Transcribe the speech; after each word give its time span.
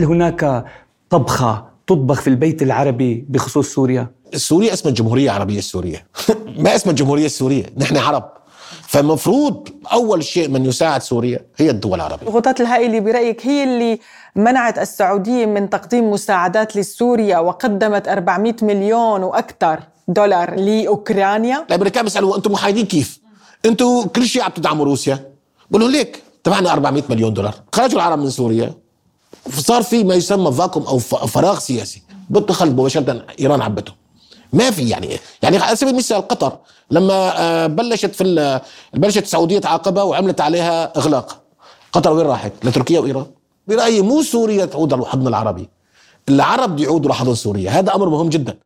هل 0.00 0.04
هناك 0.04 0.64
طبخة 1.10 1.64
تطبخ 1.86 2.20
في 2.20 2.30
البيت 2.30 2.62
العربي 2.62 3.24
بخصوص 3.28 3.74
سوريا؟ 3.74 4.10
سوريا 4.34 4.72
اسمها 4.72 4.90
الجمهورية 4.90 5.24
العربية 5.24 5.58
السورية. 5.58 6.06
ما 6.64 6.74
اسمها 6.74 6.90
الجمهورية 6.90 7.26
السورية؟ 7.26 7.66
نحن 7.76 7.96
عرب. 7.96 8.30
فالمفروض 8.88 9.68
أول 9.92 10.24
شيء 10.24 10.48
من 10.48 10.66
يساعد 10.66 11.02
سوريا 11.02 11.40
هي 11.56 11.70
الدول 11.70 11.94
العربية. 11.94 12.26
الضغوطات 12.26 12.60
الهائلة 12.60 13.00
برأيك 13.00 13.46
هي 13.46 13.64
اللي 13.64 13.98
منعت 14.36 14.78
السعودية 14.78 15.46
من 15.46 15.70
تقديم 15.70 16.10
مساعدات 16.10 16.76
لسوريا 16.76 17.38
وقدمت 17.38 18.08
400 18.08 18.54
مليون 18.62 19.22
وأكثر 19.22 19.80
دولار 20.08 20.54
لأوكرانيا؟ 20.54 21.64
الأمريكان 21.68 22.04
بيسألوا 22.04 22.36
أنتم 22.36 22.52
محايدين 22.52 22.86
كيف؟ 22.86 23.20
أنتم 23.64 24.02
كل 24.02 24.26
شيء 24.26 24.42
عم 24.42 24.50
تدعموا 24.50 24.84
روسيا. 24.84 25.18
بقولوا 25.70 25.88
ليك 25.88 26.22
تبعنا 26.44 26.72
400 26.72 27.02
مليون 27.10 27.34
دولار. 27.34 27.54
خرجوا 27.72 27.98
العرب 27.98 28.18
من 28.18 28.30
سوريا. 28.30 28.74
صار 29.48 29.82
في 29.82 30.04
ما 30.04 30.14
يسمى 30.14 30.52
فاكوم 30.52 30.82
أو 30.82 30.98
فراغ 30.98 31.58
سياسي. 31.58 32.02
بدخل 32.30 32.70
مباشرة 32.70 33.24
إيران 33.40 33.62
عبته. 33.62 33.92
ما 34.52 34.70
في 34.70 34.88
يعني 34.88 35.18
يعني 35.42 35.56
على 35.58 35.76
سبيل 35.76 35.92
المثال 35.92 36.28
قطر 36.28 36.58
لما 36.90 37.40
آه، 37.40 37.66
بلشت 37.66 38.14
في 38.14 38.60
بلشت 38.94 39.22
السعوديه 39.22 39.58
تعاقبها 39.58 40.02
وعملت 40.02 40.40
عليها 40.40 40.98
إغلاق. 40.98 41.40
قطر 41.92 42.12
وين 42.12 42.26
راحت؟ 42.26 42.52
لتركيا 42.64 43.00
وإيران. 43.00 43.26
برأيي 43.68 44.00
مو 44.00 44.22
سوريا 44.22 44.64
تعود 44.64 44.92
على 44.92 45.02
الحضن 45.02 45.26
العربي. 45.26 45.68
العرب 46.28 46.80
يعودوا 46.80 47.10
لحضن 47.10 47.34
سوريا. 47.34 47.70
هذا 47.70 47.94
أمر 47.94 48.08
مهم 48.08 48.28
جدا. 48.28 48.58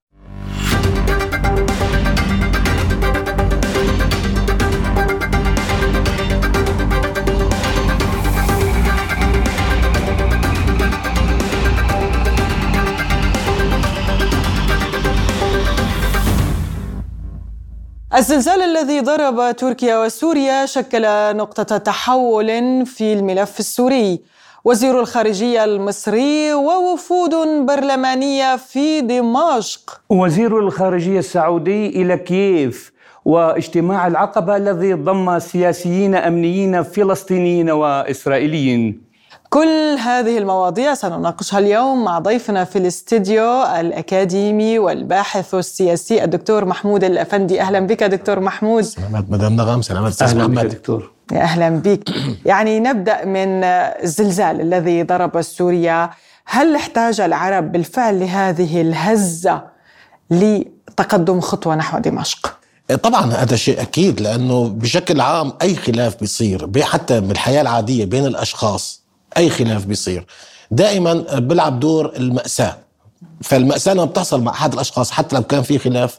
الزلزال 18.16 18.62
الذي 18.62 19.00
ضرب 19.00 19.56
تركيا 19.56 20.04
وسوريا 20.04 20.66
شكل 20.66 21.02
نقطة 21.36 21.76
تحول 21.78 22.86
في 22.86 23.12
الملف 23.12 23.60
السوري. 23.60 24.20
وزير 24.64 25.00
الخارجية 25.00 25.64
المصري 25.64 26.52
ووفود 26.52 27.34
برلمانية 27.66 28.56
في 28.56 29.00
دمشق. 29.00 30.00
وزير 30.10 30.58
الخارجية 30.58 31.18
السعودي 31.18 31.86
إلى 32.02 32.16
كييف. 32.16 32.92
واجتماع 33.24 34.06
العقبة 34.06 34.56
الذي 34.56 34.92
ضم 34.92 35.38
سياسيين 35.38 36.14
أمنيين 36.14 36.82
فلسطينيين 36.82 37.70
وإسرائيليين. 37.70 39.03
كل 39.54 39.96
هذه 39.98 40.38
المواضيع 40.38 40.94
سنناقشها 40.94 41.58
اليوم 41.58 42.04
مع 42.04 42.18
ضيفنا 42.18 42.64
في 42.64 42.78
الاستديو 42.78 43.62
الأكاديمي 43.62 44.78
والباحث 44.78 45.54
السياسي 45.54 46.24
الدكتور 46.24 46.64
محمود 46.64 47.04
الأفندي. 47.04 47.60
أهلا 47.60 47.80
بك 47.80 48.02
دكتور 48.02 48.40
محمود. 48.40 48.82
سلامات 48.82 49.30
مدام 49.30 49.56
نغم 49.56 49.82
سلامات 49.82 50.22
أهلا 50.22 50.46
بك 50.46 50.64
دكتور. 50.64 51.12
يا 51.32 51.40
أهلا 51.40 51.68
بك. 51.68 52.10
يعني 52.46 52.80
نبدأ 52.80 53.24
من 53.24 53.64
الزلزال 54.04 54.60
الذي 54.60 55.02
ضرب 55.02 55.42
سوريا. 55.42 56.10
هل 56.44 56.76
احتاج 56.76 57.20
العرب 57.20 57.72
بالفعل 57.72 58.20
لهذه 58.20 58.80
الهزة 58.80 59.62
لتقدم 60.30 61.40
خطوة 61.40 61.74
نحو 61.74 61.98
دمشق؟ 61.98 62.58
طبعا 63.02 63.32
هذا 63.32 63.56
شيء 63.56 63.82
أكيد 63.82 64.20
لأنه 64.20 64.68
بشكل 64.68 65.20
عام 65.20 65.52
أي 65.62 65.74
خلاف 65.74 66.20
بيصير 66.20 66.82
حتى 66.82 67.20
بالحياة 67.20 67.62
العادية 67.62 68.04
بين 68.04 68.26
الأشخاص 68.26 69.03
أي 69.36 69.50
خلاف 69.50 69.84
بيصير. 69.86 70.26
دائما 70.70 71.12
بيلعب 71.38 71.80
دور 71.80 72.12
المأساة. 72.16 72.76
فالمأساة 73.42 73.92
لما 73.92 74.04
بتحصل 74.04 74.42
مع 74.42 74.52
أحد 74.52 74.72
الأشخاص 74.72 75.10
حتى 75.10 75.36
لو 75.36 75.42
كان 75.42 75.62
في 75.62 75.78
خلاف 75.78 76.18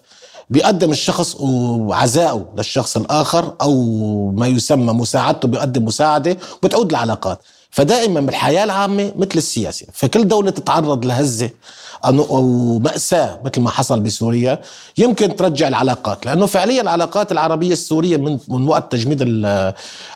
بيقدم 0.50 0.92
الشخص 0.92 1.36
وعزائه 1.40 2.46
للشخص 2.58 2.98
الآخر 2.98 3.54
أو 3.62 4.32
ما 4.32 4.48
يسمى 4.48 4.94
مساعدته 4.94 5.48
بيقدم 5.48 5.86
مساعدة 5.86 6.38
وبتعود 6.64 6.90
العلاقات 6.90 7.40
فدائما 7.72 8.22
بالحياة 8.22 8.64
العامة 8.64 9.12
مثل 9.16 9.32
السياسة. 9.36 9.86
فكل 9.94 10.28
دولة 10.28 10.52
تتعرض 10.52 11.06
لهزة 11.06 11.50
أو 12.06 12.80
مأساة 12.80 13.40
مثل 13.46 13.62
ما 13.62 13.70
حصل 13.70 14.00
بسوريا 14.00 14.62
يمكن 14.98 15.36
ترجع 15.36 15.68
العلاقات 15.68 16.26
لأنه 16.26 16.46
فعليا 16.46 16.82
العلاقات 16.82 17.32
العربية 17.32 17.74
السورية 17.74 18.18
من, 18.18 18.38
من 18.48 18.68
وقت 18.68 18.92
تجميد 18.92 19.46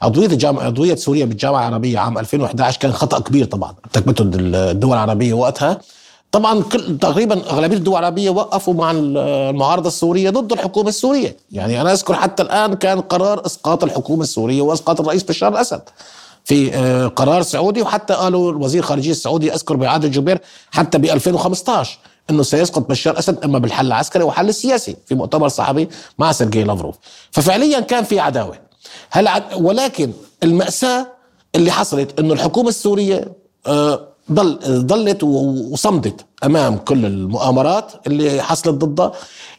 عضوية 0.02 0.28
الجامعة 0.28 0.64
عضوية 0.64 0.96
سوريا 0.96 1.26
بالجامعة 1.26 1.68
العربية 1.68 2.00
عام 2.00 2.18
2011 2.18 2.80
كان 2.80 2.94
خطأ 2.94 3.20
كبير 3.20 3.46
طبعا 3.46 3.74
ارتكبته 3.86 4.22
الدول 4.34 4.94
العربية 4.94 5.34
وقتها 5.34 5.78
طبعا 6.32 6.62
كل 6.62 6.98
تقريبا 6.98 7.50
أغلبية 7.50 7.78
الدول 7.78 8.00
العربية 8.00 8.30
وقفوا 8.30 8.74
مع 8.74 8.92
المعارضة 8.92 9.88
السورية 9.88 10.30
ضد 10.30 10.52
الحكومة 10.52 10.90
السورية، 10.90 11.38
يعني 11.52 11.82
أنا 11.82 11.92
أذكر 11.92 12.14
حتى 12.14 12.44
الآن 12.44 12.74
كان 12.74 13.02
قرار 13.02 13.46
إسقاط 13.46 13.84
الحكومة 13.84 14.22
السورية 14.22 14.62
وإسقاط 14.62 15.00
الرئيس 15.00 15.24
بشار 15.24 15.54
الأسد. 15.54 15.82
في 16.50 16.76
آه، 16.76 17.08
قرار 17.08 17.42
سعودي 17.42 17.82
وحتى 17.82 18.14
قالوا 18.14 18.52
الوزير 18.52 18.84
الخارجيه 18.84 19.12
السعودي 19.12 19.54
اذكر 19.54 19.76
باعاده 19.76 20.08
جبير 20.08 20.42
حتى 20.72 20.98
ب 20.98 21.06
2015 21.06 22.00
إنه 22.30 22.44
سيسقط 22.44 22.90
بشار 22.90 23.20
أسد 23.20 23.44
إما 23.44 23.60
بالحل 23.60 23.88
العسكري 23.88 24.24
وحل 24.24 24.50
السياسي 24.50 24.96
في 25.06 25.16
مؤتمر 25.16 25.48
صحفي 25.48 25.88
مع 26.20 26.32
سيرجي 26.32 26.64
لافروف. 26.64 26.96
ففعليا 27.32 27.80
كان 27.80 28.04
في 28.04 28.20
عداوة. 28.20 28.56
هل 29.10 29.28
عد... 29.28 29.44
ولكن 29.54 30.12
المأساة 30.44 31.08
اللي 31.56 31.72
حصلت 31.72 32.20
إنه 32.20 32.34
الحكومة 32.34 32.70
السورية 32.70 33.34
آه، 33.68 34.08
ضل 34.32 34.60
ضلت 34.86 35.24
وصمدت 35.24 36.26
أمام 36.44 36.78
كل 36.78 37.06
المؤامرات 37.06 37.92
اللي 38.08 38.42
حصلت 38.42 38.70
ضدها. 38.70 39.12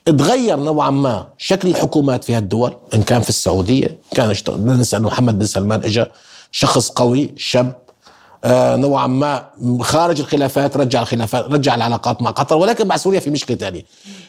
تغير 0.05 0.57
نوعا 0.57 0.91
ما 0.91 1.27
شكل 1.39 1.69
الحكومات 1.69 2.25
في 2.25 2.35
هالدول 2.35 2.77
إن 2.95 3.03
كان 3.03 3.21
في 3.21 3.29
السعودية 3.29 3.99
كان 4.15 4.35
ننسى 4.49 4.97
إنه 4.97 5.09
محمد 5.09 5.39
بن 5.39 5.47
سلمان 5.47 5.85
اجى 5.85 6.05
شخص 6.51 6.89
قوي 6.91 7.35
شاب. 7.37 7.81
آه 8.45 8.77
نوعا 8.77 9.07
ما 9.07 9.51
خارج 9.81 10.21
الخلافات 10.21 10.77
رجع 10.77 11.03
الخلافات 11.03 11.45
رجع 11.45 11.75
العلاقات 11.75 12.23
مع 12.23 12.31
قطر 12.31 12.57
ولكن 12.57 12.87
مع 12.87 12.97
سوريا 12.97 13.21
في 13.21 13.31
مشكلة 13.31 13.57
ثانية. 13.57 13.83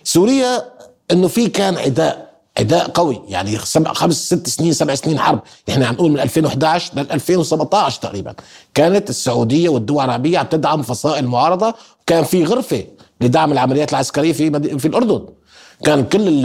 سوريا 0.04 0.66
إنه 1.12 1.28
في 1.28 1.48
كان 1.48 1.78
عداء 1.78 2.32
عداء 2.60 2.90
قوي 2.90 3.22
يعني 3.28 3.58
خمس 3.58 4.26
ست 4.26 4.48
سنين 4.48 4.74
سبع 4.74 4.96
سنين 4.96 5.20
حرب. 5.20 5.40
إحنا 5.70 5.88
عم 5.88 5.94
نقول 5.94 6.12
من 6.12 6.20
2011 6.20 6.94
ل 6.96 7.00
2017 7.00 8.02
تقريبا. 8.02 8.34
كانت 8.74 9.10
السعودية 9.10 9.70
والدول 9.70 10.06
العربية 10.06 10.38
عم 10.38 10.46
تدعم 10.46 10.82
فصائل 10.82 11.28
معارضه 11.28 11.74
وكان 12.02 12.24
في 12.24 12.44
غرفة 12.44 12.84
لدعم 13.22 13.52
العمليات 13.52 13.92
العسكرية 13.92 14.34
في 14.34 14.80
في 14.80 14.88
الأردن. 14.88 15.26
كان 15.84 16.04
كل 16.04 16.42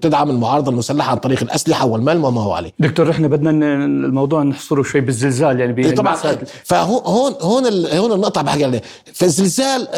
تدعم 0.00 0.30
المعارضة 0.30 0.70
المسلحة 0.70 1.10
عن 1.10 1.16
طريق 1.16 1.42
الأسلحة 1.42 1.86
والمال 1.86 2.24
وما 2.24 2.40
هو 2.40 2.52
عليه. 2.52 2.72
دكتور 2.78 3.10
إحنا 3.10 3.28
بدنا 3.28 3.50
الموضوع 3.84 4.42
نحصره 4.42 4.82
شوي 4.82 5.00
بالزلزال 5.00 5.60
يعني 5.60 5.86
إيه، 5.86 5.94
طبعا. 5.94 6.16
فهون 6.64 7.02
هون 7.04 7.34
هون 7.40 7.86
هون 7.86 8.12
النقطة 8.12 8.42
بحكي 8.42 8.64
عليها. 8.64 8.82
فالزلزال 9.14 9.88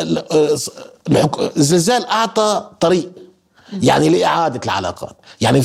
الزلزال 1.57 2.07
أعطى 2.07 2.71
طريق. 2.81 3.11
يعني 3.83 4.09
لإعادة 4.09 4.61
العلاقات. 4.65 5.17
يعني 5.41 5.63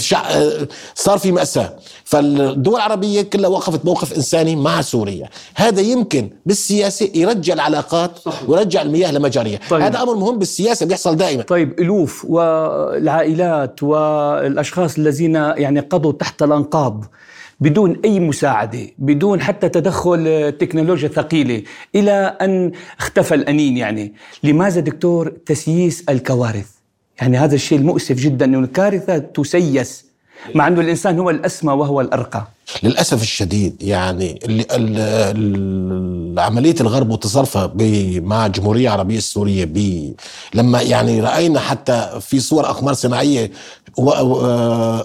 صار 0.96 1.18
في 1.18 1.32
مأساة. 1.32 1.76
فالدول 2.04 2.76
العربية 2.76 3.22
كلها 3.22 3.50
وقفت 3.50 3.86
موقف 3.86 4.14
إنساني 4.14 4.56
مع 4.56 4.82
سوريا. 4.82 5.30
هذا 5.56 5.82
يمكن 5.82 6.30
بالسياسة 6.46 7.10
يرجع 7.16 7.54
العلاقات. 7.54 8.20
ويرجع 8.48 8.82
المياه 8.82 9.12
لمجاريها. 9.12 9.60
طيب. 9.70 9.82
هذا 9.82 10.02
أمر 10.02 10.16
مهم 10.16 10.40
بالسياسة 10.40 10.86
بيحصل 10.86 11.16
دائما. 11.16 11.44
طيب 11.44 11.80
ألوف 11.80 12.26
والعائلات 12.26 13.84
والأشخاص 13.84 14.98
الذين 14.98 15.36
يعني 15.36 15.80
قضوا 15.80 16.12
تحت 16.12 16.44
الأنقاض 16.44 17.06
بدون 17.60 18.00
أي 18.06 18.20
مساعدة 18.20 18.88
بدون 18.98 19.42
حتى 19.42 19.70
تدخل 19.70 20.54
تكنولوجيا 20.60 21.08
ثقيلة 21.08 21.64
إلى 21.96 22.38
أن 22.42 22.72
اختفى 23.00 23.36
الأنين 23.36 23.78
يعني. 23.78 24.14
لماذا 24.44 24.82
دكتور 24.82 25.30
تسييس 25.46 26.04
الكوارث؟ 26.10 26.68
يعني 27.22 27.38
هذا 27.38 27.56
الشيء 27.56 27.78
المؤسف 27.78 28.16
جدا 28.16 28.46
إنه 28.46 28.60
الكارثة 28.60 29.18
تسيس 29.18 30.06
مع 30.56 30.68
إنه 30.68 30.82
الإنسان 30.82 31.20
هو 31.20 31.30
الأسمى 31.30 31.74
وهو 31.74 32.02
الأرقى. 32.02 32.48
للأسف 32.84 33.22
الشديد 33.22 33.84
يعني 33.84 34.40
عملية 36.38 36.76
الغرب 36.82 37.10
وتصرفها 37.10 37.74
مع 38.20 38.46
الجمهوريه 38.46 38.88
العربيه 38.88 39.18
السورية 39.18 39.72
لما 40.54 40.82
يعني 40.82 41.22
رأينا 41.22 41.60
حتى 41.60 42.20
في 42.22 42.40
صور 42.40 42.70
أقمار 42.70 42.94
صناعية 42.94 43.52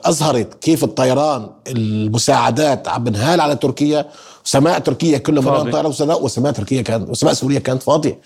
أظهرت 0.04 0.54
كيف 0.54 0.84
الطيران 0.84 1.50
المساعدات 1.68 2.88
عم 2.88 3.04
بنهال 3.04 3.40
على 3.40 3.56
تركيا 3.56 4.06
سماء 4.44 4.78
تركيا 4.78 5.18
كلها 5.18 5.42
مليون 5.42 5.70
طائره 5.70 5.88
وسماء 5.88 6.24
وسماء 6.24 6.52
تركيا 6.52 6.82
كانت 6.82 7.08
وسماء 7.10 7.32
سوريا 7.34 7.58
كانت 7.58 7.82
فاضية. 7.82 8.18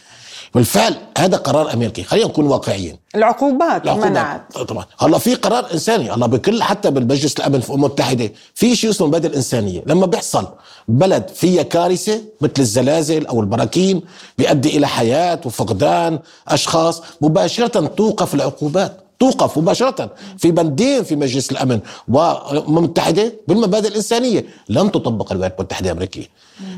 بالفعل 0.54 0.96
هذا 1.18 1.36
قرار 1.36 1.72
أمريكي. 1.72 2.02
خلينا 2.02 2.26
نكون 2.26 2.46
واقعيين. 2.46 2.96
العقوبات 3.14 3.84
العقوبات. 3.84 4.10
منعت. 4.10 4.58
طبعا. 4.58 4.84
هلا 4.98 5.18
في 5.18 5.34
قرار 5.34 5.72
إنساني. 5.72 6.10
هلا 6.10 6.26
بكل 6.26 6.62
حتى 6.62 6.90
بالمجلس 6.90 7.34
الأمن 7.38 7.60
في 7.60 7.68
الامم 7.68 7.84
المتحده 7.84 8.32
في 8.54 8.76
شيء 8.76 8.90
اسمه 8.90 9.04
المبادئ 9.06 9.28
الإنسانية. 9.28 9.82
لما 9.86 10.06
بيحصل 10.06 10.46
بلد 10.88 11.28
فيها 11.28 11.62
كارثة 11.62 12.20
مثل 12.40 12.52
الزلازل 12.58 13.26
أو 13.26 13.40
البراكين 13.40 14.02
بيؤدي 14.38 14.76
إلى 14.76 14.88
حياة 14.88 15.40
وفقدان 15.44 16.18
أشخاص 16.48 17.02
مباشرة 17.20 17.86
توقف 17.86 18.34
العقوبات. 18.34 18.96
توقف 19.20 19.58
مباشرة. 19.58 20.10
في 20.38 20.50
بندين 20.50 21.02
في 21.02 21.16
مجلس 21.16 21.52
الأمن 21.52 21.80
والأمم 22.08 22.78
المتحدة 22.78 23.32
بالمبادئ 23.48 23.88
الإنسانية. 23.88 24.46
لم 24.68 24.88
تطبق 24.88 25.32
الولايات 25.32 25.54
المتحدة 25.58 25.86
الأمريكية. 25.90 26.28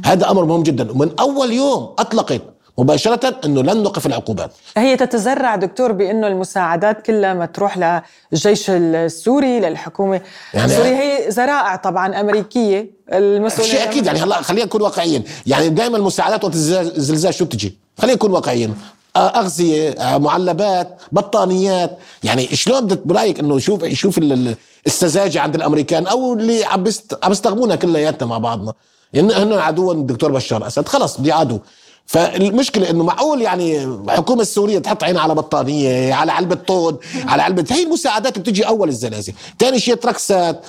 هذا 0.05 0.31
أمر 0.31 0.45
مهم 0.45 0.63
جدا. 0.63 0.91
ومن 0.91 1.11
أول 1.21 1.53
يوم 1.53 1.95
أطلقت 1.99 2.43
مباشرة 2.79 3.37
أنه 3.45 3.63
لن 3.63 3.83
نوقف 3.83 4.07
العقوبات. 4.07 4.51
هي 4.77 4.97
تتزرع 4.97 5.57
دكتور 5.57 5.93
بأنه 5.93 6.27
المساعدات 6.27 7.03
كلها 7.07 7.35
ما 7.35 7.47
تروح 7.47 8.03
للجيش 8.33 8.71
السوري 8.71 9.61
للحكومة 9.61 10.21
يعني 10.55 10.73
السورية. 10.73 10.97
هي 10.97 11.31
زرائع 11.31 11.77
طبعا 11.77 12.21
أمريكية. 12.21 12.91
المسؤولية 13.13 13.71
شيء 13.71 13.83
أكيد 13.85 14.07
يعني 14.07 14.19
هلا 14.23 14.43
خلينا 14.43 14.65
نكون 14.67 14.83
واقعيين 14.83 15.25
يعني 15.47 15.69
دائما 15.69 15.97
المساعدات 15.97 16.45
وقت 16.45 16.55
الزلزال 16.55 17.35
شو 17.35 17.45
بتجي؟ 17.45 17.79
خلينا 17.99 18.15
نكون 18.15 18.31
واقعيين 18.31 18.75
آه، 19.17 19.19
أغذية 19.19 19.91
آه، 19.91 20.19
معلبات 20.19 21.01
بطانيات. 21.13 21.99
يعني 22.25 22.47
شلون 22.47 22.87
برأيك 23.05 23.39
إنه 23.41 23.59
شوف 23.59 23.83
يشوف 23.83 24.19
ال- 24.19 24.33
ال- 24.33 24.57
السذاجة 24.87 25.41
عند 25.41 25.55
الأمريكان 25.55 26.07
أو 26.07 26.33
اللي 26.33 26.65
عم 26.65 26.85
عم 27.23 27.33
يستخدمونا 27.33 27.77
كلياتنا 27.77 28.29
مع 28.29 28.39
بعضنا؟ 28.39 28.73
يعني 29.13 29.35
هن 29.35 29.53
عدو 29.53 29.93
الدكتور 29.93 30.33
بشار 30.33 30.61
الاسد 30.63 30.89
خلص 30.89 31.21
بدي 31.21 31.33
عدو. 31.33 31.59
فالمشكلة 32.07 32.91
إنه 32.91 33.05
معقول 33.05 33.43
يعني 33.43 33.85
الحكومة 33.85 34.43
السورية 34.43 34.79
تحط 34.79 35.05
عينها 35.05 35.21
على 35.23 35.35
بطانية 35.35 36.15
على 36.15 36.33
علبة 36.33 36.55
طود 36.55 36.99
على 37.27 37.43
علبة 37.43 37.65
هي 37.71 37.83
المساعدات 37.83 38.39
بتجي 38.39 38.67
أول 38.67 38.89
الزلازل 38.89 39.33
ثاني 39.59 39.79
شيء 39.81 39.95
تركسات 39.95 40.61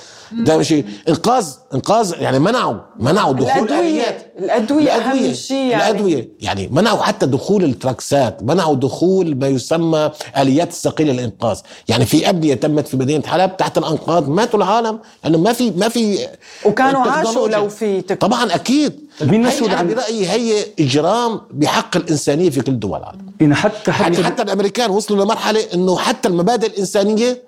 ثاني 0.46 0.64
شيء 0.64 0.84
انقاذ 1.08 1.46
إنقاذ 1.74 2.14
يعني 2.18 2.38
منعوا 2.38 2.74
منعوا 2.98 3.32
دخول 3.32 3.48
الأدوية. 3.48 3.80
آليات. 3.80 4.32
الأدوية 4.38 4.90
أهم 4.90 5.34
شيء 5.34 5.56
يعني. 5.56 5.90
الأدوية 5.90 6.28
يعني 6.40 6.68
منعوا 6.72 7.02
حتى 7.02 7.26
دخول 7.26 7.64
التراكسات 7.64 8.42
منعوا 8.42 8.74
دخول 8.74 9.36
ما 9.36 9.48
يسمى 9.48 10.10
آليات 10.38 10.68
الثقيلة 10.70 11.12
للإنقاذ 11.12 11.58
يعني 11.88 12.06
في 12.06 12.28
أبنية 12.28 12.54
تمت 12.54 12.88
في 12.88 12.96
مدينة 12.96 13.26
حلب 13.26 13.56
تحت 13.56 13.78
الأنقاض 13.78 14.28
ماتوا 14.28 14.58
العالم 14.58 14.98
لأنه 15.24 15.38
ما 15.38 15.52
في 15.52 15.70
ما 15.70 15.88
في 15.88 16.18
وكانوا 16.64 17.00
عاشوا. 17.00 17.48
لو 17.48 17.68
في 17.68 18.00
تك... 18.00 18.20
طبعا 18.20 18.54
أكيد 18.54 19.05
مين 19.22 19.46
هي 19.46 19.54
مسؤول 19.56 19.70
عن- 19.70 19.88
برأيي 19.88 20.28
هي 20.30 20.64
إجرام 20.80 21.40
بحق 21.50 21.96
الإنسانية 21.96 22.50
في 22.50 22.60
كل 22.60 22.78
دول 22.78 22.98
العالم. 22.98 23.26
يعني 23.40 23.54
حتى 23.54 23.92
حتى, 23.92 24.02
يعني 24.02 24.24
حتى 24.24 24.42
الأمريكان 24.42 24.90
وصلوا 24.90 25.24
لمرحلة 25.24 25.60
إنه 25.74 25.96
حتى 25.98 26.28
المبادئ 26.28 26.66
الإنسانية 26.66 27.42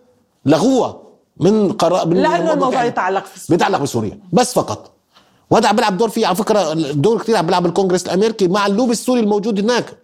لغوها 0.47 1.03
من 1.41 1.73
قرار 1.73 2.06
من 2.09 2.17
لأنه 2.17 2.53
الموضوع 2.53 2.73
يعني 2.75 2.88
يتعلق 2.88 3.25
في. 3.26 3.53
بيتعلق 3.53 3.79
بسوريا 3.79 4.19
بس 4.32 4.53
فقط. 4.55 4.91
وهذا 5.50 5.69
عم 5.69 5.76
بيلعب 5.76 5.97
دور 5.97 6.09
فيه 6.09 6.26
على 6.26 6.37
فكرة 6.37 6.73
دور 6.93 7.19
كثير 7.23 7.37
عم 7.37 7.47
بيلعب 7.47 7.67
الكونغرس 7.67 8.06
الأمريكي 8.06 8.49
مع 8.49 8.67
اللوبي 8.67 8.93
السوري 8.93 9.21
الموجود 9.21 9.59
هناك. 9.61 9.97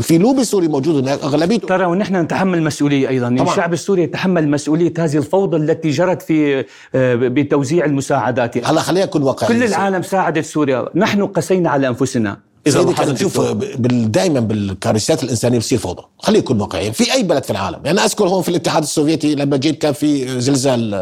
في 0.00 0.18
لوبي 0.18 0.44
سوري 0.44 0.68
موجود 0.68 1.04
هناك 1.04 1.22
أغلبيته. 1.22 1.68
ترى 1.68 1.84
ونحن 1.84 2.16
نتحمل 2.16 2.62
مسؤوليه 2.62 3.08
أيضا. 3.08 3.28
طبعاً. 3.28 3.50
الشعب 3.50 3.72
السوري 3.72 4.02
يتحمل 4.02 4.48
مسؤولية 4.48 4.92
هذه 4.98 5.16
الفوضى 5.16 5.56
التي 5.56 5.90
جرت 5.90 6.22
في 6.22 6.64
آه، 6.94 7.14
بتوزيع 7.14 7.84
المساعدات. 7.84 8.66
هلا 8.66 8.80
خلينا 8.80 9.06
نكون 9.06 9.22
واقعيين 9.22 9.60
كل 9.60 9.66
العالم 9.66 10.02
ساعدت 10.02 10.44
سوريا. 10.44 10.86
نحن 10.94 11.26
قسينا 11.26 11.70
على 11.70 11.88
أنفسنا. 11.88 12.36
إذا 12.66 12.92
كان. 12.92 13.14
بال- 13.76 14.12
دائما 14.12 14.40
بالكارثات 14.40 15.22
الإنسانية 15.22 15.58
بتصير 15.58 15.78
فوضى 15.78 16.02
خلينا 16.18 16.42
نكون 16.42 16.60
واقعيين 16.60 16.92
في 16.92 17.12
أي 17.12 17.22
بلد 17.22 17.44
في 17.44 17.50
العالم 17.50 17.78
يعني 17.84 18.00
أذكر 18.00 18.28
هون 18.28 18.42
في 18.42 18.48
الاتحاد 18.48 18.82
السوفيتي 18.82 19.34
لما 19.34 19.56
جيت 19.56 19.82
كان 19.82 19.92
في 19.92 20.40
زلزال 20.40 20.94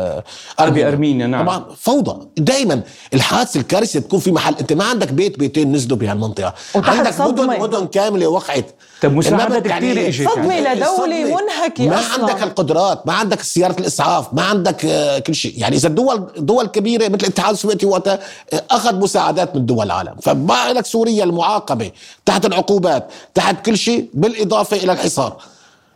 آه، 0.59 0.69
بأرمينيا، 0.69 1.27
نعم. 1.27 1.43
طبعا 1.45 1.65
فوضى 1.81 2.29
دائما 2.37 2.81
الحادثة 3.15 3.61
الكارثه 3.61 4.01
تكون 4.01 4.21
في 4.21 4.33
محل 4.33 4.55
أنت 4.61 4.73
ما 4.73 4.85
عندك 4.85 5.13
بيت 5.13 5.39
بيتين 5.39 5.73
نزلوا 5.73 5.99
بهالمنطقه 5.99 6.55
عندك. 6.75 7.21
مدن 7.21 7.61
مدن 7.61 7.87
كاملة 7.87 8.27
وقعت 8.27 8.67
طب 9.03 9.13
مساعدات 9.13 9.67
يعني 9.67 9.91
كثيرة 9.93 10.09
إجت 10.09 10.29
صدمة 10.31 10.55
يعني. 10.55 10.81
لدولة 10.81 11.23
الصدمة. 11.23 11.41
منهكة 11.43 11.89
ما 11.89 12.01
أصلاً. 12.01 12.13
عندك 12.31 12.43
القدرات 12.43 13.07
ما 13.07 13.13
عندك 13.13 13.41
سيارة 13.43 13.81
الإسعاف 13.81 14.35
ما 14.35 14.43
عندك 14.43 14.85
آه، 14.85 15.19
كل 15.19 15.35
شيء 15.35 15.55
يعني 15.57 15.77
إذا 15.77 15.89
الدول 15.89 16.27
دول 16.37 16.67
كبيرة 16.67 17.09
مثل 17.09 17.15
الاتحاد 17.23 17.53
السوفيتي 17.53 17.87
وقتها 17.87 18.19
آه، 18.53 18.63
أخذ 18.71 18.95
مساعدات 18.97 19.57
من 19.57 19.67
دول 19.67 19.87
العالم 19.87 20.15
فما 20.23 20.73
لك 20.73 20.87
سوريا 20.87 21.25
المعاقبة 21.53 21.91
تحت 22.27 22.47
العقوبات 22.47 23.09
تحت 23.35 23.67
كل 23.67 23.79
شيء 23.79 24.09
بالإضافة 24.15 24.77
إلى 24.77 24.93
الحصار. 24.93 25.37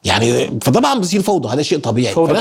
يعني 0.05 0.61
فطبعا 0.63 0.99
بصير 0.99 1.23
فوضى 1.23 1.49
هذا 1.49 1.63
شيء 1.63 1.79
طبيعي. 1.79 2.15
فوضى 2.15 2.33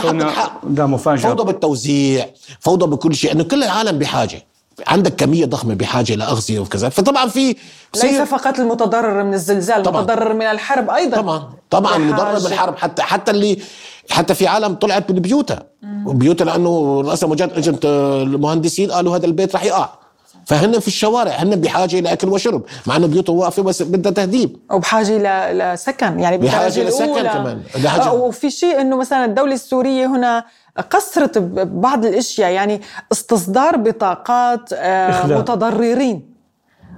ده 0.63 0.85
مفاجأة. 0.85 1.29
فوضى 1.29 1.43
بالتوزيع 1.43 2.29
فوضى 2.59 2.85
بكل 2.85 3.15
شيء 3.15 3.31
إنه 3.31 3.43
كل 3.43 3.63
العالم 3.63 3.99
بحاجة. 3.99 4.45
عندك 4.87 5.15
كمية 5.15 5.45
ضخمة 5.45 5.73
بحاجة 5.73 6.13
إلى 6.13 6.23
أغذية 6.23 6.59
وكذا. 6.59 6.89
فطبعا 6.89 7.27
في 7.27 7.55
ليس 8.03 8.21
فقط 8.21 8.59
المتضرر 8.59 9.23
من 9.23 9.33
الزلزال 9.33 9.83
طبعاً. 9.83 10.01
المتضرر 10.01 10.33
من 10.33 10.45
الحرب 10.45 10.89
أيضا. 10.89 11.17
طبعا. 11.17 11.49
طبعا 11.69 11.97
بحاجة. 11.97 12.13
مضرب 12.13 12.43
بالحرب 12.43 12.77
حتى 12.77 13.01
حتى 13.01 13.31
اللي 13.31 13.57
حتى 14.09 14.33
في 14.33 14.47
عالم 14.47 14.73
طلعت 14.73 15.11
من 15.11 15.19
بيوتها 15.19 15.63
بيوتها 16.07 16.45
لأنه 16.45 17.01
رؤساء 17.01 17.29
مجال 17.29 17.53
اجت 17.53 17.85
المهندسين 17.85 18.91
قالوا 18.91 19.17
هذا 19.17 19.25
البيت 19.25 19.55
رح 19.55 19.63
يقع. 19.63 19.89
فهن 20.45 20.79
في 20.79 20.87
الشوارع 20.87 21.31
هن 21.31 21.55
بحاجة 21.55 21.99
لاكل 21.99 22.29
وشرب 22.29 22.63
مع 22.85 22.95
إنه 22.95 23.07
بيوتهم 23.07 23.37
واقفة 23.37 23.63
بس 23.63 23.81
بدها 23.81 24.11
تهذيب 24.11 24.57
وبحاجه 24.71 25.17
ل- 25.51 25.73
لسكن 25.73 26.19
يعني 26.19 26.37
بحاجة 26.37 26.63
بالدرجة 26.73 26.89
لسكن. 26.89 27.27
كمان. 27.27 27.61
بحاجة- 27.83 28.01
آه، 28.07 28.13
وفي 28.13 28.49
شيء 28.49 28.81
إنه 28.81 28.97
مثلا 28.97 29.25
الدولة 29.25 29.53
السورية 29.53 30.05
هنا 30.05 30.45
قصرت 30.91 31.37
ببعض 31.37 32.05
الأشياء 32.05 32.51
يعني 32.51 32.81
استصدار 33.11 33.77
بطاقات 33.77 34.69
آه، 34.73 35.09
إخلاء. 35.09 35.39
متضررين 35.39 36.35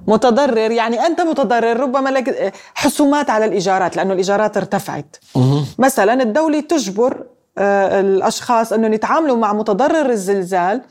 متضرر 0.07 0.71
يعني 0.71 1.05
أنت 1.05 1.21
متضرر 1.21 1.79
ربما 1.79 2.09
لك 2.09 2.53
حسومات 2.75 3.29
على 3.29 3.45
الإيجارات 3.45 3.95
لأنه 3.97 4.11
الإيجارات 4.13 4.57
ارتفعت 4.57 5.15
مثلا 5.79 6.13
الدولة 6.23 6.59
تجبر 6.59 7.23
آه، 7.57 7.99
الأشخاص 7.99 8.73
أنهم 8.73 8.93
يتعاملوا 8.93 9.37
مع 9.37 9.53
متضرر 9.53 10.09
الزلزال 10.09 10.81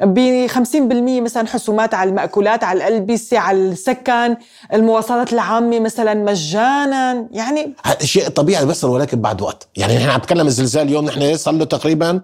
ب 0.00 0.46
50% 0.48 1.20
مثلا 1.22 1.46
حسومات 1.46 1.94
على 1.94 2.10
المأكولات 2.10 2.64
على 2.64 2.76
الألبسة 2.88 3.38
على 3.38 3.58
السكن 3.58 4.36
المواصلات 4.72 5.32
العامة 5.32 5.80
مثلا 5.80 6.14
مجانا. 6.14 7.26
يعني 7.32 7.74
شيء 8.02 8.28
طبيعي 8.28 8.66
بيصير 8.66 8.90
ولكن 8.90 9.20
بعد 9.20 9.42
وقت. 9.42 9.68
يعني 9.76 9.96
نحن 9.96 10.08
عم 10.08 10.18
نتكلم 10.18 10.46
الزلزال 10.46 10.86
اليوم 10.86 11.04
نحن 11.04 11.36
صار 11.36 11.54
له 11.54 11.64
تقريبا 11.64 12.20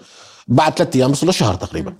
بعد 0.49 0.79
ثلاث 0.79 0.97
أيام 0.97 1.11
وصل 1.11 1.27
له 1.27 1.33
شهر 1.33 1.55
تقريبا. 1.55 1.95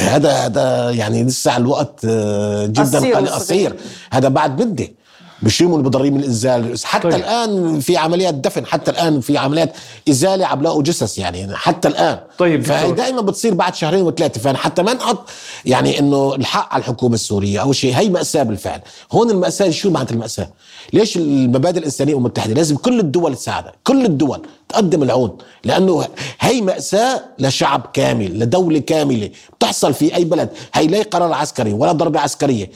هذا 0.00 0.32
هذا 0.32 0.90
يعني 0.90 1.24
لسه 1.24 1.56
الوقت 1.56 2.00
آه، 2.04 2.66
جدا. 2.66 3.30
قصير 3.30 3.76
هذا 4.12 4.28
بعد 4.28 4.62
مده 4.62 4.88
بشيلوا 5.42 5.78
المضرين 5.78 6.14
من 6.14 6.20
الازاله 6.20 6.76
حتى 6.84 7.10
طيب. 7.10 7.14
الآن 7.14 7.80
في 7.80 7.96
عمليات 7.96 8.34
دفن 8.34 8.66
حتى 8.66 8.90
الآن 8.90 9.20
في 9.20 9.38
عمليات 9.38 9.72
إزالة 10.08 10.54
لاقوا 10.54 10.82
جثث 10.82 11.18
يعني 11.18 11.56
حتى 11.56 11.88
الآن. 11.88 12.18
طيب، 12.38 12.64
فهي. 12.64 12.92
دائما 12.92 13.20
بتصير 13.20 13.54
بعد 13.54 13.74
شهرين 13.74 14.02
وثلاثة 14.02 14.40
فانا 14.40 14.58
حتى 14.58 14.82
ما 14.82 14.94
نحط 14.94 15.28
يعني 15.64 15.98
إنه 15.98 16.34
الحق 16.34 16.74
على 16.74 16.80
الحكومة 16.80 17.14
السورية 17.14 17.62
أو 17.62 17.72
شيء. 17.72 17.94
هي 17.94 18.08
مأساة 18.08 18.42
بالفعل. 18.42 18.80
هون 19.12 19.30
المأساة 19.30 19.70
شو 19.70 19.90
معنات 19.90 20.12
المأساة؟ 20.12 20.48
ليش 20.92 21.16
المبادئ 21.16 21.78
الإنسانية 21.78 22.12
الامم 22.12 22.26
المتحده 22.26 22.54
لازم 22.54 22.76
كل 22.76 23.00
الدول 23.00 23.36
تساعدها 23.36 23.72
كل 23.84 24.04
الدول 24.04 24.42
تقدم 24.68 25.02
العون. 25.02 25.38
لأنه 25.64 26.06
هي 26.40 26.60
مأساة 26.60 27.22
لشعب 27.38 27.86
كامل 27.92 28.38
لدولة 28.38 28.78
كاملة. 28.78 29.30
بتحصل 29.58 29.94
في 29.94 30.14
أي 30.16 30.24
بلد. 30.24 30.48
هي 30.74 30.86
لا 30.86 31.02
قرار 31.02 31.32
عسكري 31.32 31.72
ولا 31.72 31.92
ضربة 31.92 32.20
عسكرية. 32.20 32.70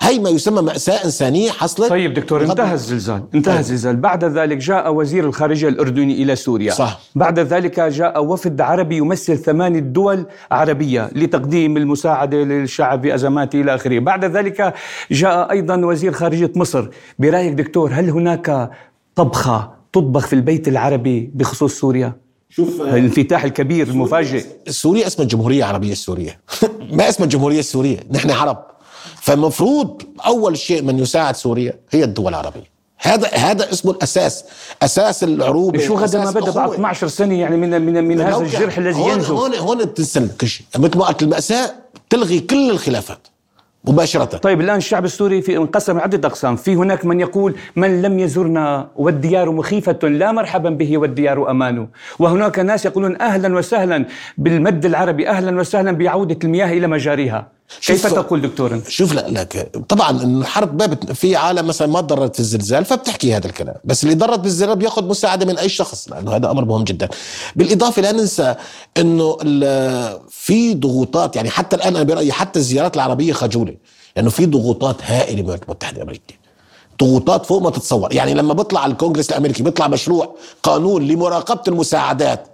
هي 0.00 0.18
ما 0.18 0.30
يسمى 0.30 0.62
مأساة 0.62 1.04
إنسانية 1.04 1.50
حصلت 1.50 1.90
طيب 1.90 2.14
دكتور 2.14 2.42
انتهى 2.42 2.74
الزلزال 2.74 3.22
انتهى 3.34 3.58
الزلزال. 3.58 3.96
بعد 3.96 4.24
ذلك 4.24 4.56
جاء 4.56 4.94
وزير 4.94 5.24
الخارجية 5.24 5.68
الأردني 5.68 6.22
إلى 6.22 6.36
سوريا. 6.36 6.72
صح. 6.72 7.00
بعد 7.14 7.38
ذلك 7.38 7.80
جاء 7.80 8.24
وفد 8.24 8.60
عربي 8.60 8.96
يمثل 8.96 9.38
ثمانية 9.38 9.80
دول 9.80 10.26
عربية 10.50 11.10
لتقديم 11.14 11.76
المساعدة 11.76 12.36
للشعب 12.36 13.02
في 13.02 13.14
أزماته 13.14 13.60
إلى 13.60 13.74
آخره. 13.74 13.98
بعد 13.98 14.24
ذلك 14.24 14.74
جاء 15.10 15.50
أيضا 15.50 15.76
وزير 15.76 16.12
خارجية 16.12 16.52
مصر. 16.56 16.88
برأيك 17.18 17.52
دكتور 17.52 17.90
هل 17.92 18.10
هناك 18.10 18.70
طبخة 19.14 19.70
تطبخ 19.92 20.26
في 20.26 20.32
البيت 20.32 20.68
العربي 20.68 21.30
بخصوص 21.34 21.80
سوريا؟ 21.80 22.12
شوف 22.48 22.80
الانفتاح 22.80 23.44
الكبير 23.44 23.88
المفاجئ. 23.88 24.44
سوريا 24.68 25.06
اسمها 25.06 25.22
الجمهورية 25.24 25.58
العربية 25.58 25.92
السورية. 25.92 26.40
ما 26.98 27.08
اسمها 27.08 27.24
الجمهورية 27.24 27.58
السورية؟ 27.58 27.96
نحن 28.10 28.30
عرب. 28.30 28.75
فالمفروض 29.20 30.02
أول 30.26 30.58
شيء 30.58 30.82
من 30.82 30.98
يساعد 30.98 31.36
سوريا 31.36 31.72
هي 31.90 32.04
الدول 32.04 32.28
العربية. 32.28 32.76
هذا 32.98 33.28
هذا 33.28 33.72
اسمه 33.72 33.92
الأساس 33.92 34.44
أساس 34.82 35.24
العروبة 35.24 35.78
شو 35.78 35.94
غدا 35.94 36.18
ما 36.24 36.30
بدأ 36.30 36.40
بعد 36.40 36.56
الأخوة. 36.56 36.74
12 36.74 37.08
سنة 37.08 37.40
يعني 37.40 37.56
من 37.56 37.82
من 37.82 38.04
من 38.04 38.20
هذا 38.20 38.36
الجرح 38.36 38.78
الذي 38.78 39.00
ينزف. 39.00 39.30
هون 39.30 39.54
هون 39.54 39.84
بتنسى 39.84 40.28
كل 40.40 40.48
شيء 40.48 40.66
مثل 40.78 40.98
ما 40.98 41.04
قلت 41.04 41.22
المأساة 41.22 41.72
تلغي 42.10 42.40
كل 42.40 42.70
الخلافات 42.70 43.18
مباشرة. 43.84 44.24
طيب 44.24 44.60
الآن 44.60 44.76
الشعب 44.76 45.04
السوري 45.04 45.42
في 45.42 45.56
انقسم 45.56 45.98
عدة 45.98 46.28
أقسام، 46.28 46.56
في 46.56 46.74
هناك 46.74 47.04
من 47.04 47.20
يقول 47.20 47.56
من 47.76 48.02
لم 48.02 48.18
يزرنا 48.18 48.88
والديار 48.96 49.50
مخيفة 49.50 49.98
لا 50.02 50.32
مرحبا 50.32 50.70
به 50.70 50.98
والديار 50.98 51.50
أمان، 51.50 51.88
وهناك 52.18 52.58
ناس 52.58 52.84
يقولون 52.84 53.20
أهلا 53.20 53.56
وسهلا. 53.58 54.04
بالمد 54.38 54.84
العربي، 54.84 55.28
أهلا 55.28 55.60
وسهلا 55.60 55.92
بعودة 55.92 56.38
المياه 56.44 56.72
إلى 56.72 56.86
مجاريها. 56.86 57.55
كيف 57.86 58.06
تقول 58.06 58.42
دكتور؟ 58.42 58.80
شوف 58.88 59.12
لا 59.12 59.28
لك 59.28 59.70
طبعا 59.88 60.10
الحرب 60.10 60.78
ما 60.78 60.86
بت... 60.86 61.12
في 61.12 61.36
عالم 61.36 61.66
مثلا 61.66 61.88
ما 61.88 62.00
تضررت 62.00 62.34
في 62.34 62.40
الزلزال 62.40 62.84
فبتحكي 62.84 63.36
هذا 63.36 63.46
الكلام. 63.46 63.74
بس 63.84 64.04
اللي 64.04 64.14
ضرت 64.14 64.38
بالزلزال 64.38 64.76
بياخذ 64.76 65.04
مساعدة 65.04 65.46
من 65.46 65.58
أي 65.58 65.68
شخص 65.68 66.08
لأنه 66.08 66.36
هذا 66.36 66.50
أمر 66.50 66.64
مهم 66.64 66.84
جدا. 66.84 67.08
بالإضافة 67.56 68.02
لا 68.02 68.12
ننسى 68.12 68.54
إنه 68.96 69.36
ال... 69.42 70.20
في 70.30 70.74
ضغوطات 70.74 71.36
يعني 71.36 71.50
حتى 71.50 71.76
الآن 71.76 71.96
أنا 71.96 72.04
برأيي 72.04 72.32
حتى 72.32 72.58
الزيارات 72.58 72.96
العربية 72.96 73.32
خجولة 73.32 73.74
لأنه 74.16 74.30
في 74.30 74.46
ضغوطات 74.46 74.96
هائلة 75.02 75.34
من 75.34 75.40
الولايات 75.40 75.62
المتحدة 75.62 75.96
الأمريكية. 75.96 76.34
ضغوطات 77.00 77.46
فوق 77.46 77.62
ما 77.62 77.70
تتصور. 77.70 78.14
يعني 78.14 78.34
لما 78.34 78.54
بيطلع 78.54 78.86
الكونغرس 78.86 79.30
الأمريكي 79.30 79.62
بيطلع 79.62 79.88
مشروع 79.88 80.36
قانون 80.62 81.06
لمراقبة 81.06 81.62
المساعدات 81.68 82.48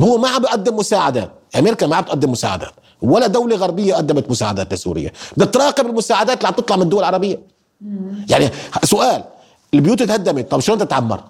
هو 0.00 0.18
ما 0.18 0.28
عم 0.28 0.42
بيقدم 0.42 0.76
مساعدات. 0.76 1.30
أمريكا 1.56 1.86
ما 1.86 1.96
عم 1.96 2.04
تقدم 2.04 2.30
مساعدات. 2.30 2.72
ولا 3.06 3.26
دولة 3.26 3.56
غربية 3.56 3.94
قدمت 3.94 4.30
مساعدات 4.30 4.74
لسوريا. 4.74 5.12
بدها 5.36 5.46
تراقب 5.46 5.86
المساعدات 5.86 6.36
اللي 6.38 6.48
عم 6.48 6.54
تطلع 6.54 6.76
من 6.76 6.82
الدول 6.82 7.00
العربية. 7.00 7.38
يعني 8.28 8.50
سؤال 8.84 9.24
البيوت 9.74 10.02
تهدمت 10.02 10.50
طب 10.50 10.60
شلون 10.60 10.78
تتعمر؟ 10.78 11.20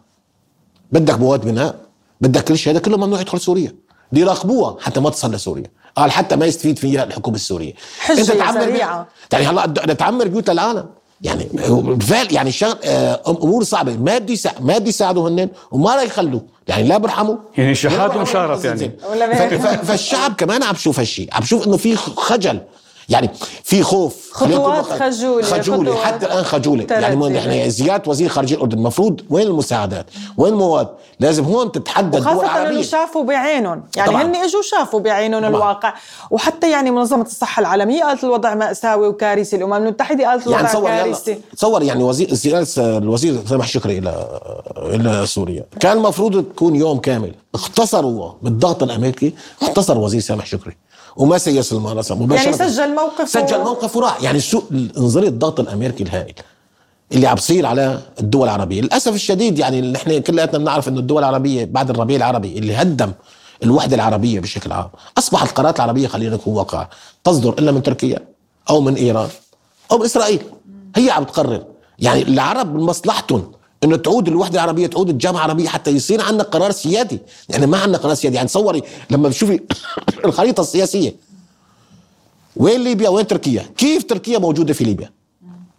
بدك 0.93 1.19
مواد 1.21 1.41
بناء 1.41 1.75
بدك 2.21 2.45
كل 2.45 2.59
شيء 2.59 2.73
هذا 2.73 2.81
كله 2.81 2.97
ممنوع 2.97 3.21
يدخل 3.21 3.41
سوريا. 3.41 3.75
دي 4.13 4.21
يراقبوها 4.21 4.77
حتى 4.81 5.01
ما 5.01 5.11
تصل 5.11 5.35
لسوريا. 5.35 5.71
قال 5.97 6.11
حتى 6.11 6.37
ما 6.37 6.47
يستفيد 6.47 6.79
فيها 6.79 7.05
الحكومة 7.05 7.37
السورية. 7.37 7.75
حجة 7.99 8.23
سريعة. 8.23 9.07
يعني 9.33 9.47
هلا 9.47 9.95
تعمر 9.95 10.29
بيوت 10.29 10.51
للعالم. 10.51 10.87
يعني 11.23 11.49
بالفعل 11.69 12.27
يعني 12.31 12.53
شغل 12.53 12.77
أمور 13.29 13.65
صعبة. 13.65 13.97
ما 13.97 14.19
بده 14.19 14.33
يساعد 14.33 14.65
ما 14.65 14.79
بده 14.79 14.89
يساعدوا 14.89 15.29
هن 15.29 15.49
وما 15.71 15.95
راح 15.95 16.03
يخلوا 16.03 16.41
يعني 16.69 16.89
لا 16.89 16.99
برحموا 16.99 17.37
يعني 17.59 17.75
شحات 17.75 18.17
ومشارف 18.17 18.65
يعني. 18.65 18.93
فالشعب 19.83 20.35
كمان 20.35 20.63
عم 20.63 20.73
بشوف 20.73 20.99
هالشيء 20.99 21.29
عم 21.33 21.41
بشوف 21.41 21.67
إنه 21.67 21.77
في 21.77 21.97
خجل. 21.97 22.61
يعني 23.09 23.31
في 23.65 23.83
خوف. 23.83 24.27
خطوات 24.33 24.85
خجولة 24.85 25.43
خجولة. 25.43 25.97
حتى 25.97 26.27
الآن 26.27 26.45
خجولة. 26.45 26.87
يعني 26.91 27.39
إحنا 27.39 27.69
زيارة 27.69 28.03
وزير 28.07 28.29
خارجية 28.29 28.57
الأردن 28.57 28.79
المفروض 28.79 29.21
وين 29.31 29.47
المساعدات؟ 29.47 30.07
وين 30.37 30.53
المواد؟ 30.53 30.89
لازم 31.21 31.45
هون 31.45 31.73
تتحدد 31.73 32.17
دول 32.17 32.45
عربية. 32.45 32.71
إنه 32.71 32.83
شافوا 32.83 33.25
بعينهم. 33.25 33.83
يعني 33.97 34.17
هن 34.17 34.37
إجوا 34.37 34.63
شافوا 34.63 35.01
بعينهم 35.01 35.41
طبعا. 35.41 35.51
الواقع. 35.51 35.95
وحتى 36.31 36.71
يعني 36.71 36.91
منظمة 36.91 37.23
الصحة 37.23 37.61
العالمية 37.61 38.05
قالت 38.05 38.25
الوضع 38.25 38.55
مأساوي 38.55 39.09
وكارثي. 39.09 39.57
الأمم 39.57 39.75
المتحدة 39.75 40.29
قالت 40.29 40.47
الوضع 40.47 40.89
يعني 40.89 41.11
كارثي. 41.11 41.39
تصور 41.57 41.83
يعني 41.83 42.03
وزير 42.03 42.35
زيارة 42.35 42.67
الوزير 42.79 43.47
سامح 43.47 43.69
شكري 43.69 43.99
إلى 43.99 44.41
إلى 44.77 45.27
سوريا. 45.27 45.65
كان 45.81 45.97
المفروض 45.97 46.45
تكون 46.45 46.77
يوم 46.77 46.99
كامل. 46.99 47.35
اختصروا 47.55 48.33
بالضغط 48.43 48.83
الأمريكي 48.83 49.35
اختصر 49.63 49.99
وزير 49.99 50.21
سامح 50.21 50.47
شكري. 50.47 50.77
وما 51.17 51.39
سيس 51.39 51.73
المراسم 51.73 52.23
مباشرة. 52.23 52.45
يعني 52.45 52.57
سجل 52.57 52.95
موقف 52.95 53.29
سجل 53.29 53.59
موقف 53.59 53.97
وراح 53.97 54.23
يعني 54.23 54.41
سوء 54.41 54.63
انظري 54.99 55.29
الضغط 55.29 55.61
الأمريكي 55.61 56.03
الهائل 56.03 56.35
اللي 57.13 57.27
عم 57.27 57.35
بصير 57.35 57.67
على 57.67 57.99
الدول 58.21 58.49
العربية. 58.49 58.81
للأسف 58.81 59.15
الشديد 59.15 59.59
يعني 59.59 59.81
نحن 59.81 60.21
كلياتنا 60.21 60.59
بنعرف 60.59 60.89
إنه 60.89 61.01
الدول 61.01 61.19
العربية 61.19 61.65
بعد 61.65 61.91
الربيع 61.91 62.17
العربي 62.17 62.59
اللي 62.59 62.75
هدم 62.75 63.13
الوحدة 63.63 63.95
العربية 63.95 64.41
بشكل 64.41 64.73
عام 64.73 64.89
أصبحت 65.19 65.49
القرارات 65.49 65.77
العربية 65.77 66.07
خلينا 66.09 66.35
نكون 66.35 66.55
واقع 66.55 66.89
تصدر 67.25 67.55
إلا 67.59 67.73
من 67.73 67.83
تركيا 67.83 68.19
أو 68.71 68.81
من 68.81 68.95
إيران 68.95 69.29
أو 69.93 69.99
من 69.99 70.05
إسرائيل. 70.05 70.41
هي 70.97 71.11
عم 71.11 71.25
تقرر. 71.25 71.65
يعني 71.99 72.23
العرب 72.23 72.75
من 72.75 72.81
مصلحتهم 72.81 73.53
إنه 73.85 73.97
تعود 73.97 74.29
الوحدة 74.29 74.55
العربية 74.55 74.87
تعود 74.87 75.09
الجامعة 75.11 75.45
العربية 75.45 75.69
حتى 75.69 75.91
يصير 75.91 76.23
عندنا 76.23 76.43
قرار 76.43 76.71
سيادي. 76.71 77.19
يعني 77.49 77.67
ما 77.67 77.79
عندنا 77.79 77.99
قرار 77.99 78.15
سيادي. 78.15 78.37
يعني 78.37 78.49
تصوري 78.49 78.83
لما 79.11 79.29
بتشوفي 79.29 79.61
الخريطة 80.25 80.61
السياسية. 80.61 81.17
وين 82.57 82.85
ليبيا؟ 82.85 83.09
وين 83.09 83.27
تركيا؟ 83.27 83.63
كيف 83.77 84.05
تركيا 84.05 84.39
موجودة 84.39 84.73
في 84.75 84.85
ليبيا؟ 84.85 85.11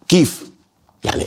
كيف؟ 0.08 0.48
يعني 1.04 1.24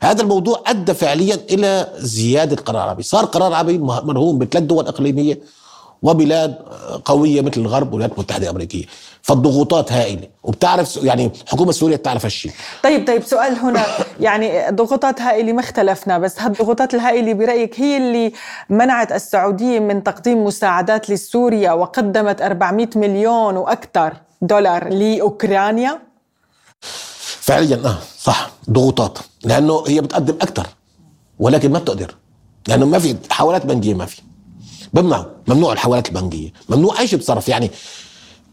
هذا 0.00 0.22
الموضوع 0.22 0.62
أدى 0.66 0.94
فعليا 0.94 1.38
إلى 1.50 1.92
زيادة 1.96 2.56
قرار 2.56 2.82
عربي 2.82 3.02
صار 3.02 3.24
قرار 3.24 3.52
عربي 3.52 3.78
مرهون 3.78 4.38
بثلاث 4.38 4.64
دول 4.64 4.86
إقليمية. 4.86 5.40
وبلاد 6.02 6.54
قوية 7.04 7.40
مثل 7.40 7.60
الغرب 7.60 7.86
والولايات 7.86 8.12
المتحدة 8.12 8.44
الأمريكية. 8.44 8.84
فالضغوطات 9.22 9.92
هائلة. 9.92 10.28
وبتعرف 10.42 10.96
يعني 11.02 11.32
حكومة 11.48 11.72
سوريا 11.72 11.96
بتعرف 11.96 12.24
هالشيء 12.24 12.52
طيب 12.82 13.06
طيب 13.06 13.22
سؤال 13.22 13.52
هنا. 13.58 13.84
يعني 14.20 14.70
ضغوطات 14.70 15.20
هائلة 15.20 15.52
ما 15.52 15.60
اختلفنا 15.60 16.18
بس 16.18 16.40
هالضغوطات 16.40 16.94
الهائلة 16.94 17.32
برأيك 17.32 17.80
هي 17.80 17.96
اللي 17.96 18.32
منعت 18.70 19.12
السعودية 19.12 19.80
من 19.80 20.02
تقديم 20.02 20.44
مساعدات 20.44 21.10
لسوريا 21.10 21.72
وقدمت 21.72 22.42
400 22.42 22.88
مليون 22.96 23.56
وأكثر 23.56 24.12
دولار 24.42 24.88
لأوكرانيا؟ 24.88 25.98
فعليا 27.40 27.76
آه 27.84 27.98
صح. 28.18 28.50
ضغوطات. 28.70 29.18
لأنه 29.44 29.84
هي 29.86 30.00
بتقدم 30.00 30.34
أكثر 30.34 30.66
ولكن 31.38 31.72
ما 31.72 31.78
بتقدر. 31.78 32.14
لأنه 32.68 32.86
ما 32.86 32.98
في 32.98 33.16
حوالات 33.30 33.66
بنكيه 33.66 33.94
ما 33.94 34.06
في. 34.06 34.22
بمنع 34.96 35.26
ممنوع 35.48 35.72
الحوالات 35.72 36.08
البنكية. 36.08 36.52
ممنوع 36.68 37.00
أي 37.00 37.08
شيء 37.08 37.18
بتصرف. 37.18 37.48
يعني 37.48 37.70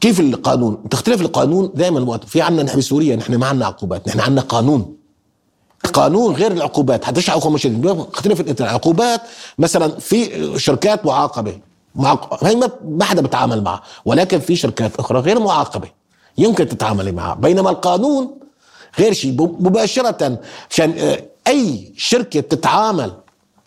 كيف 0.01 0.19
القانون؟ 0.19 0.89
تختلف 0.89 1.21
القانون 1.21 1.71
دائما 1.75 2.17
في 2.17 2.41
عندنا 2.41 2.63
نحن 2.63 2.77
بسوريا 2.77 3.15
نحن 3.15 3.35
ما 3.35 3.47
عندنا 3.47 3.65
عقوبات. 3.65 4.07
نحن 4.07 4.19
عندنا 4.19 4.41
قانون. 4.41 4.95
قانون 5.93 6.35
غير 6.35 6.51
العقوبات. 6.51 7.05
حتى 7.05 7.31
عقوبة 7.31 7.49
مشدد 7.49 8.05
تختلف 8.13 8.61
العقوبات 8.61 9.21
مثلا 9.59 9.99
في 9.99 10.19
شركات 10.59 11.05
معاقبة. 11.05 11.59
معاقبة. 11.95 12.49
هي 12.49 12.69
ما 12.85 13.05
حدا 13.05 13.21
بتعامل 13.21 13.63
معها. 13.63 13.83
ولكن 14.05 14.39
في 14.39 14.55
شركات 14.55 14.95
أخرى 14.95 15.19
غير 15.19 15.39
معاقبة. 15.39 15.87
يمكن 16.37 16.67
تتعاملي 16.67 17.11
معها. 17.11 17.33
بينما 17.33 17.69
القانون 17.69 18.31
غير 18.99 19.13
شيء. 19.13 19.41
مباشرة 19.41 20.39
عشان 20.69 20.93
آه، 20.97 21.23
أي 21.47 21.93
شركة 21.97 22.39
بتتعامل 22.39 23.13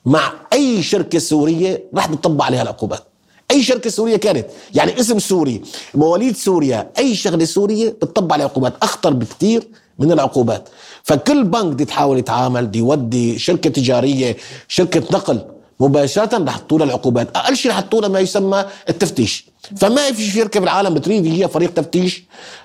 مع 0.07 0.33
أي 0.53 0.83
شركة 0.83 1.19
سورية 1.19 1.85
راح 1.95 2.07
تطبق 2.07 2.45
عليها 2.45 2.63
العقوبات. 2.63 3.05
أي 3.51 3.63
شركة 3.63 3.91
سورية 3.91 4.17
كانت 4.17 4.47
يعني 4.75 5.01
اسم 5.01 5.19
سوري 5.19 5.63
مواليد 5.95 6.37
سوريا 6.37 6.91
أي 6.99 7.15
شغلة 7.15 7.45
سورية 7.45 7.89
بتطبق 7.89 8.33
عليها 8.33 8.47
عقوبات 8.47 8.75
أخطر 8.83 9.13
بكثير 9.13 9.69
من 9.99 10.13
العقوبات. 10.13 10.69
فكل 11.03 11.45
بنك 11.45 11.75
دي 11.75 11.85
تحاول 11.85 12.19
يتعامل 12.19 12.71
دي 12.71 12.79
يودي 12.79 13.39
شركة 13.39 13.71
تجارية 13.71 14.37
شركة 14.69 15.01
نقل 15.01 15.41
مباشرة 15.81 16.45
رح 16.45 16.59
تطول 16.59 16.83
العقوبات. 16.83 17.37
أقل 17.37 17.57
شيء 17.57 17.71
رح 17.71 17.81
تطول 17.81 18.07
ما 18.07 18.21
يسمى 18.21 18.65
التفتيش. 18.89 19.47
فما 19.77 20.13
في 20.13 20.31
شركة 20.31 20.61
بالعالم 20.61 20.95
بتريد 20.95 21.27
هي 21.27 21.49
فريق 21.49 21.75
تفتيش 21.75 22.25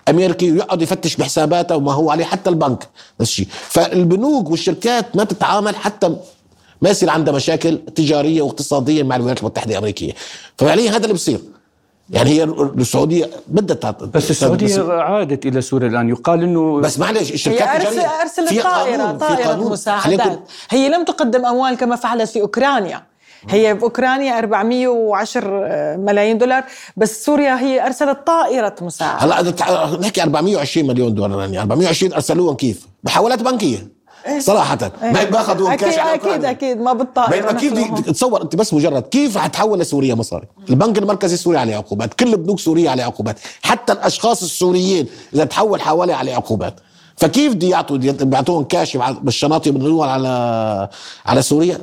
أمريكي 0.09 0.51
ويقعد 0.51 0.81
يفتش 0.81 1.15
بحساباته 1.15 1.75
وما 1.75 1.93
هو 1.93 2.11
عليه 2.11 2.25
حتى 2.25 2.49
البنك. 2.49 2.89
نفس 3.21 3.31
الشيء 3.31 3.47
فالبنوك 3.69 4.49
والشركات 4.49 5.15
ما 5.15 5.23
تتعامل 5.23 5.75
حتى 5.75 6.15
ما 6.81 6.89
يصير 6.89 7.09
عندها 7.09 7.33
مشاكل 7.33 7.77
تجارية 7.77 8.41
واقتصادية 8.41 9.03
مع 9.03 9.15
الولايات 9.15 9.39
المتحدة 9.39 9.71
الأمريكية. 9.71 10.13
ففعليا 10.57 10.91
هذا 10.91 11.03
اللي 11.03 11.13
بصير 11.13 11.39
يعني 12.09 12.29
هي 12.29 12.43
السعودية 12.43 13.29
بدها 13.47 13.91
بس 13.91 14.31
السعودية 14.31 14.91
عادت 14.91 15.45
إلى 15.45 15.61
سوريا 15.61 15.87
الآن. 15.87 16.09
يقال 16.09 16.43
إنه 16.43 16.81
بس 16.81 16.99
معلش 16.99 17.31
الشركات 17.31 17.67
هي 17.67 17.87
أرسل 17.87 17.99
أرسلت 17.99 18.63
طائره 18.63 19.11
طائرة 19.11 19.69
مساعدات. 19.69 20.39
هي 20.69 20.89
لم 20.89 21.05
تقدم 21.05 21.45
أموال 21.45 21.77
كما 21.77 21.95
فعلت 21.95 22.29
في 22.29 22.41
أوكرانيا. 22.41 23.03
هي 23.49 23.73
باوكرانيا 23.73 24.39
410 24.39 25.97
ملايين 25.97 26.37
دولار 26.37 26.63
بس 26.97 27.25
سوريا 27.25 27.59
هي 27.59 27.85
أرسلت 27.85 28.17
طائرة 28.27 28.75
مساعدة. 28.81 29.35
هلا 29.35 29.97
نحكي 29.97 30.23
420 30.23 30.87
مليون 30.87 31.13
دولار 31.13 31.39
يعني 31.39 31.59
420 31.59 32.13
أرسلوهم 32.13 32.55
كيف؟ 32.55 32.87
بحوالات 33.03 33.41
بنكية. 33.41 34.00
إيه. 34.27 34.39
صراحة. 34.39 34.91
إيه. 35.03 35.11
ما 35.11 35.23
باخذوا 35.23 35.75
كاش 35.75 35.97
أكيد 35.97 36.27
أكيد 36.27 36.45
أكيد 36.45 36.77
ما 36.77 36.93
بالطائرة 36.93 37.51
كيف 37.51 37.99
تصور 37.99 38.41
أنت 38.41 38.55
بس 38.55 38.73
مجرد 38.73 39.01
كيف 39.03 39.37
حتحول 39.37 39.79
لسوريا 39.79 40.15
مصاري؟ 40.15 40.47
البنك 40.69 40.97
المركزي 40.97 41.33
السوري 41.33 41.57
عليه 41.57 41.75
عقوبات. 41.75 42.13
كل 42.13 42.33
البنوك 42.33 42.59
سورية 42.59 42.89
عليه 42.89 43.03
عقوبات. 43.03 43.39
حتى 43.61 43.93
الأشخاص 43.93 44.43
السوريين 44.43 45.07
إذا 45.33 45.45
تحول 45.45 45.81
حوالي 45.81 46.13
عليه 46.13 46.35
عقوبات. 46.35 46.79
فكيف 47.15 47.53
بده 47.53 47.67
يعطوا 47.67 47.97
بيعطوهم 47.97 48.63
كاش 48.63 48.97
بالشناطي 48.97 49.69
يبنوها 49.69 50.09
على 50.09 50.89
على 51.25 51.41
سوريا؟ 51.41 51.77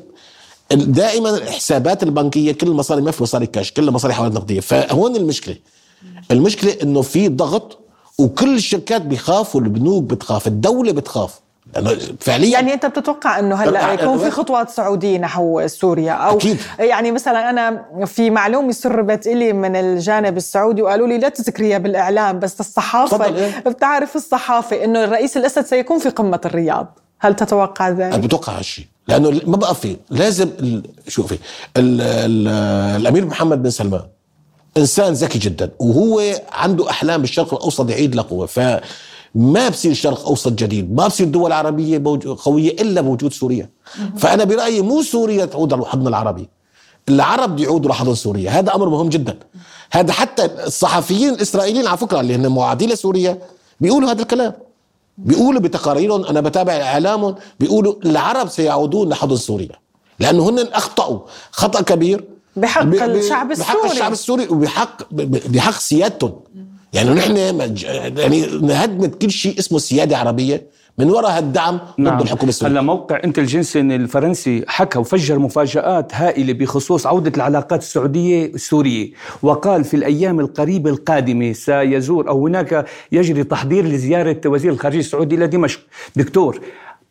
دائما 0.72 1.30
الحسابات 1.30 2.02
البنكية 2.02 2.52
كل 2.52 2.66
المصاري 2.66 3.02
ما 3.02 3.10
في 3.10 3.22
مصاري 3.22 3.46
كاش. 3.46 3.72
كل 3.72 3.88
المصاري 3.88 4.14
حوالي 4.14 4.34
نقدية. 4.34 4.60
فهون 4.60 5.16
المشكلة. 5.16 5.56
المشكلة 6.30 6.76
إنه 6.82 7.02
في 7.02 7.28
ضغط 7.28 7.78
وكل 8.18 8.54
الشركات 8.54 9.02
بيخافوا 9.02 9.60
البنوك 9.60 10.04
بتخاف 10.04 10.46
الدولة 10.46 10.92
بتخاف. 10.92 11.40
فعليا 12.20 12.50
يعني 12.50 12.74
أنت 12.74 12.86
بتتوقع 12.86 13.38
إنه 13.38 13.54
هلأ. 13.54 13.92
يكون 13.92 14.18
في 14.18 14.30
خطوات 14.30 14.70
سعودية 14.70 15.18
نحو 15.18 15.66
سوريا 15.66 16.12
أو 16.12 16.36
أكيد. 16.36 16.58
يعني 16.78 17.12
مثلا 17.12 17.50
أنا 17.50 17.84
في 18.06 18.30
معلومة 18.30 18.72
سربت 18.72 19.26
لي 19.28 19.52
من 19.52 19.76
الجانب 19.76 20.36
السعودي 20.36 20.82
وقالوا 20.82 21.06
لي 21.06 21.18
لا 21.18 21.28
تذكريها 21.28 21.78
بالإعلام 21.78 22.38
بس 22.38 22.60
الصحافة 22.60 23.24
إيه. 23.24 23.58
بتعرف 23.66 24.16
الصحافة 24.16 24.84
إنه 24.84 25.04
الرئيس 25.04 25.36
الأسد 25.36 25.66
سيكون 25.66 25.98
في 25.98 26.08
قمة 26.08 26.40
الرياض 26.44 26.98
هل 27.20 27.36
تتوقع 27.36 27.88
أنا 27.88 28.10
ذلك؟ 28.10 28.18
بتوقع 28.24 28.58
هالشيء 28.58 28.86
لأنه 29.08 29.40
ما 29.46 29.56
بقى 29.56 29.74
في 29.74 29.96
لازم 30.10 30.50
شوفي 31.08 31.34
ال 31.76 32.00
ال 32.00 32.48
الأمير 33.00 33.26
محمد 33.26 33.62
بن 33.62 33.70
سلمان 33.70 34.02
إنسان 34.76 35.12
ذكي 35.12 35.38
جدا 35.38 35.70
وهو 35.78 36.22
عنده 36.52 36.90
أحلام 36.90 37.20
بالشرق 37.20 37.54
الأوسط 37.54 37.90
يعيد 37.90 38.14
لقوه 38.14 38.46
فما 39.34 39.68
بصير 39.68 39.94
شرق 39.94 40.26
أوسط 40.26 40.52
جديد 40.52 40.94
ما 40.94 41.06
بصير 41.06 41.26
دول 41.26 41.52
عربية 41.52 41.98
بوج- 41.98 42.26
قوية 42.28 42.70
إلا 42.70 43.00
بوجود 43.00 43.32
سوريا. 43.32 43.70
فأنا 44.16 44.44
برأيي 44.44 44.80
مو 44.82 45.02
سوريا 45.02 45.44
تعود 45.44 45.72
على 45.72 45.82
الحضن 45.82 46.06
العربي. 46.06 46.48
العرب 47.08 47.58
يعودوا 47.60 47.90
لحضن 47.90 48.14
سوريا. 48.14 48.50
هذا 48.50 48.74
أمر 48.74 48.88
مهم 48.88 49.08
جدا. 49.08 49.38
هذا 49.90 50.12
حتى 50.12 50.44
الصحفيين 50.44 51.34
الإسرائيليين 51.34 51.86
على 51.86 51.96
فكرة 51.98 52.20
اللي 52.20 52.34
هن 52.34 52.48
معادين 52.48 52.90
لسوريا 52.90 53.38
بيقولوا 53.80 54.10
هذا 54.10 54.22
الكلام. 54.22 54.52
بيقولوا 55.18 55.60
بتقاريرهم 55.60 56.24
أنا 56.24 56.40
بتابع 56.40 56.72
إعلامهم 56.72 57.34
بيقولوا 57.60 57.94
العرب 58.04 58.48
سيعودون 58.48 59.08
لحضن 59.08 59.36
سوريا. 59.36 59.76
لأنه 60.20 60.48
هن 60.50 60.58
أخطأوا. 60.58 61.20
خطأ 61.50 61.80
كبير. 61.82 62.24
بحق 62.56 62.82
الشعب 62.82 63.48
بحق 63.48 63.76
السوري. 63.76 63.92
الشعب 63.92 64.12
السوري 64.12 64.46
وبحق 64.48 65.02
بحق 65.48 65.78
سيادتهم. 65.78 66.40
يعني 66.92 67.10
نحن 67.10 67.54
مج- 67.58 67.82
يعني 68.18 68.46
هدمت 68.72 69.22
كل 69.22 69.30
شيء 69.30 69.58
اسمه 69.58 69.78
سيادة 69.78 70.16
عربية 70.18 70.66
من 70.98 71.10
وراء 71.10 71.38
هالدعم 71.38 71.80
ضد 72.00 72.20
الحكومة 72.20 72.48
السورية. 72.48 72.72
هلا 72.72 72.80
موقع 72.80 73.20
انتلجنسن 73.24 73.92
الفرنسي 73.92 74.64
حكى 74.68 74.98
وفجر 74.98 75.38
مفاجآت 75.38 76.14
هائلة 76.14 76.52
بخصوص 76.52 77.06
عودة 77.06 77.32
العلاقات 77.36 77.82
السعودية 77.82 78.46
السورية 78.46 79.10
وقال 79.42 79.84
في 79.84 79.94
الأيام 79.94 80.40
القريبة 80.40 80.90
القادمة 80.90 81.52
سيزور 81.52 82.28
أو 82.28 82.46
هناك 82.46 82.86
يجري 83.12 83.44
تحضير 83.44 83.84
لزيارة 83.84 84.40
وزير 84.46 84.72
الخارجية 84.72 84.98
السعودي 85.00 85.34
إلى 85.34 85.46
دمشق 85.46 85.80
دكتور 86.16 86.60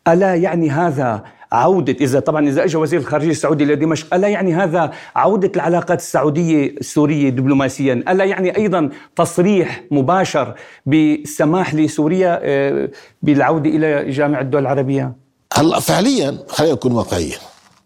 ألا 0.08 0.34
يعني 0.34 0.70
هذا 0.70 1.22
عودة 1.52 1.96
إذا 2.00 2.20
طبعا 2.20 2.48
إذا 2.48 2.64
أجى 2.64 2.76
وزير 2.76 3.00
الخارجية 3.00 3.30
السعودي 3.30 3.64
إلى 3.64 3.74
دمشق 3.76 4.14
ألا 4.14 4.28
يعني 4.28 4.54
هذا 4.54 4.90
عودة 5.16 5.52
العلاقات 5.56 6.00
السعودية 6.00 6.76
السورية 6.80 7.28
دبلوماسيا؟ 7.28 7.94
ألا 8.08 8.24
يعني 8.24 8.56
أيضا 8.56 8.90
تصريح 9.16 9.82
مباشر 9.90 10.54
بالسماح 10.86 11.74
لسوريا 11.74 12.40
آه، 12.42 12.90
بالعودة 13.22 13.70
إلى 13.70 14.10
جامعة 14.10 14.40
الدول 14.40 14.62
العربية؟ 14.62 15.12
هلأ 15.54 15.80
فعليا 15.80 16.38
خلينا 16.48 16.74
نكون 16.74 16.92
واقعيين. 16.92 17.36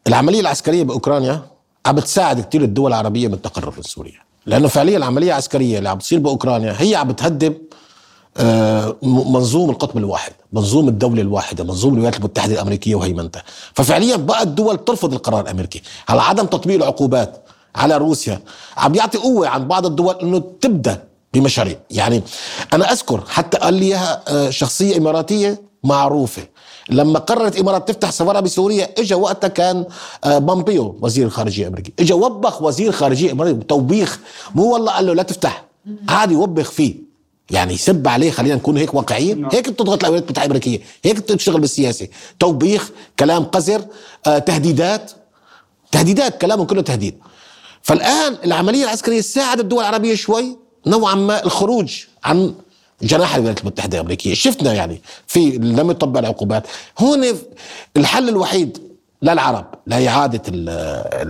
العملية 0.07 0.41
العسكرية 0.41 0.83
بأوكرانيا 0.83 1.43
عم 1.87 1.95
بتساعد 1.97 2.41
كثير 2.41 2.63
الدول 2.63 2.93
العربية 2.93 3.29
من 3.29 3.35
التقرب 3.35 3.73
من 3.77 3.83
سوريا 3.83 4.19
لأنه 4.47 4.69
فعليا 4.69 4.97
العملية 4.97 5.27
العسكرية 5.27 5.79
اللي 5.79 5.89
عم 5.89 5.99
بتصير 5.99 6.19
بأوكرانيا 6.19 6.75
هي 6.79 6.95
عم 6.95 7.09
بتهدم 7.09 7.55
منظوم 9.03 9.71
القطب 9.71 9.99
الواحد 9.99 10.33
منظوم 10.53 10.89
الدولة 10.89 11.21
الواحدة 11.23 11.65
منظوم 11.65 11.93
الولايات 11.95 12.17
المتحدة 12.17 12.55
الأمريكية 12.55 12.95
وهيمنتها. 12.95 13.43
ففعليا 13.75 14.17
بقى 14.17 14.43
الدول 14.43 14.85
ترفض 14.85 15.13
القرار 15.13 15.41
الأمريكي. 15.41 15.83
على 16.09 16.23
عدم 16.23 16.47
تطبيق 16.47 16.77
العقوبات 16.77 17.43
على 17.77 17.97
روسيا 17.97 18.41
عم 18.77 18.95
يعطي 18.95 19.19
قوة 19.19 19.49
عن 19.49 19.69
بعض 19.69 19.87
الدول 19.87 20.15
أنه 20.15 20.43
تبدأ 20.61 21.05
بمشاريع. 21.35 21.79
يعني 21.91 22.23
أنا 22.73 22.93
أذكر 22.93 23.23
حتى 23.29 23.59
قال 23.59 23.75
لي 23.75 23.85
إياها 23.87 24.23
آه، 24.29 24.51
شخصية 24.51 24.97
إماراتية 24.99 25.63
معروفة. 25.85 26.43
لما 26.91 27.19
قررت 27.19 27.55
الامارات 27.55 27.89
تفتح 27.89 28.11
سفارة 28.11 28.41
بسوريا 28.41 28.89
اجى 28.99 29.15
وقتها 29.15 29.49
كان 29.49 29.85
آه، 30.25 30.39
بامبيو 30.39 30.99
وزير 31.03 31.27
الخارجية 31.27 31.63
الأمريكي. 31.63 31.93
اجى 32.01 32.13
وبخ 32.13 32.63
وزير 32.63 32.93
خارجيه 32.93 33.33
امريكي 33.33 33.61
توبيخ 33.65 34.21
مو 34.55 34.73
والله 34.73 34.93
قال 34.93 35.07
له 35.07 35.15
لا 35.15 35.23
تفتح 35.23 35.65
قعد 36.09 36.31
يوبخ 36.31 36.71
فيه. 36.71 37.12
يعني 37.53 37.75
يسب 37.75 38.09
عليه 38.09 38.31
خلينا 38.31 38.55
نكون 38.55 38.77
هيك 38.77 38.95
واقعيين. 38.95 39.49
هيك 39.53 39.69
بتضغط 39.71 40.05
الولايات 40.05 40.25
المتحده 40.25 40.45
الامريكيه 40.47 40.81
هيك 41.05 41.17
بتشتغل 41.19 41.61
بالسياسة. 41.61 42.09
توبيخ 42.39 42.91
كلام 43.19 43.45
قذر 43.45 43.85
آه، 44.27 44.39
تهديدات. 44.39 45.13
تهديدات 45.93 46.41
كلامهم 46.41 46.67
كله 46.67 46.83
تهديد. 46.83 47.15
فالآن 47.83 48.37
العملية 48.45 48.85
العسكرية 48.85 49.21
ساعدت 49.21 49.61
الدول 49.61 49.81
العربية 49.81 50.15
شوي 50.15 50.57
نوعا 50.87 51.15
ما 51.15 51.45
الخروج 51.45 52.05
عن 52.25 52.55
جناح 53.03 53.35
الولايات 53.35 53.61
المتحدة 53.61 53.99
الأمريكية. 53.99 54.35
شفنا 54.35 54.73
يعني 54.73 55.03
في 55.27 55.51
لم 55.51 55.91
يطبق 55.91 56.19
العقوبات. 56.19 56.67
هون 56.99 57.27
الحل 57.97 58.29
الوحيد 58.29 58.92
للعرب 59.23 59.67
لاعاده 59.87 60.43
ال- 60.49 60.69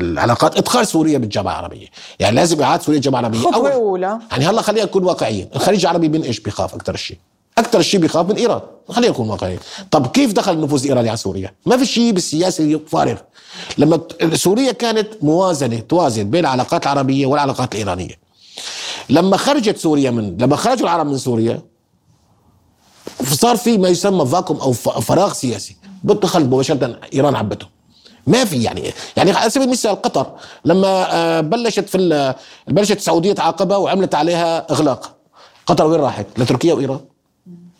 العلاقات 0.02 0.56
إدخال 0.56 0.86
سوريا 0.86 1.18
بالجامعة 1.18 1.52
العربية. 1.52 1.86
يعني 2.18 2.36
لازم 2.36 2.62
اعاده 2.62 2.82
سوريا 2.82 2.98
الجامعة 2.98 3.20
العربيه 3.20 3.38
خطوة 3.38 3.70
أول- 3.70 3.72
أولى. 3.72 4.18
يعني 4.30 4.46
هلا 4.46 4.62
خلينا 4.62 4.84
نكون 4.86 5.04
واقعيين. 5.04 5.48
الخليج 5.56 5.80
العربي 5.80 6.08
من 6.08 6.22
إيش 6.22 6.40
بيخاف؟ 6.40 6.74
أكثر 6.74 6.96
شيء. 6.96 7.18
أكثر 7.58 7.82
شيء 7.82 8.00
بيخاف 8.00 8.26
من 8.28 8.36
إيران. 8.36 8.60
خلينا 8.88 9.12
نكون 9.12 9.28
واقعيين. 9.30 9.58
طب 9.90 10.06
كيف 10.06 10.32
دخل 10.32 10.52
النفوذ 10.52 10.82
الايراني 10.82 11.08
على 11.08 11.16
سوريا؟ 11.18 11.54
ما 11.66 11.76
في 11.76 11.86
شيء 11.86 12.12
بالسياسة 12.12 12.80
فارغ. 12.88 13.16
لما 13.78 14.00
سوريا 14.34 14.72
كانت 14.72 15.08
موازنة 15.22 15.78
توازن 15.80 16.30
بين 16.30 16.40
العلاقات 16.44 16.82
العربية 16.84 17.26
والعلاقات 17.26 17.72
الإيرانية. 17.74 18.14
لما 19.10 19.36
خرجت 19.36 19.76
سوريا 19.78 20.10
من 20.10 20.36
لما 20.36 20.56
خرجوا 20.56 20.82
العرب 20.82 21.06
من 21.06 21.18
سوريا 21.18 21.62
صار 23.32 23.56
في 23.56 23.78
ما 23.78 23.88
يسمى 23.88 24.26
فاكوم 24.26 24.56
أو 24.56 24.72
فراغ 24.72 25.32
سياسي. 25.32 25.76
بدخل 26.04 26.44
مباشرة 26.44 26.98
إيران 27.14 27.34
عبته 27.36 27.66
ما 28.26 28.44
في 28.44 28.62
يعني 28.62 28.92
يعني 29.16 29.32
على 29.32 29.50
سبيل 29.50 29.66
المثال 29.66 30.02
قطر 30.02 30.26
لما 30.64 31.14
آه، 31.14 31.40
بلشت 31.40 31.88
في 31.88 32.34
بلشت 32.68 32.96
السعوديه 32.96 33.32
تعاقبها 33.32 33.76
وعملت 33.76 34.14
عليها 34.14 34.66
إغلاق. 34.70 35.16
قطر 35.66 35.86
وين 35.86 36.00
راحت؟ 36.00 36.26
لتركيا 36.38 36.74
وإيران. 36.74 37.00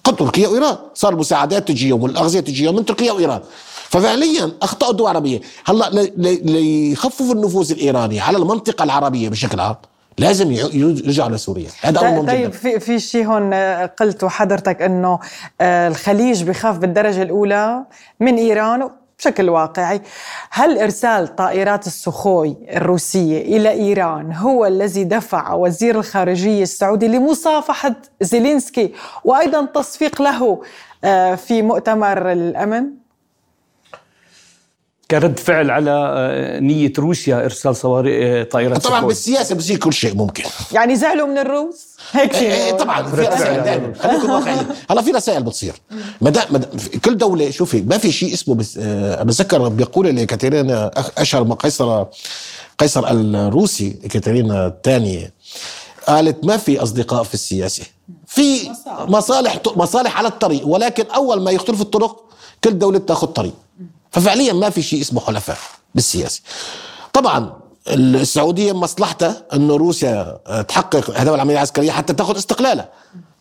تركيا 0.05 0.49
وإيران. 0.49 0.77
صار 0.95 1.13
المساعدات 1.13 1.69
تجيهم 1.69 2.03
والأغذية 2.03 2.41
تجيهم 2.41 2.77
من 2.77 2.85
تركيا 2.85 3.13
وإيران. 3.13 3.41
ففعليا 3.89 4.53
اخطاوا 4.63 4.91
الدول 4.93 5.11
العربية. 5.11 5.41
هلأ 5.65 5.91
ليخففوا 6.17 7.35
النفوذ 7.35 7.73
الإيراني 7.73 8.21
على 8.21 8.39
المنطقة 8.39 8.83
العربية 8.83 9.29
بشكل 9.29 9.61
عام. 9.61 9.77
لازم 10.19 10.53
يرجعوا 10.53 11.31
لسوريا 11.31 11.69
هذا 11.81 12.01
أمر 12.01 12.27
طيب 12.27 12.53
في 12.53 12.81
في 12.81 12.99
شيء 12.99 13.27
هون 13.27 13.53
آه، 13.53 13.87
قلته 13.87 14.29
حضرتك 14.29 14.83
إنه 14.83 15.19
آه، 15.61 15.89
الخليج 15.89 16.43
بخاف 16.43 16.79
بالدرجة 16.79 17.23
الأولى 17.23 17.85
من 18.21 18.37
إيران. 18.37 18.91
بشكل 19.19 19.51
واقعي 19.51 20.01
هل 20.51 20.79
إرسال 20.79 21.37
طائرات 21.37 21.87
السخوي 21.87 22.57
الروسية 22.73 23.57
إلى 23.57 23.71
إيران 23.71 24.33
هو 24.33 24.67
الذي 24.67 25.05
دفع 25.05 25.53
وزير 25.53 25.99
الخارجية 25.99 26.63
السعودي 26.63 27.09
لمصافحة 27.09 27.95
زيلينسكي 28.21 28.95
وأيضا 29.25 29.65
تصفيق 29.65 30.23
له 30.23 30.63
آه، 31.05 31.35
في 31.35 31.63
مؤتمر 31.63 32.33
الأمن؟ 32.33 33.02
كرد 35.13 35.39
فعل 35.39 35.71
على 35.71 35.91
آه، 35.91 36.61
نية 36.61 36.93
روسيا 36.99 37.45
إرسال 37.45 37.77
صواريخ 37.77 38.15
آه، 38.23 38.43
طائرات 38.43 38.85
طبعا 38.85 38.97
سخوي. 38.99 39.09
بالسياسة 39.09 39.55
بصير 39.55 39.77
كل 39.79 39.93
شيء 39.93 40.15
ممكن. 40.15 40.45
يعني 40.73 40.97
زعلوا 40.97 41.27
من 41.27 41.39
الروس؟ 41.39 41.87
هيك 42.13 42.35
إيه 42.35 42.53
إيه 42.53 42.65
فينا 42.67 42.77
طبعا 42.79 43.03
في 43.03 43.21
رسائل. 43.21 43.61
دائما. 43.65 43.95
خلينا 44.01 44.19
نكون 44.19 44.31
واقعيين 44.31 44.67
هلا 44.91 45.03
في 45.03 45.11
رسائل 45.11 45.43
بتصير. 45.43 45.73
مدى 46.21 46.41
مدى 46.51 46.79
في 46.79 46.99
كل 46.99 47.17
دولة 47.19 47.51
شوفي 47.51 47.83
ما 47.83 47.99
في 47.99 48.13
شيء 48.13 48.33
اسمه 48.35 48.55
بس 48.55 48.79
آه 48.83 49.23
بتذكر 49.23 49.69
بيقول 49.69 50.15
لي 50.15 50.27
كاترينا 50.27 50.91
أخ- 50.99 51.11
أشهر 51.21 51.45
من 51.45 51.53
قيصر 51.55 52.05
قيصر 52.79 53.11
الروسي 53.11 53.91
كاترينا 53.91 54.67
الثانية 54.67 55.33
قالت 56.09 56.45
ما 56.45 56.57
في 56.57 56.83
أصدقاء 56.83 57.23
في 57.23 57.35
السياسة. 57.35 57.83
في 58.27 58.71
مصالح. 59.09 59.61
مصالح 59.77 60.19
على 60.19 60.29
الطريق 60.29 60.67
ولكن 60.67 61.05
أول 61.15 61.41
ما 61.43 61.51
يختلف 61.51 61.81
الطرق 61.81 62.25
كل 62.65 62.79
دولة 62.79 62.99
تاخذ 62.99 63.27
طريق. 63.27 63.53
ففعليا 64.13 64.53
ما 64.53 64.71
في 64.71 64.83
شيء 64.83 65.01
اسمه 65.01 65.21
حلفاء 65.21 65.59
بالسياسة. 65.95 66.41
طبعا 67.13 67.53
السعودية 67.89 68.73
مصلحتها 68.73 69.43
انه 69.55 69.77
روسيا 69.77 70.39
آه، 70.47 70.63
تحقق 70.63 71.11
اهداف 71.11 71.35
العملية 71.35 71.55
العسكرية 71.55 71.91
حتى 71.91 72.13
تأخذ 72.13 72.37
استقلالها. 72.37 72.89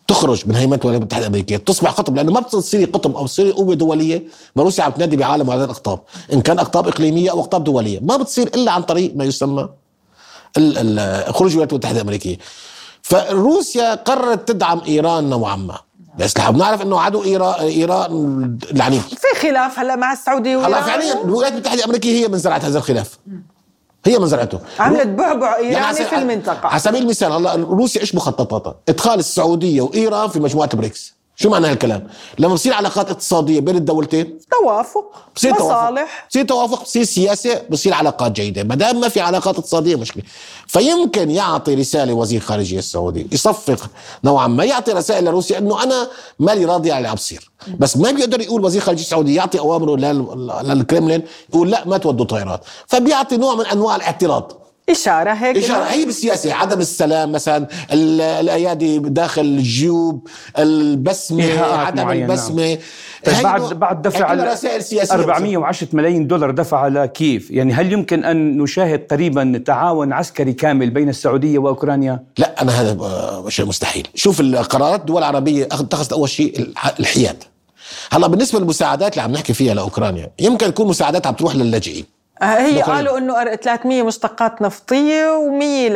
تخرج 0.08 0.48
من 0.48 0.54
هيمنة 0.56 0.76
الولايات 0.76 1.00
المتحدة 1.02 1.22
الأمريكية 1.22 1.56
تصبح 1.56 1.90
قطب 1.90 2.16
لأنه 2.16 2.32
ما 2.32 2.40
بتصيري 2.40 2.84
قطب 2.84 3.16
أو 3.16 3.26
تصيري 3.26 3.52
قوه 3.52 3.74
دولية 3.74 4.22
ما 4.56 4.62
روسيا 4.62 4.84
عم 4.84 4.92
تنادي 4.92 5.16
بعالم 5.16 5.48
وعدد 5.48 5.70
اقطاب 5.70 6.00
إن 6.32 6.40
كان 6.40 6.58
أقطاب 6.58 6.88
إقليمية 6.88 7.30
أو 7.30 7.40
أقطاب 7.40 7.64
دولية 7.64 8.00
ما 8.00 8.16
بتصير 8.16 8.46
إلا 8.46 8.72
عن 8.72 8.82
طريق 8.82 9.16
ما 9.16 9.24
يسمى 9.24 9.68
خروج 11.28 11.50
الولايات 11.50 11.72
المتحدة 11.72 11.96
الأمريكية. 11.96 12.38
فروسيا 13.02 13.94
قررت 13.94 14.48
تدعم 14.48 14.80
إيران 14.88 15.30
نوعا 15.30 15.56
ما. 15.56 15.78
بس 16.18 16.36
نحن 16.36 16.52
بنعرف 16.52 16.82
إنه 16.82 17.00
عدو 17.00 17.24
ايران 17.24 17.54
إيران 17.60 18.58
العنيف 18.72 19.08
في 19.08 19.40
خلاف 19.40 19.78
هلا 19.78 19.96
مع 19.96 20.12
السعودية 20.12 20.66
هلا. 20.66 20.82
فعليا 20.82 21.24
الولايات 21.24 21.52
المتحدة 21.52 21.78
الأمريكية 21.80 22.24
هي 22.24 22.28
من 22.28 22.38
زرعت 22.38 22.64
هذا 22.64 22.78
الخلاف 22.78 23.18
هي 24.06 24.18
من 24.18 24.26
زرعته 24.26 24.58
عملت 24.78 25.06
بعبع 25.06 25.58
يعني 25.60 25.76
إيراني 25.76 25.98
على- 25.98 26.08
في 26.08 26.14
المنطقة 26.18 26.68
على 26.68 26.78
سبيل 26.80 27.02
المثال 27.02 27.32
هلا 27.32 27.54
روسيا 27.54 28.00
إيش 28.00 28.14
مخططاتها؟ 28.14 28.74
إدخال 28.88 29.18
السعودية 29.18 29.82
وإيران 29.82 30.28
في 30.28 30.40
مجموعة 30.40 30.76
بريكس 30.76 31.14
شو 31.36 31.50
معنى 31.50 31.66
هالكلام؟ 31.66 32.06
لما 32.38 32.54
بصير 32.54 32.72
علاقات 32.74 33.10
اقتصادية 33.10 33.60
بين 33.60 33.76
الدولتين؟ 33.76 34.38
توافق. 34.50 35.04
بصير 35.36 35.52
مصالح. 35.52 36.26
بصير 36.30 36.44
توافق 36.44 36.82
بصير 36.82 37.04
سياسة 37.04 37.62
بصير 37.70 37.94
علاقات 37.94 38.32
جيدة. 38.32 38.62
ما 38.64 38.74
دام 38.74 39.00
ما 39.00 39.08
في 39.08 39.20
علاقات 39.20 39.58
اقتصادية 39.58 39.96
مشكلة. 39.96 40.22
فيمكن 40.66 41.30
يعطي 41.30 41.74
رسالة 41.74 42.12
وزير 42.14 42.40
خارجية 42.40 42.78
السعودي 42.78 43.26
يصفق 43.32 43.90
نوعا 44.24 44.46
ما 44.46 44.64
يعطي 44.64 44.92
رسائل 44.92 45.24
لروسيا 45.24 45.58
إنه 45.58 45.82
أنا 45.82 46.08
مالي 46.38 46.64
راضي 46.64 46.90
على 46.90 46.98
اللي 46.98 47.08
عم 47.08 47.14
بصير. 47.14 47.50
بس 47.78 47.96
ما 47.96 48.10
بيقدر 48.10 48.40
يقول 48.40 48.64
وزير 48.64 48.80
خارجية 48.82 49.02
السعودي 49.02 49.34
يعطي 49.34 49.58
أوامره 49.58 49.96
لل- 49.96 50.52
للكرملين 50.62 51.22
يقول 51.50 51.70
لا 51.70 51.88
ما 51.88 51.96
تودوا 51.98 52.26
طائرات. 52.26 52.60
فبيعطي 52.86 53.36
نوع 53.36 53.54
من 53.54 53.66
أنواع 53.66 53.96
الاعتراض. 53.96 54.61
إشارة 54.90 55.30
هيك. 55.30 55.56
إشارة 55.56 55.84
هي 55.84 56.04
بالسياسة 56.04 56.54
عدم 56.54 56.80
السلام 56.80 57.32
مثلا 57.32 57.66
ال- 57.92 58.20
الأيادي 58.20 58.98
داخل 58.98 59.42
الجيوب 59.42 60.28
البسمة 60.58 61.60
عدم 61.60 62.02
معينة، 62.04 62.24
البسمة. 62.32 62.78
بعد 63.42 63.62
بعد 63.74 64.02
دفع 64.02 64.32
رسائل 64.52 64.82
سياسية 64.84 65.14
410 65.14 65.88
ملايين 65.92 66.26
دولار 66.26 66.50
دفع 66.50 66.88
لكييف؟ 66.88 67.50
يعني 67.50 67.72
هل 67.72 67.92
يمكن 67.92 68.24
أن 68.24 68.58
نشاهد 68.58 69.06
قريبا 69.10 69.62
تعاون 69.66 70.12
عسكري 70.12 70.52
كامل 70.52 70.90
بين 70.90 71.08
السعودية 71.08 71.58
وأوكرانيا؟ 71.58 72.22
لا 72.38 72.62
أنا 72.62 72.72
هذا 72.80 73.44
شيء 73.48 73.66
مستحيل. 73.66 74.08
شوف 74.14 74.40
القرارات 74.40 75.00
الدول 75.00 75.18
العربية 75.18 75.64
اتخذت 75.64 76.12
أول 76.12 76.28
شيء 76.28 76.58
الح- 76.60 76.94
الحياد. 77.00 77.42
هلأ 78.10 78.26
بالنسبة 78.26 78.58
للمساعدات 78.60 79.12
اللي 79.12 79.22
عم 79.22 79.32
نحكي 79.32 79.52
فيها 79.52 79.74
لأوكرانيا 79.74 80.30
يمكن 80.40 80.74
تكون 80.74 80.86
مساعدات 80.88 81.26
عم 81.26 81.34
تروح 81.34 81.54
للاجئين. 81.56 82.04
هي 82.42 82.78
دخل. 82.80 82.92
قالوا 82.92 83.18
إنه 83.18 83.54
300 83.56 84.02
مشتقات 84.02 84.62
نفطية 84.62 85.24
و100 85.26 85.92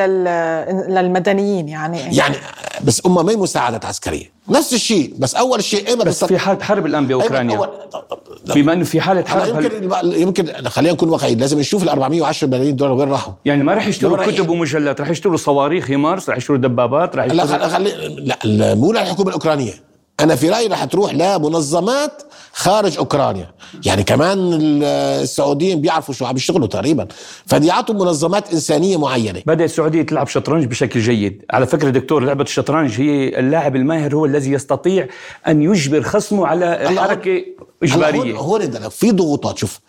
للمدنيين 0.89 1.69
يعني 1.69 2.17
يعني 2.17 2.37
بس 2.85 3.03
أمها 3.07 3.23
ما 3.23 3.33
هي 3.33 3.37
مساعدات 3.37 3.85
عسكرية. 3.85 4.33
نفس 4.49 4.73
الشيء 4.75 5.15
بس 5.19 5.35
أول 5.35 5.65
شيء 5.65 5.89
إيمت 5.89 6.07
بس 6.07 6.25
في 6.25 6.39
حالة 6.39 6.63
حرب 6.65 6.87
الآن 6.87 7.07
بأوكرانيا 7.07 7.59
أول- 7.61 8.55
بما 8.55 8.73
أنه 8.73 8.85
في 8.85 9.01
حالة 9.01 9.21
هلا 9.21 9.29
حرب 9.45 9.57
هل- 9.93 10.15
يمكن 10.17 10.45
يمكن 10.47 10.69
خلينا 10.69 10.93
نكون 10.95 11.09
واقعيين 11.09 11.39
لازم 11.39 11.59
نشوف 11.59 11.83
ال 11.83 11.89
410 11.89 12.47
ملايين 12.49 12.77
دولار 12.77 12.95
وين 12.95 13.11
راحوا. 13.11 13.33
يعني 13.45 13.65
ما 13.65 13.75
رح 13.75 13.87
يشتروا 13.87 14.27
كتب 14.27 14.49
ومجلات 14.49 15.01
رح 15.01 15.11
يشتروا 15.11 15.37
صواريخ 15.37 15.91
هيمارس 15.91 16.31
رح 16.31 16.37
يشتروا 16.37 16.59
دبابات 16.59 17.17
لا 17.17 17.25
يشتروا 17.25 17.47
خل- 17.47 17.71
خلي 17.71 17.91
لا 18.19 18.39
لا، 18.45 18.75
مو 18.75 18.93
للحكومة 18.93 19.29
الأوكرانية. 19.29 19.73
أنا 20.21 20.37
في 20.37 20.51
رأيي 20.51 20.67
رح 20.67 20.85
تروح 20.85 21.15
لمنظمات 21.15 22.23
خارج 22.57 22.99
أوكرانيا. 22.99 23.51
يعني 23.87 24.03
كمان 24.03 24.39
ال- 24.53 24.85
السعوديين 25.23 25.81
بيعرفوا 25.81 26.15
شو 26.15 26.27
عم 26.27 26.37
يشتغلوا 26.37 26.67
تقريبا. 26.67 27.07
فدي 27.47 27.67
يعطوا 27.67 27.95
منظمات 27.95 28.53
إنسانية 28.53 28.97
معينة. 28.97 29.43
بدأ 29.47 29.65
السعودية 29.65 30.03
تلعب 30.03 30.29
شطرنج 30.29 30.65
بشكل 30.65 31.01
جيد. 31.01 31.45
على 31.51 31.67
فكرة 31.67 31.91
دكتور 31.91 32.25
لعبة 32.25 32.45
الشطرنج 32.45 33.01
هي 33.01 33.39
اللاعب 33.39 33.77
الماهر 33.77 34.15
هو 34.15 34.25
الذي 34.27 34.53
يستطيع 34.53 35.09
أن 35.49 35.63
يجبر 35.63 36.03
خصمه 36.03 36.47
على 36.47 36.65
هلا 36.65 37.21
إجبارية. 37.83 38.37
هون 38.37 38.63
هون 38.63 38.89
في 38.89 39.11
ضغوطات. 39.11 39.59
شوف 39.59 39.81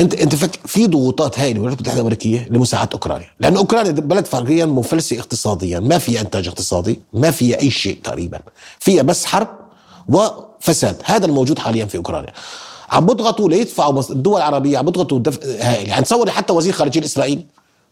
انت 0.00 0.14
أنت 0.14 0.34
فك 0.34 0.50
في 0.66 0.86
ضغوطات 0.86 1.38
من 1.40 1.46
الولايات 1.46 1.78
المتحده 1.78 1.96
الامريكيه 2.00 2.48
لمساعده 2.50 2.90
أوكرانيا، 2.94 3.26
لأن 3.40 3.56
أوكرانيا 3.56 3.92
بلد 3.92 4.26
فعليا 4.26 4.66
مفلسه 4.66 5.18
اقتصاديا، 5.18 5.80
ما 5.80 5.98
فيها 5.98 6.20
إنتاج 6.20 6.48
اقتصادي، 6.48 7.00
ما 7.12 7.30
فيها 7.30 7.60
أي 7.60 7.70
شيء 7.70 7.98
تقريبا، 8.04 8.40
فيها 8.78 9.02
بس 9.02 9.24
حرب 9.24 9.48
وفساد، 10.08 11.02
هذا 11.04 11.26
الموجود 11.26 11.58
حاليا 11.58 11.84
في 11.84 11.96
أوكرانيا. 11.96 12.32
عم 12.90 13.06
بيضغطوا 13.06 13.48
ليدفعوا 13.48 14.02
الدول 14.10 14.36
العربية 14.36 14.78
عم 14.78 14.84
بيضغطوا 14.84 15.18
دفع 15.18 15.40
هائل، 15.46 15.88
يعني 15.88 16.04
تصوري 16.04 16.30
حتى 16.30 16.52
وزير 16.52 16.72
خارجية 16.72 17.00
الإسرائيلي. 17.00 17.46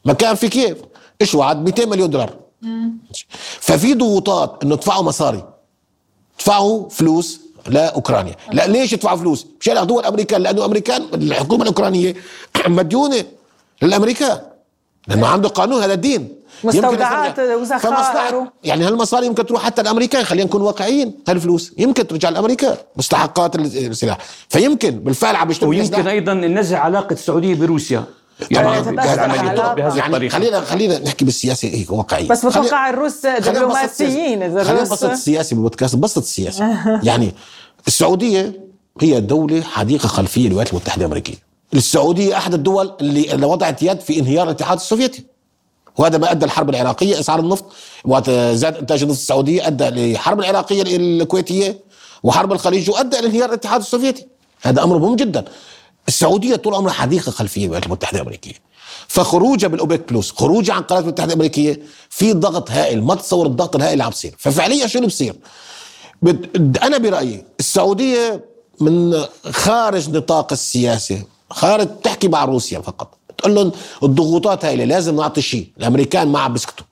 ما 0.05 0.13
كان 0.13 0.35
في 0.35 0.49
كيف 0.49 0.79
إيش 1.21 1.35
وعد؟ 1.35 1.65
200 1.65 1.87
مليون 1.87 2.11
دولار. 2.11 2.37
ففي 3.61 3.95
ضغوطات 3.95 4.59
إنه 4.63 4.75
ادفعوا 4.75 5.03
مصاري. 5.03 5.45
ادفعوا 6.37 6.89
فلوس 6.89 7.41
لأوكرانيا. 7.67 8.37
لا 8.53 8.67
ليش 8.67 8.93
يدفعوا 8.93 9.17
فلوس؟ 9.17 9.47
مشان 9.61 9.77
ياخذوها 9.77 10.01
الأمريكان 10.01 10.43
لأنه 10.43 10.59
الامريكان 10.59 11.03
الحكومة 11.15 11.63
الأوكرانية 11.63 12.15
مديونة 12.67 13.25
للأمريكان. 13.83 14.41
لأنه 15.09 15.27
عنده 15.27 15.49
قانون 15.49 15.83
هذا 15.83 15.95
الدين. 15.95 16.38
مستودعات 16.65 17.41
فمصلحة- 17.83 18.47
يعني 18.65 18.85
هالمصاري 18.85 19.27
يمكن 19.27 19.47
تروح 19.47 19.63
حتى 19.63 19.83
الأمريكان 19.83 20.25
خلينا 20.25 20.45
نكون 20.47 20.63
واقعيين. 20.63 21.15
هالفلوس 21.29 21.73
يمكن 21.79 22.07
ترجع 22.07 22.29
الامريكان 22.29 22.77
مستحقات 22.97 23.57
السلاح. 23.57 24.19
فيمكن 24.49 24.91
بالفعل 24.91 25.37
عم 25.37 25.51
يشتروا 25.51 25.73
فيها 25.73 25.81
ويمكن 25.83 25.97
سلاح. 25.97 26.13
أيضا 26.13 26.35
نزع 26.35 26.79
علاقة 26.79 27.13
السعودية 27.13 27.55
بروسيا. 27.55 28.05
يعني 28.51 28.83
تتأثر 28.83 28.97
بهذه 28.97 29.97
يعني 29.97 30.07
الطريقة 30.07 30.33
خلينا 30.39 30.61
خلينا 30.61 30.99
نحكي 30.99 31.25
بالسياسة. 31.25 31.69
هيك 31.69 31.91
واقعية. 31.93 32.29
بس 32.29 32.47
بتوقع 32.47 32.91
الروس 32.91 33.27
دبلوماسيين. 33.27 34.43
إذا 34.43 34.65
خلينا 34.65 34.83
الروس 34.83 34.91
نبسط 34.91 35.05
السياسي 35.05 35.55
بودكاست 35.55 35.95
نبسط 35.95 36.19
السياسي 36.19 36.77
يعني 37.03 37.35
السعودية 37.87 38.69
هي 39.01 39.21
دولة 39.21 39.63
حديقة 39.63 40.07
خلفية 40.07 40.47
للولايات 40.49 40.71
المتحدة 40.71 41.01
الأمريكية. 41.01 41.35
السعودية 41.75 42.37
أحد 42.37 42.55
الدول 42.55 42.93
اللي 43.01 43.33
اللي 43.35 43.47
وضعت 43.47 43.83
يد 43.83 44.01
في 44.01 44.19
انهيار 44.19 44.47
الاتحاد 44.47 44.79
السوفيتي. 44.79 45.25
وهذا 45.99 46.19
ما 46.19 46.31
أدى 46.31 46.45
الحرب 46.45 46.71
العراقية 46.71 47.21
إسعار 47.21 47.41
النفط 47.41 47.65
وقت 48.05 48.31
زاد 48.31 48.77
إنتاج 48.77 49.03
النفط 49.03 49.19
السعوديه 49.19 49.67
أدى 49.67 49.85
للحرب 49.85 50.41
العراقية 50.41 50.83
الكويتية 50.83 51.79
وحرب 52.23 52.53
الخليج 52.53 52.91
وأدى 52.91 53.19
إلى 53.19 53.27
انهيار 53.27 53.49
الاتحاد 53.49 53.81
السوفيتي. 53.81 54.27
هذا 54.63 54.83
أمر 54.83 54.99
مهم 54.99 55.17
جدا. 55.17 55.45
السعودية 56.09 56.57
طول 56.57 56.75
عمرها 56.75 56.93
حديقة 56.93 57.31
خلفية 57.31 57.63
للولايات 57.63 57.87
المتحدة 57.87 58.19
الأمريكية. 58.19 58.55
فخروجها 59.09 59.69
بالاوبك 59.69 60.13
بلس 60.13 60.31
خروجها 60.31 60.75
عن 60.75 60.81
القناه 60.81 61.01
المتحدة 61.01 61.33
الأمريكية 61.33 61.81
في 62.11 62.33
ضغط 62.33 62.71
هائل 62.71 63.03
ما 63.03 63.15
تصور 63.15 63.47
الضغط 63.47 63.77
الهائل 63.77 63.93
اللي 63.93 64.05
عم 64.05 64.11
بصير. 64.11 64.35
ففعليا 64.39 64.87
شو 64.87 64.99
اللي 64.99 65.09
بصير 65.09 65.35
أنا 66.83 66.99
برأيي 66.99 67.45
السعودية 67.61 68.45
من 68.81 69.25
خارج 69.51 70.11
نطاق 70.11 70.53
السياسة 70.53 71.23
خارج 71.51 71.89
تحكي 72.05 72.29
مع 72.29 72.45
روسيا 72.45 72.81
فقط. 72.81 73.18
لهم 73.55 73.73
الضغوطات 74.03 74.65
هاي 74.65 74.77
لازم 74.87 75.17
نعطي 75.17 75.43
شيء 75.43 75.69
الأمريكان 75.79 76.29
ما 76.29 76.39
عم 76.41 76.53
بيسكتوا. 76.53 76.87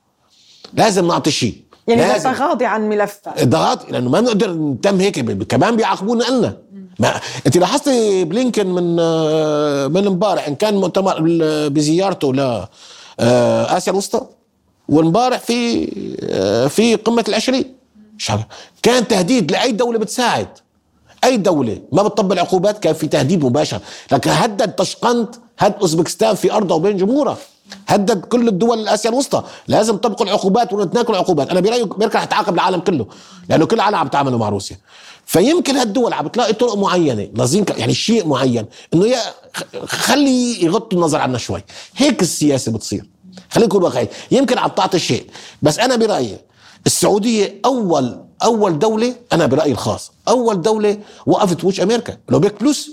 لازم 0.74 1.06
نعطي 1.06 1.30
شيء. 1.30 1.66
يعني. 1.88 2.20
تغاضي 2.20 2.64
عن 2.64 2.88
ملفات 2.88 3.44
ضغط 3.44 3.90
لأنه 3.90 4.10
ما 4.10 4.20
نقدر 4.20 4.52
نتم 4.52 5.00
هيك 5.00 5.42
كمان 5.42 5.76
بيعاقبونا 5.76 6.24
لنا 6.24 6.56
ما 6.98 7.20
أنت 7.46 7.56
لاحظتي 7.56 8.24
بلينكن 8.24 8.66
من 8.66 8.96
آه، 9.00 9.86
من 9.86 10.06
امبارح 10.06 10.48
إن 10.48 10.54
كان 10.54 10.76
مؤتمر 10.76 11.16
بزيارته 11.68 12.34
ل 12.34 12.40
آه، 13.20 13.76
آسيا 13.76 13.92
الوسطى؟ 13.92 14.20
وامبارح 14.88 15.38
في 15.38 15.88
آه، 16.30 16.66
في 16.66 16.94
قمة 16.94 17.24
العشرين. 17.28 17.76
كان 18.82 19.08
تهديد 19.08 19.52
لأي 19.52 19.72
دولة 19.72 19.98
بتساعد. 19.98 20.48
أي 21.24 21.36
دولة. 21.36 21.80
ما 21.92 22.02
بتطبق 22.02 22.32
العقوبات 22.32 22.78
كان 22.78 22.94
في 22.94 23.06
تهديد 23.06 23.44
مباشر. 23.44 23.80
لكن 24.12 24.30
هدد 24.30 24.74
طشقنت 24.74 25.34
هد 25.58 25.74
أوزبكستان 25.80 26.34
في 26.34 26.52
ارضها 26.52 26.76
وبين 26.76 26.96
جمهورها 26.96 27.36
هدد 27.88 28.24
كل 28.24 28.48
الدول 28.48 28.78
الاسيا 28.78 29.10
الوسطى. 29.10 29.42
لازم 29.68 29.96
تطبقوا 29.96 30.26
العقوبات 30.26 30.72
ونتناكل 30.72 31.12
العقوبات. 31.12 31.50
أنا 31.50 31.60
برايي 31.60 31.82
أمريكا 31.82 32.18
رح 32.18 32.24
تعاقب 32.24 32.54
العالم 32.54 32.80
كله. 32.80 33.06
لأنه 33.48 33.66
كل 33.66 33.76
العالم 33.76 33.96
عم 33.96 34.08
تعاملوا 34.08 34.38
مع 34.38 34.48
روسيا. 34.48 34.76
فيمكن 35.26 35.76
هالدول 35.76 36.12
عم 36.12 36.28
تلاقي 36.28 36.52
طرق 36.52 36.76
معينة 36.76 37.28
لازم 37.34 37.64
يعني 37.76 37.94
شيء 37.94 38.26
معين 38.26 38.66
إنه 38.94 39.06
يا 39.06 39.18
خلي 39.86 40.64
يغضوا 40.64 40.98
النظر 40.98 41.18
عنا 41.18 41.38
شوي. 41.38 41.64
هيك 41.96 42.22
السياسة 42.22 42.72
بتصير. 42.72 43.08
خلينا 43.50 43.66
نكون 43.66 43.82
واقعي. 43.82 44.08
يمكن 44.30 44.58
عم 44.58 44.70
تعطي 44.70 44.98
شيء. 44.98 45.26
بس 45.62 45.78
أنا 45.78 45.96
برأيي 45.96 46.38
السعودية 46.86 47.60
اول 47.64 48.20
أول 48.42 48.78
دولة 48.78 49.14
أنا 49.32 49.46
برأيي 49.46 49.72
الخاص 49.72 50.12
أول 50.28 50.62
دولة 50.62 50.98
وقفت 51.26 51.64
وجه 51.64 51.82
أمريكا. 51.82 52.16
الاوبك 52.28 52.62
بلس 52.62 52.90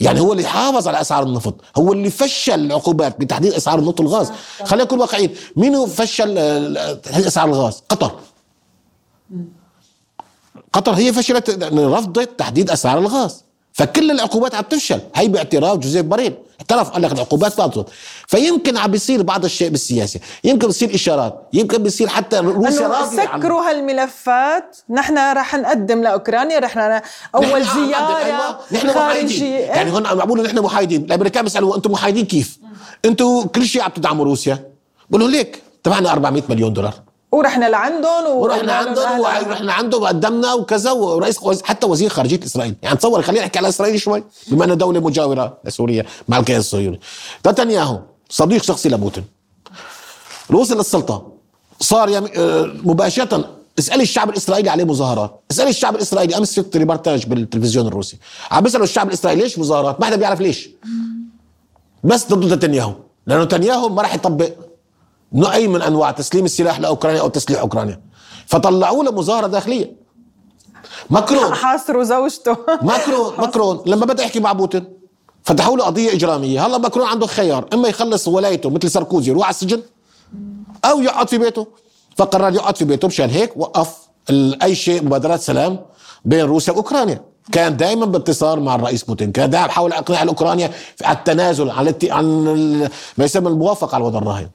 يعني 0.00 0.20
هو 0.20 0.32
اللي 0.32 0.44
حافظ 0.44 0.88
على 0.88 1.00
إسعار 1.00 1.22
النفط 1.22 1.54
هو 1.76 1.92
اللي 1.92 2.10
فشل 2.10 2.60
العقوبات 2.66 3.20
بتحديد 3.20 3.52
إسعار 3.52 3.78
النفط 3.78 4.00
والغاز. 4.00 4.32
خلينا 4.64 4.84
نكون 4.84 5.00
واقعيين 5.00 5.34
مين 5.56 5.86
فشل 5.86 6.38
آه، 6.38 6.92
تحديد 6.92 7.26
إسعار 7.26 7.48
الغاز؟ 7.48 7.82
قطر. 7.88 8.18
قطر 10.72 10.92
هي 10.92 11.12
فشلت 11.12 11.50
رفضت 11.74 12.38
تحديد 12.38 12.70
إسعار 12.70 12.98
الغاز. 12.98 13.43
فكل 13.76 14.10
العقوبات 14.10 14.54
عم 14.54 14.62
تفشل. 14.62 15.00
هي 15.14 15.28
باعتراف 15.28 15.78
جوزيف 15.78 16.02
باريل 16.06 16.34
اعترف 16.60 16.90
قال 16.90 17.02
لك 17.02 17.12
العقوبات 17.12 17.52
بتزبط 17.52 17.90
فيمكن 18.26 18.76
عم 18.76 18.90
بيصير 18.90 19.22
بعض 19.22 19.44
الشيء 19.44 19.68
بالسياسة. 19.68 20.20
يمكن 20.44 20.66
بيصير 20.66 20.94
إشارات. 20.94 21.48
يمكن 21.52 21.82
بيصير 21.82 22.08
حتى 22.08 22.38
روسيا 22.38 22.88
راضية 22.88 23.20
عن- 23.20 23.40
سكروا 23.40 23.70
هالملفات. 23.70 24.76
نحن 24.90 25.18
رح 25.32 25.54
نقدم 25.54 26.02
لأوكرانيا. 26.02 26.58
رح 26.58 26.78
أول 27.34 27.64
زيارة 27.64 28.16
أيوة، 28.16 28.58
نحن 28.72 28.86
محايدين 28.86 29.28
خارجيه 29.28 29.58
يعني 29.58 29.90
هون 29.92 30.06
عم 30.06 30.16
بيقولوا 30.16 30.44
نحن 30.44 30.58
محايدين 30.58 31.04
الأمريكان 31.04 31.44
بيسألوا 31.44 31.76
أنتم 31.76 31.92
محايدين 31.92 32.24
كيف؟ 32.26 32.58
أنتم 33.04 33.42
كل 33.42 33.66
شيء 33.66 33.82
عم 33.82 33.90
تدعموا 33.90 34.24
روسيا. 34.24 34.70
بقولوا 35.10 35.28
ليك 35.28 35.62
دفعنا 35.84 36.12
400 36.12 36.42
مليون 36.48 36.72
دولار. 36.72 36.94
ورحنا 37.34 37.66
لعندهم 37.66 38.26
ورحنا 38.26 38.72
عندهم 38.72 39.20
ورحنا 39.20 39.72
عندهم 39.72 40.02
وقدمنا 40.02 40.54
وكذا 40.54 40.92
ورئيس 40.92 41.62
حتى 41.62 41.86
وزير 41.86 42.10
خارجية 42.10 42.40
إسرائيل. 42.44 42.74
يعني 42.82 42.96
تصور 42.96 43.22
خلينا 43.22 43.42
نحكي 43.44 43.58
على 43.58 43.68
إسرائيل 43.68 44.00
شوي. 44.00 44.24
بما 44.48 44.64
انها 44.64 44.74
دولة 44.74 45.00
مجاورة 45.00 45.58
لسوريا 45.64 46.04
مع 46.28 46.38
الكيان 46.38 46.58
الصهيوني 46.58 47.00
نتنياهو 47.46 47.98
صديق 48.28 48.62
شخصي 48.62 48.88
لبوتين. 48.88 49.24
وصل 50.50 50.76
للسلطة. 50.76 51.32
صار 51.80 52.08
يم... 52.08 52.28
آه، 52.36 52.72
مباشرة. 52.84 53.50
اسالي 53.78 54.02
الشعب 54.02 54.30
الإسرائيلي 54.30 54.70
عليه 54.70 54.84
مظاهرات. 54.84 55.40
اسالي 55.50 55.70
الشعب 55.70 55.96
الإسرائيلي. 55.96 56.36
أمس 56.36 56.54
شفت 56.56 56.76
ريبورتاج 56.76 57.26
بالتلفزيون 57.26 57.86
الروسي. 57.86 58.18
عم 58.50 58.62
بيسالوا 58.62 58.84
الشعب 58.84 59.08
الإسرائيلي 59.08 59.42
ليش 59.42 59.58
مظاهرات؟ 59.58 60.00
ما 60.00 60.06
حدا 60.06 60.16
بيعرف 60.16 60.40
ليش. 60.40 60.70
بس 62.04 62.26
ضد 62.32 62.52
نتنياهو. 62.52 62.92
لأنه 63.26 63.44
نتنياهو 63.44 63.88
ما 63.88 64.02
راح 64.02 64.14
يطبق 64.14 64.50
اي 65.42 65.68
من 65.68 65.82
أنواع 65.82 66.10
تسليم 66.10 66.44
السلاح 66.44 66.80
لأوكرانيا 66.80 67.20
أو 67.20 67.28
تسليح 67.28 67.60
أوكرانيا. 67.60 68.00
فطلعوا 68.46 69.04
له 69.04 69.12
مظاهره 69.12 69.46
داخلية. 69.46 69.96
ماكرون. 71.10 71.54
حاصروا 71.64 72.04
زوجته. 72.04 72.56
ماكرون 72.82 73.32
ماكرون 73.42 73.82
لما 73.86 74.06
بدأ 74.06 74.22
يحكي 74.22 74.40
مع 74.40 74.52
بوتين 74.52 74.84
فتحوا 75.42 75.76
له 75.76 75.84
قضية 75.84 76.12
إجرامية. 76.12 76.66
هلا 76.66 76.78
ماكرون 76.78 77.06
عنده 77.06 77.26
خيار 77.26 77.68
إما 77.72 77.88
يخلص 77.88 78.28
ولايته 78.28 78.70
مثل 78.70 78.90
ساركوزي 78.90 79.30
يروح 79.30 79.44
على 79.44 79.50
السجن 79.54 79.82
أو 80.84 81.00
يقعد 81.00 81.28
في 81.28 81.38
بيته. 81.38 81.66
فقرر 82.16 82.54
يقعد 82.54 82.76
في 82.76 82.84
بيته 82.84 83.08
مشان 83.08 83.30
هيك 83.30 83.52
وقف 83.56 83.96
أي 84.62 84.74
شيء 84.74 85.04
مبادرات 85.04 85.40
سلام 85.40 85.78
بين 86.24 86.44
روسيا 86.44 86.72
وأوكرانيا. 86.72 87.33
كان 87.52 87.76
دائما 87.76 88.06
باتصال 88.06 88.60
مع 88.60 88.74
الرئيس 88.74 89.04
بوتين. 89.04 89.32
كان 89.32 89.50
دائما 89.50 89.68
حاول 89.68 89.92
اقناع 89.92 90.22
الاوكرانيا 90.22 90.70
على 91.02 91.18
التنازل 91.18 91.70
على 91.70 91.94
عن 92.02 92.44
ما 93.18 93.24
يسمى 93.24 93.48
الموافقة 93.48 93.94
على 93.94 94.02
الوضع 94.02 94.18
الراهن. 94.18 94.48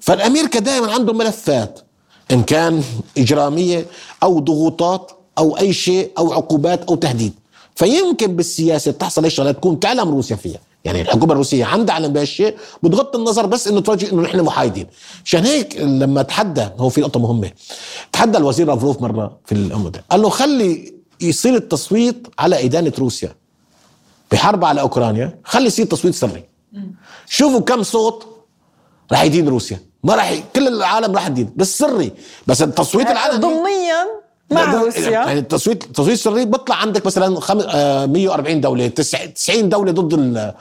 فالامريكا 0.00 0.58
دائما 0.58 0.92
عنده 0.92 1.12
ملفات 1.12 1.80
إن 2.30 2.42
كان 2.42 2.82
إجرامية 3.18 3.86
أو 4.22 4.38
ضغوطات 4.38 5.12
أو 5.38 5.58
أي 5.58 5.72
شيء 5.72 6.10
أو 6.18 6.32
عقوبات 6.32 6.84
أو 6.84 6.94
تهديد. 6.94 7.32
فيمكن 7.74 8.36
بالسياسة 8.36 8.90
تحصل 8.90 9.24
الشغلات 9.24 9.56
تكون 9.56 9.80
تعلم 9.80 10.08
روسيا 10.08 10.36
فيها. 10.36 10.58
يعني 10.84 11.02
الحكومة 11.02 11.32
الروسية 11.32 11.64
عندها 11.64 11.94
علم 11.94 12.12
بهالشيء 12.12 12.56
بتغض 12.82 13.16
النظر 13.16 13.46
بس 13.46 13.68
إنه 13.68 13.80
تفرجي 13.80 14.12
إنه 14.12 14.22
نحن 14.22 14.40
محايدين. 14.40 14.86
عشان 15.24 15.44
هيك 15.44 15.76
لما 15.76 16.22
تحدى 16.22 16.68
هو 16.78 16.88
في 16.88 17.00
نقطة 17.00 17.20
مهمة 17.20 17.50
تحدى 18.12 18.38
الوزير 18.38 18.66
لافروف 18.66 19.02
مرة 19.02 19.38
في 19.44 19.52
الامم 19.52 19.92
قال 20.10 20.22
له 20.22 20.28
خلي 20.28 21.01
يصير 21.22 21.54
التصويت 21.54 22.26
على 22.38 22.64
إدانة 22.64 22.92
روسيا. 22.98 23.34
بحرب 24.32 24.64
على 24.64 24.80
أوكرانيا. 24.80 25.38
خلي 25.44 25.66
يصير 25.66 25.86
تصويت 25.86 26.14
سري. 26.14 26.44
شوفوا 27.26 27.60
كم 27.60 27.82
صوت 27.82 28.26
رح 29.12 29.22
يدين 29.22 29.48
روسيا. 29.48 29.80
ما 30.04 30.14
راح 30.14 30.42
كل 30.56 30.68
العالم 30.68 31.14
راح 31.14 31.26
يدين 31.26 31.52
بس 31.56 31.78
سري. 31.78 32.12
بس 32.46 32.62
التصويت 32.62 33.10
العلني 33.10 33.38
ضمنيا 33.38 34.06
مع 34.50 34.74
روسيا. 34.74 35.10
يعني 35.10 35.38
التصويت 35.38 35.84
التصويت 35.84 36.12
السري 36.12 36.44
بيطلع 36.44 36.76
عندك 36.76 37.06
مثلا 37.06 37.40
خم... 37.40 37.60
آه 37.60 38.06
140 38.06 38.60
دولة 38.60 38.88
90 38.88 39.68
دولة 39.68 39.92
ضد 39.92 40.14
ال... 40.14 40.54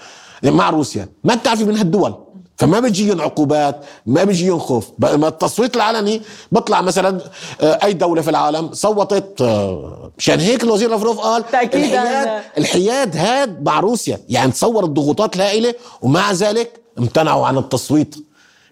مع 0.43 0.69
روسيا. 0.69 1.09
ما 1.23 1.35
بتعرفي 1.35 1.63
من 1.63 1.77
هالدول. 1.77 2.30
فما 2.61 2.79
بيجيهم 2.79 3.21
عقوبات 3.21 3.85
ما 4.05 4.23
بيجيهم 4.23 4.59
خوف. 4.59 4.89
ما 4.99 5.27
التصويت 5.27 5.75
العلني 5.75 6.21
بيطلع 6.51 6.81
مثلا 6.81 7.21
آه، 7.61 7.79
أي 7.83 7.93
دولة 7.93 8.21
في 8.21 8.29
العالم 8.29 8.69
صوتت 8.73 9.41
آه، 9.41 10.11
مشان 10.17 10.39
هيك 10.39 10.63
الوزير 10.63 10.89
لافروف 10.89 11.19
قال 11.19 11.51
تأكيدا. 11.51 11.85
الحياد, 12.03 12.41
الحياد 12.57 13.17
هاد 13.17 13.63
مع 13.63 13.79
روسيا. 13.79 14.19
يعني 14.29 14.51
تصور 14.51 14.83
الضغوطات 14.83 15.35
الهائله 15.35 15.73
ومع 16.01 16.31
ذلك 16.31 16.81
امتنعوا 16.99 17.47
عن 17.47 17.57
التصويت. 17.57 18.15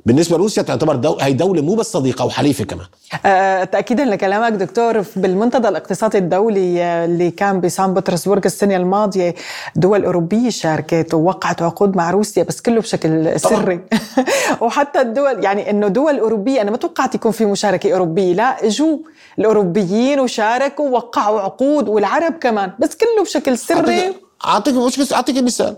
بالنسبة 0.06 0.38
لروسيا 0.38 0.64
تعتبر 0.64 0.96
دو... 0.96 1.18
هي 1.22 1.34
دولة 1.34 1.62
مو 1.62 1.76
بس 1.76 1.92
صديقة 1.92 2.26
وحليفه 2.26 2.66
كمان. 2.66 2.86
أه 3.26 3.64
تاكيدا 3.64 4.06
لكلامك 4.06 4.52
دكتور 4.52 5.04
بالمنتدى 5.16 5.68
الاقتصادي 5.68 6.18
الدولي 6.18 6.84
آه، 6.84 7.06
اللي 7.06 7.32
كان 7.32 7.62
بسان 7.62 7.94
بطرسبورغ 7.94 8.42
السنة 8.46 8.76
الماضية 8.76 9.36
دول 9.76 10.06
أوروبية 10.06 10.50
شاركت 10.50 11.14
ووقعت 11.14 11.62
عقود 11.62 11.96
مع 11.96 12.12
روسيا 12.12 12.44
بس 12.44 12.62
كله 12.62 12.82
بشكل 12.82 13.40
سري. 13.40 13.80
وحتى 14.62 15.02
الدول 15.02 15.44
يعني 15.44 15.70
إنه 15.70 15.88
دول 15.88 16.20
أوروبية 16.20 16.62
أنا 16.62 16.72
ما 16.72 16.78
توقعت 16.78 17.16
يكون 17.16 17.32
في 17.32 17.46
مشاركة 17.46 17.94
أوروبية 17.94 18.34
لا 18.34 18.66
إجوا 18.66 18.98
الأوروبيين 19.40 20.20
وشاركوا 20.20 20.90
ووقعوا 20.90 21.42
عقود 21.42 21.90
والعرب 21.90 22.34
كمان 22.34 22.72
بس 22.80 22.96
كله 22.96 23.24
بشكل 23.24 23.58
سري. 23.58 24.14
اعطيك 24.46 24.76
مش 24.76 25.14
أعطيك 25.14 25.44
مثال. 25.44 25.78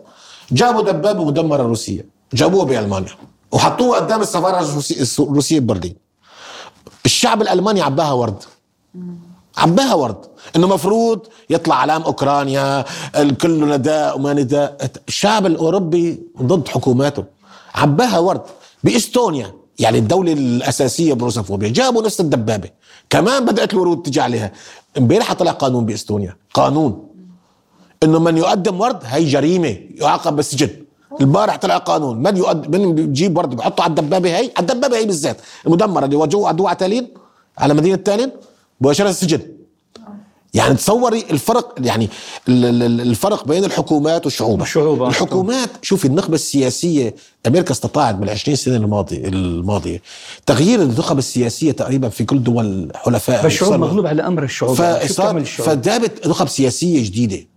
جابوا 0.51 0.81
دبابة 0.81 1.25
مدمره 1.25 1.63
روسيه 1.63 2.05
جابوها 2.33 2.65
بألمانيا. 2.65 3.09
وحطوه 3.51 3.95
قدام 3.95 4.21
السفارة 4.21 4.59
الروسية 5.19 5.59
ببرلين 5.59 5.95
الشعب 7.05 7.41
الألماني 7.41 7.81
عباها 7.81 8.11
ورد. 8.11 8.43
عباها 9.57 9.93
ورد. 9.93 10.25
إنه 10.55 10.67
مفروض 10.67 11.19
يطلع 11.49 11.75
علام 11.75 12.01
أوكرانيا 12.01 12.85
الكل 13.15 13.69
نداء 13.69 14.17
وما 14.17 14.33
نداء. 14.33 14.91
الشعب 15.07 15.45
الأوروبي 15.45 16.23
ضد 16.41 16.67
حكوماته. 16.67 17.23
عباها 17.75 18.19
ورد. 18.19 18.41
بإستونيا 18.83 19.53
يعني 19.79 19.97
الدولة 19.97 20.33
الأساسية 20.33 21.13
بروسوفوبيا. 21.13 21.69
جابوا 21.69 22.01
نفس 22.03 22.19
الدبابة. 22.19 22.69
كمان 23.09 23.45
بدأت 23.45 23.73
الورود 23.73 24.01
تجي 24.01 24.21
عليها. 24.21 24.51
امبارح 24.97 25.33
طلع 25.33 25.51
قانون 25.51 25.85
بإستونيا. 25.85 26.37
قانون. 26.53 27.07
إنه 28.03 28.19
من 28.19 28.37
يقدم 28.37 28.81
ورد 28.81 28.99
هي 29.05 29.25
جريمة 29.25 29.77
يعاقب 29.95 30.35
بالسجن 30.35 30.69
البارح 31.21 31.55
طلع 31.55 31.77
قانون. 31.77 32.17
من 32.23 32.37
يؤد 32.37 32.75
من 32.75 32.95
بيجيب 32.95 33.37
ورد 33.37 33.55
بحطه 33.55 33.81
على 33.81 33.89
الدبابة 33.89 34.29
هي؟ 34.29 34.51
على 34.57 34.71
الدبابة 34.71 34.97
هي 34.97 35.05
بالذات. 35.05 35.37
المدمرة 35.67 36.05
اللي 36.05 36.15
وجهوا 36.15 36.47
عدو 36.47 36.67
عتالين 36.67 37.07
على 37.57 37.73
مدينة 37.73 37.95
تالين 37.95 38.31
مباشرة 38.81 39.09
السجن. 39.09 39.39
يعني 40.53 40.75
تصوري 40.75 41.25
الفرق 41.31 41.75
يعني 41.79 42.09
الفرق 42.47 43.47
بين 43.47 43.65
الحكومات 43.65 44.25
والشعوب 44.25 44.61
الشعوب 44.61 45.03
الحكومات 45.03 45.69
شوفي 45.81 46.05
النخبة 46.05 46.35
السياسية 46.35 47.15
أمريكا 47.47 47.71
استطاعت 47.71 48.15
بال20 48.15 48.53
سنة 48.53 48.75
الماضية 48.75 49.27
الماضية 49.27 50.01
تغيير 50.45 50.81
النخب 50.81 51.17
السياسية 51.17 51.71
تقريبا 51.71 52.09
في 52.09 52.23
كل 52.23 52.43
دول 52.43 52.91
حلفاء 52.95 53.45
الشعوب 53.45 53.73
مغلوب 53.73 54.07
على 54.07 54.27
أمر 54.27 54.43
الشعوب 54.43 54.75
فجابت 55.45 56.27
نخب 56.27 56.47
سياسية 56.47 57.03
جديدة 57.03 57.47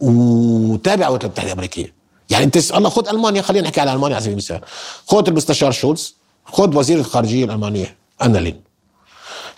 وتابع 0.00 1.06
الولايات 1.06 1.24
المتحده 1.24 1.52
الأمريكية. 1.52 1.97
يعني 2.30 2.44
انت 2.44 2.56
الله 2.56 2.88
خذ 2.88 3.08
ألمانيا 3.08 3.42
خلينا 3.42 3.64
نحكي 3.64 3.80
على 3.80 3.92
ألمانيا 3.92 4.16
على 4.16 4.22
سبيل 4.22 4.32
المثال 4.32 4.60
خذ 5.06 5.28
المستشار 5.28 5.72
شولز 5.72 6.14
خذ 6.44 6.76
وزير 6.76 6.98
الخارجية 6.98 7.44
الألمانية 7.44 7.96
انالين 8.22 8.60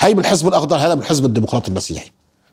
هي 0.01 0.15
بالحزب 0.15 0.49
الأخضر 0.49 0.77
هذا 0.77 0.95
بالحزب 0.95 1.25
الديمقراطي 1.25 1.69
المسيحي. 1.69 2.11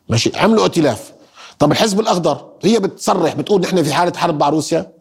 ماشي؟ 0.09 0.31
عملوا 0.35 0.63
ائتلاف. 0.63 1.11
طب 1.59 1.71
الحزب 1.71 1.99
الأخضر 1.99 2.45
هي 2.63 2.79
بتصرح 2.79 3.33
بتقول 3.33 3.61
نحن 3.61 3.83
في 3.83 3.93
حالة 3.93 4.17
حرب 4.17 4.39
مع 4.39 4.49
روسيا. 4.49 4.91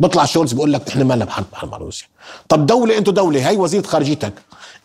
بيطلع 0.00 0.24
شولز 0.24 0.52
بيقول 0.52 0.72
لك 0.72 0.88
نحن 0.88 1.02
ما 1.02 1.14
لنا 1.14 1.24
بحرب 1.24 1.46
مع 1.70 1.76
روسيا. 1.78 2.06
طب 2.48 2.66
دولة 2.66 2.98
أنتم 2.98 3.12
دولة 3.12 3.48
هي 3.48 3.56
وزيره 3.56 3.86
خارجيتك. 3.86 4.32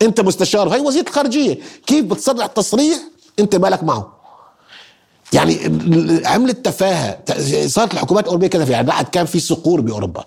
انت 0.02 0.20
مستشار 0.20 0.68
هي 0.68 0.80
وزيره 0.80 1.08
الخارجية. 1.08 1.58
كيف 1.86 2.04
بتصرح 2.04 2.46
تصريح 2.46 2.98
انت 3.38 3.56
مالك 3.56 3.82
معه؟ 3.82 4.19
يعني 5.32 5.58
عملت 6.26 6.64
تفاهه 6.64 7.18
صارت 7.66 7.94
الحكومات 7.94 8.24
الاوروبيه 8.24 8.46
كذا 8.46 8.64
في 8.64 8.72
يعني 8.72 8.86
بعد 8.86 9.04
كان 9.04 9.26
في 9.26 9.40
صقور 9.40 9.80
بأوروبا. 9.80 10.24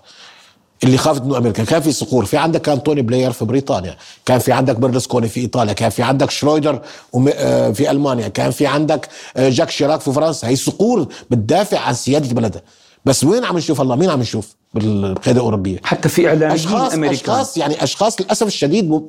اللي 0.84 0.96
خافت 0.96 1.22
إنه 1.22 1.38
أمريكا. 1.38 1.64
كان 1.64 1.80
في 1.80 1.92
صقور. 1.92 2.24
في 2.24 2.36
عندك 2.36 2.60
كان 2.62 2.82
توني 2.82 3.02
بلاير 3.02 3.32
في 3.32 3.44
بريطانيا. 3.44 3.96
كان 4.26 4.38
في 4.38 4.52
عندك 4.52 4.76
برلسكوني 4.76 5.28
في 5.28 5.40
إيطاليا. 5.40 5.72
كان 5.72 5.90
في 5.90 6.02
عندك 6.02 6.30
شرويدر 6.30 6.82
آه، 7.28 7.70
في 7.70 7.90
ألمانيا. 7.90 8.28
كان 8.28 8.50
في 8.50 8.66
عندك 8.66 9.08
آه، 9.36 9.48
جاك 9.48 9.70
شيراك 9.70 10.00
في 10.00 10.12
فرنسا. 10.12 10.48
هي 10.48 10.56
صقور 10.56 11.08
بتدافع 11.30 11.78
عن 11.78 11.94
سيادة 11.94 12.34
بلدها. 12.34 12.62
بس 13.04 13.24
وين 13.24 13.44
عم 13.44 13.56
نشوف 13.56 13.80
الله؟ 13.80 13.96
مين 13.96 14.10
عم 14.10 14.20
نشوف 14.20 14.54
بالقيادة 14.74 15.40
الأوروبية؟ 15.40 15.80
حتى 15.84 16.08
في 16.08 16.28
اعلاميين 16.28 16.52
اشخاص. 16.52 16.92
اشخاص 16.94 17.56
يعني 17.56 17.84
أشخاص 17.84 18.20
للأسف 18.20 18.46
الشديد 18.46 19.00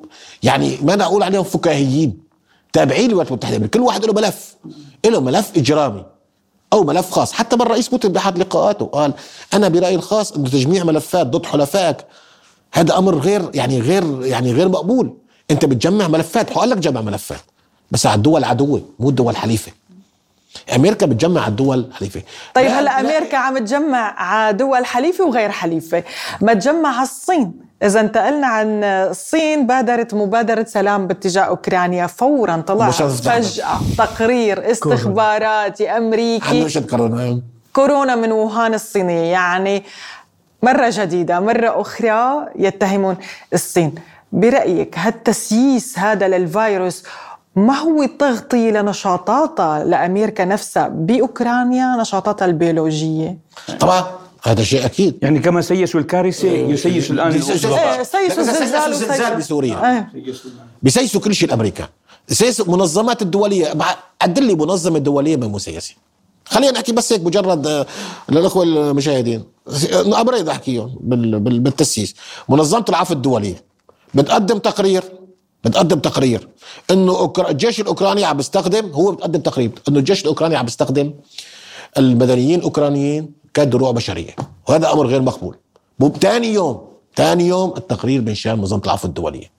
يعني 0.44 0.78
ما 0.82 1.04
أقول 1.04 1.24
عليهم 1.24 1.44
فكاهيين. 1.44 2.25
تابعين 2.76 3.08
للولايات 3.10 3.32
المتحدة 3.32 3.68
كل 3.68 3.80
واحد 3.80 4.06
له 4.06 4.14
ملف. 4.14 4.56
له 5.06 5.22
ملف 5.22 5.52
إجرامي 5.58 6.06
أو 6.74 6.84
ملف 6.84 7.12
خاص. 7.12 7.34
حتى 7.34 7.56
من 7.56 7.62
الرئيس 7.62 7.88
بوتين 7.88 8.12
بأحد 8.12 8.38
لقاءاته 8.38 8.86
قال 8.86 9.14
أنا 9.54 9.68
برأيي 9.68 9.96
الخاص 9.96 10.32
انه 10.32 10.50
تجميع 10.50 10.84
ملفات 10.84 11.28
ضد 11.28 11.46
حلفائك. 11.46 11.98
هذا 12.74 12.98
أمر 12.98 13.18
غير 13.18 13.50
يعني 13.54 13.80
غير 13.80 14.26
يعني 14.26 14.54
غير 14.54 14.70
مقبول. 14.70 15.18
أنت 15.52 15.66
بتجمع 15.66 16.08
ملفات. 16.08 16.50
قال 16.54 16.70
لك 16.70 16.78
جمع 16.78 17.02
ملفات 17.02 17.42
بس 17.92 18.06
على 18.06 18.16
الدول 18.16 18.44
عدوه 18.44 18.82
مو 19.00 19.10
الدول 19.10 19.36
حليفه 19.38 19.72
أمريكا 20.76 21.06
بتجمع 21.06 21.42
على 21.42 21.50
الدول 21.52 21.90
حليفه 21.94 22.22
طيب 22.56 22.72
هلا 22.72 23.00
أمريكا 23.00 23.38
عم 23.38 23.58
تجمع 23.58 24.22
على 24.22 24.58
دول 24.58 24.86
حليفة 24.86 25.26
وغير 25.26 25.52
حليفة؟ 25.52 26.04
ما 26.42 26.54
تجمع 26.54 26.90
على 26.90 27.04
الصين. 27.04 27.65
إذا 27.84 28.00
انتقلنا 28.00 28.48
عن 28.48 28.84
الصين 28.84 29.68
بادرت 29.68 30.14
مبادرة 30.14 30.64
سلام 30.64 31.08
باتجاه 31.08 31.44
أوكرانيا 31.44 32.08
فورا 32.08 32.64
طلع 32.68 32.90
فجأة 32.90 33.80
تقرير 33.98 34.72
استخباراتي 34.72 35.90
أمريكي. 35.90 36.82
كورونا؟ 36.82 37.42
كورونا 37.74 38.16
من 38.16 38.32
ووهان 38.32 38.74
الصينية 38.74 39.32
يعني 39.32 39.84
مرة 40.64 40.90
جديدة 40.90 41.40
مرة 41.40 41.82
أخرى 41.82 42.46
يتهمون 42.56 43.18
الصين. 43.54 43.96
برأيك 44.32 44.98
هالتسييس 44.98 46.00
هذا 46.00 46.28
للفيروس 46.28 47.04
ما 47.56 47.74
هو 47.74 48.06
تغطية 48.06 48.72
لنشاطاتها 48.72 49.84
لأمريكا 49.84 50.46
نفسها 50.46 50.88
بأوكرانيا 50.88 51.96
نشاطاتها 52.00 52.46
البيولوجية؟ 52.46 53.38
طبعا 53.80 54.04
هذا 54.46 54.64
شيء 54.64 54.86
أكيد. 54.86 55.18
يعني 55.22 55.40
كما 55.40 55.62
سيسوا 55.62 56.00
الكارثة 56.00 56.48
إيه. 56.48 56.68
يسيسوا 56.68 57.16
الآن 57.16 57.42
سيسوا 57.42 57.78
الزلزال 58.40 58.92
الزلزال 58.92 59.36
بسوريا 59.36 60.10
بيسيسوا 60.84 61.22
كل 61.22 61.36
شيء 61.36 61.48
الامريكان 61.48 61.88
سياسه 62.28 62.72
منظمات 62.72 63.22
الدولية. 63.22 63.74
عدل 64.22 64.44
لي 64.44 64.56
منظمة 64.56 65.00
دولية 65.00 65.36
من 65.36 65.50
مسيسه 65.50 65.94
خلينا 66.46 66.72
نحكي 66.72 66.92
بس 66.92 67.14
هيك 67.14 67.22
مجرد 67.22 67.68
آه، 67.68 67.86
للأخوة 68.30 68.64
المشاهدين. 68.64 69.44
ابرد 69.94 70.50
أحكيهم 70.50 70.96
بالتسييس. 71.64 72.16
منظمة 72.50 72.86
العفو 72.90 73.14
الدولية. 73.14 73.64
بتقدم 74.14 74.58
تقرير. 74.58 75.04
بتقدم 75.64 76.00
تقرير. 76.00 76.48
إنه 76.92 77.34
الجيش 77.50 77.80
الأوكراني 77.80 78.26
عم 78.26 78.38
بيستخدم 78.38 78.92
هو 78.92 79.12
بتقدم 79.12 79.42
تقرير. 79.42 79.72
إنه 79.90 80.00
الجيش 80.00 80.22
الأوكراني 80.22 80.56
عم 80.56 80.66
بيستخدم 80.66 81.14
المدنيين 81.98 82.60
الأوكرانيين 82.60 83.45
كدروع 83.56 83.92
بشرية. 83.92 84.36
وهذا 84.70 84.94
أمر 84.94 85.08
غير 85.08 85.22
مقبول. 85.22 85.58
ثاني 86.22 86.54
يوم 86.54 86.88
ثاني 87.16 87.48
يوم 87.48 87.74
التقرير 87.78 88.22
من 88.22 88.36
شان 88.36 88.58
منظمه 88.58 88.82
العفو 88.86 89.08
الدولية. 89.08 89.52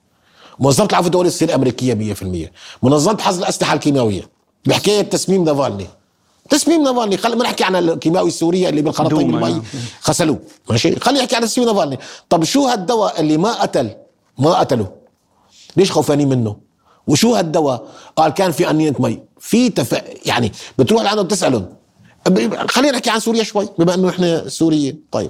منظمه 0.59 0.87
العفو 0.91 1.05
الدولية 1.05 1.29
تصير 1.29 1.55
أمريكية 1.55 1.93
100% 1.93 2.51
منظمة 2.83 3.17
حظر 3.21 3.39
الأسلحة 3.39 3.73
الكيماوية. 3.73 4.29
بحكاية 4.65 5.01
تسميم 5.01 5.43
نافالني. 5.43 5.87
تسميم 6.49 6.83
نافالني. 6.83 7.17
خلينا 7.17 7.43
نحكي 7.43 7.63
عن 7.63 7.75
الكيماوي 7.75 8.27
السوري 8.27 8.69
اللي 8.69 8.81
بالخراطيم 8.81 9.35
المي 9.35 9.51
نعم. 9.51 9.63
غسلوه. 10.09 10.39
ماشي؟ 10.69 10.99
خلينا 10.99 11.19
نحكي 11.19 11.35
عن 11.35 11.41
تسميم 11.41 11.67
نافالني. 11.67 11.99
طب 12.29 12.43
شو 12.43 12.67
هالدواء 12.67 13.19
اللي 13.19 13.37
ما 13.37 13.61
قتل 13.61 13.95
ما 14.37 14.59
قتله؟ 14.59 14.91
ليش 15.77 15.91
خوفانين 15.91 16.29
منه؟ 16.29 16.55
وشو 17.07 17.35
هالدواء؟ 17.35 17.87
قال 18.15 18.33
كان 18.33 18.51
في 18.51 18.69
انيه 18.69 18.93
مي. 18.99 19.19
في 19.39 19.69
تف... 19.69 20.01
يعني 20.25 20.51
بتروح 20.77 21.03
لعنده 21.03 21.21
بتسالهم 21.21 21.76
خلينا 22.69 22.91
نحكي 22.91 23.09
عن 23.09 23.19
سوريا 23.19 23.43
شوي 23.43 23.69
بما 23.79 23.93
إنه 23.93 24.09
إحنا 24.09 24.49
سوريين. 24.49 24.99
طيب. 25.11 25.29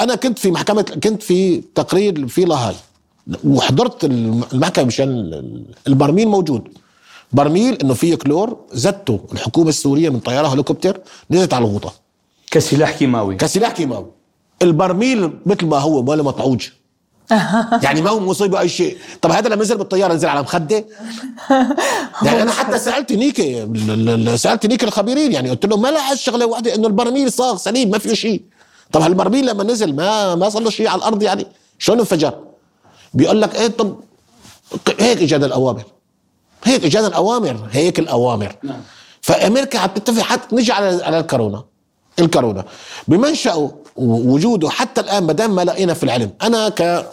أنا 0.00 0.14
كنت 0.14 0.38
في 0.38 0.50
محكمة 0.50 0.82
كنت 0.82 1.22
في 1.22 1.62
تقرير 1.74 2.28
في 2.28 2.44
لاهاي. 2.44 2.74
وحضرت 3.44 4.04
المحكمة 4.04 4.84
مشان 4.84 5.64
البرميل 5.88 6.28
موجود. 6.28 6.68
برميل 7.32 7.74
إنه 7.74 7.94
فيه 7.94 8.14
كلور 8.14 8.56
زته 8.72 9.20
الحكومة 9.32 9.68
السورية 9.68 10.08
من 10.08 10.20
طيارة 10.20 10.46
هليكوبتر 10.46 11.00
نزلت 11.30 11.54
على 11.54 11.64
الغوطة. 11.64 11.92
كسلاح 12.50 12.90
كيماوي. 12.98 13.34
كسلاح 13.36 13.72
كيماوي. 13.72 14.06
البرميل 14.62 15.30
مثل 15.46 15.66
ما 15.66 15.78
هو 15.78 16.10
ولا 16.10 16.22
مطعوج. 16.22 16.68
يعني 17.84 18.02
ما 18.02 18.10
هو 18.10 18.20
مصيبه 18.20 18.60
أي 18.60 18.68
شيء. 18.68 18.98
طب 19.22 19.30
هذا 19.30 19.48
لما 19.48 19.62
نزل 19.62 19.76
بالطيارة 19.78 20.14
نزل 20.14 20.28
على 20.28 20.42
مخدة؟ 20.42 20.84
يعني 22.24 22.42
أنا 22.42 22.50
حتى 22.52 22.78
سألت 22.78 23.12
نيكي 23.12 23.68
سألت 24.36 24.66
نيكي 24.66 24.86
الخبيرين 24.86 25.32
يعني 25.32 25.50
قلت 25.50 25.66
لهم 25.66 25.82
ما 25.82 25.88
لا 25.88 26.14
شغله 26.14 26.46
واحدة 26.46 26.74
إنه 26.74 26.86
البرميل 26.86 27.32
صاغ 27.32 27.56
سليم 27.56 27.90
ما 27.90 27.98
فيه 27.98 28.14
شيء. 28.14 28.42
طب 28.92 29.00
هالبرميل 29.00 29.46
لما 29.46 29.64
نزل 29.64 29.94
ما 29.96 30.34
ما 30.34 30.48
صار 30.48 30.62
له 30.62 30.70
شيء 30.70 30.88
على 30.88 30.98
الأرض 30.98 31.22
يعني؟ 31.22 31.46
شلون 31.78 31.98
انفجر؟ 31.98 32.34
بيقول 33.14 33.42
لك 33.42 33.54
إيه 33.54 33.66
طب 33.68 34.00
هيك 35.00 35.22
اجت 35.22 35.44
الأوامر. 35.44 35.82
هيك 36.64 36.84
اجت 36.84 36.96
الأوامر 37.04 37.68
هيك 37.72 37.98
الأوامر. 37.98 38.56
نعم. 38.62 38.80
فأمريكا 39.20 39.78
حتتفق 39.78 40.22
حتى 40.22 40.56
نجي 40.56 40.72
على 40.72 41.04
على 41.04 41.18
الكورونا. 41.18 41.64
الكورونا. 42.18 42.64
بمنشأه 43.08 43.70
وجوده 43.98 44.70
حتى 44.70 45.00
الآن 45.00 45.22
ما 45.24 45.32
دام 45.32 45.54
ما 45.54 45.64
لقينا 45.64 45.94
في 45.94 46.02
العلم. 46.02 46.30
أنا 46.42 46.68
ك 46.68 47.06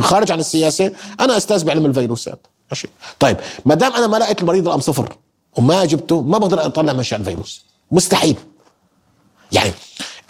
خارج 0.00 0.32
عن 0.32 0.40
السياسة 0.40 0.92
أنا 1.20 1.36
أستاذ 1.36 1.64
بعلم 1.64 1.86
الفيروسات. 1.86 2.46
ماشي؟ 2.70 2.88
طيب 3.18 3.36
ما 3.64 3.74
دام 3.74 3.92
أنا 3.92 4.06
ما 4.06 4.16
لقيت 4.16 4.40
المريض 4.40 4.68
الام 4.68 4.80
صفر 4.80 5.16
وما 5.56 5.84
جبته 5.84 6.20
ما 6.22 6.38
بقدر 6.38 6.66
أطلع 6.66 6.92
منشأ 6.92 7.16
الفيروس. 7.16 7.64
مستحيل. 7.92 8.36
يعني 9.52 9.72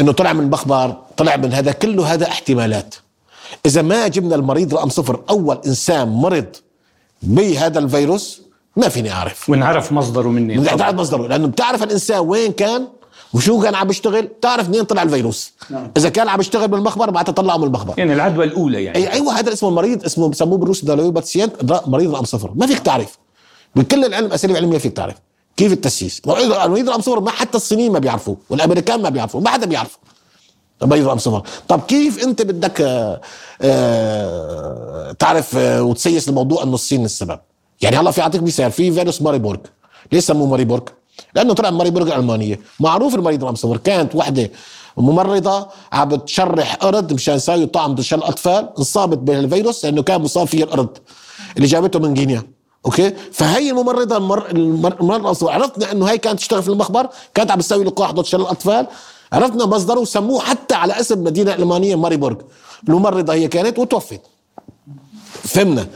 إنه 0.01 0.13
طلع 0.13 0.33
من 0.33 0.51
مخبر 0.51 0.97
طلع 1.17 1.37
من 1.37 1.53
هذا 1.53 1.73
كله 1.73 2.15
هذا 2.15 2.27
احتمالات. 2.29 2.95
إذا 3.67 3.83
ما 3.83 4.09
جبنا 4.09 4.35
المريض 4.35 4.75
رقم 4.75 4.89
صفر 4.89 5.21
أول 5.31 5.61
إنسان 5.67 6.09
مرض 6.09 6.47
بهذا 7.23 7.79
الفيروس 7.79 8.43
ما 8.77 8.89
فيني 8.89 9.13
أعرف. 9.13 9.51
ونعرف 9.51 9.93
مصدره 9.93 10.29
مني. 10.29 10.59
بتعرف 10.59 10.95
مصدره 10.95 11.27
لأنه 11.27 11.47
بتعرف 11.47 11.83
الإنسان 11.83 12.19
وين 12.19 12.53
كان 12.53 12.89
وشو 13.35 13.63
كان 13.63 13.75
عم 13.75 13.87
بيشتغل 13.87 14.23
بتعرف 14.23 14.69
منين 14.69 14.85
طلع 14.85 15.03
الفيروس؟ 15.03 15.53
نعم. 15.71 15.91
إذا 15.97 16.09
كان 16.09 16.29
عم 16.29 16.37
بيشتغل 16.37 16.69
بالمخبر 16.69 17.11
بعد 17.11 17.25
تطلعه 17.25 17.57
من 17.57 17.65
المخبر. 17.65 17.95
يعني 17.99 18.13
العدوى 18.13 18.45
الأولى 18.45 18.85
يعني. 18.85 18.99
أي 18.99 19.13
أيوه 19.13 19.39
هذا 19.39 19.53
اسمه 19.53 19.69
المريض 19.69 20.05
اسمه 20.05 20.29
بسموه 20.29 20.59
بالروسي 20.59 20.87
دالوي 20.87 21.11
باتسيانت 21.11 21.53
مريض 21.87 22.15
رقم 22.15 22.25
صفر. 22.25 22.53
ما 22.55 22.67
فيك 22.67 22.79
تعرف. 22.79 23.19
بكل 23.77 24.05
العلم 24.05 24.33
أساليب 24.33 24.57
علمية 24.57 24.79
فيك 24.79 24.93
تعرف. 24.93 25.15
كيف 25.57 25.73
التسييس؟ 25.73 26.23
المريض 26.65 26.89
رقم 26.89 27.01
صفر 27.01 27.21
ما 27.21 27.31
حتى 27.31 27.57
الصينيين 27.57 27.93
ما 27.93 27.99
بيعرفوه 27.99 28.37
والأمريكان 28.51 29.03
ما 29.03 29.09
بيعرفوه 29.09 29.41
ما 29.41 29.51
حدا 29.51 29.67
بيعرفه. 29.67 29.99
بيض 30.83 31.07
رقم 31.07 31.19
صفر. 31.19 31.43
طب 31.69 31.81
كيف 31.81 32.25
أنت 32.25 32.43
بدك 32.43 32.81
آه, 32.81 33.21
آه، 33.63 35.13
تعرف 35.13 35.57
آه 35.57 35.83
وتسيس 35.83 36.29
الموضوع 36.29 36.63
إنه 36.63 36.75
الصين 36.75 37.05
السبب؟ 37.05 37.41
يعني 37.81 37.97
هلا 37.97 38.11
في 38.11 38.21
اعطيك 38.23 38.43
مثال 38.43 38.73
في 38.73 38.93
فيروس 38.93 39.23
ماريبورغ. 39.23 39.59
ليش 40.13 40.25
سموه 40.25 40.47
ماريبورغ؟ 40.47 40.83
لأنه 41.35 41.55
طلع 41.55 41.71
ماريبورغ 41.71 42.07
الالمانيه 42.07 42.61
معروف 42.81 43.15
المريض 43.15 43.55
صفر. 43.55 43.77
كانت 43.77 44.15
وحدة 44.15 44.51
ممرضة 44.97 45.69
عم 45.93 46.09
بتشرح 46.09 46.75
قرد 46.75 47.13
مشان 47.13 47.35
يساوي 47.35 47.67
طعم 47.67 47.93
مشان 47.93 48.19
الأطفال 48.19 48.69
انصابت 48.79 49.19
بالفيروس 49.19 49.85
لأنه 49.85 50.03
كان 50.03 50.21
مصاب 50.21 50.47
فيه 50.47 50.65
القرد 50.65 50.99
اللي 51.57 51.67
جابته 51.67 51.99
من 51.99 52.19
غينيا 52.19 52.43
okay؟ 52.87 53.13
فهي 53.33 53.71
الممرضة 53.71 54.17
المر... 54.17 54.51
المر... 54.51 55.35
عرفنا 55.43 55.93
إنه 55.93 56.07
هي 56.07 56.19
كانت 56.19 56.39
تشتغل 56.39 56.63
في 56.63 56.69
المخبر 56.69 57.09
كانت 57.35 57.51
عم 57.51 57.61
تسوي 57.61 57.85
لقاح 57.85 58.11
ضد 58.11 58.25
شلل 58.25 58.41
الأطفال. 58.41 58.87
عرفنا 59.33 59.67
مصدره 59.67 60.01
وسموه 60.01 60.41
حتى 60.41 60.75
على 60.75 61.01
اسم 61.01 61.25
مدينة 61.25 61.55
ألمانية 61.55 61.97
ماريبورغ. 61.97 62.37
الممرضة 62.89 63.33
هي 63.33 63.49
كانت 63.49 63.79
وتوفت. 63.79 64.21
فهمنا؟ 65.43 65.87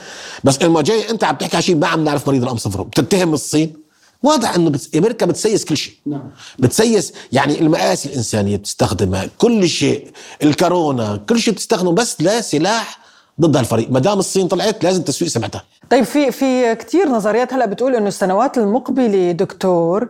بس 0.45 0.63
لما 0.63 0.83
جاي 0.83 1.11
أنت 1.11 1.25
عم 1.25 1.37
تحكي 1.37 1.57
على 1.57 1.63
شيء 1.63 1.77
ما 1.77 1.87
عم 1.87 2.05
نعرف 2.05 2.29
مريض 2.29 2.43
الام 2.43 2.57
صفر. 2.57 2.83
بتتهم 2.83 3.35
الصين؟ 3.35 3.84
واضح 4.25 4.55
إنه 4.55 4.71
بس 4.71 4.91
أمريكا 4.97 5.27
بتسيس 5.27 5.65
كل 5.65 5.77
شيء. 5.77 5.95
نعم. 6.07 6.31
بتسيس 6.59 7.13
يعني 7.33 7.61
المآسي 7.61 8.09
الإنسانية 8.09 8.57
بتستخدمها. 8.57 9.29
كل 9.39 9.69
شيء 9.69 10.11
الكورونا 10.43 11.17
كل 11.29 11.39
شيء 11.39 11.55
بتستخدمه 11.55 11.93
بس 11.93 12.21
لا 12.21 12.41
سلاح 12.41 12.99
ضد 13.41 13.57
هالفريق. 13.57 13.91
ما 13.91 14.01
دام 14.01 14.19
الصين 14.19 14.49
طلعت 14.49 14.85
لازم 14.85 15.03
تسويق 15.03 15.31
سمعتها. 15.31 15.65
طيب 15.91 16.05
في 16.05 16.31
في 16.31 16.75
كثير 16.75 17.09
نظريات 17.09 17.55
هلا 17.55 17.67
بتقول 17.67 17.95
إنه 17.95 18.09
السنوات 18.09 18.59
المقبلة 18.59 19.33
دكتور 19.33 20.09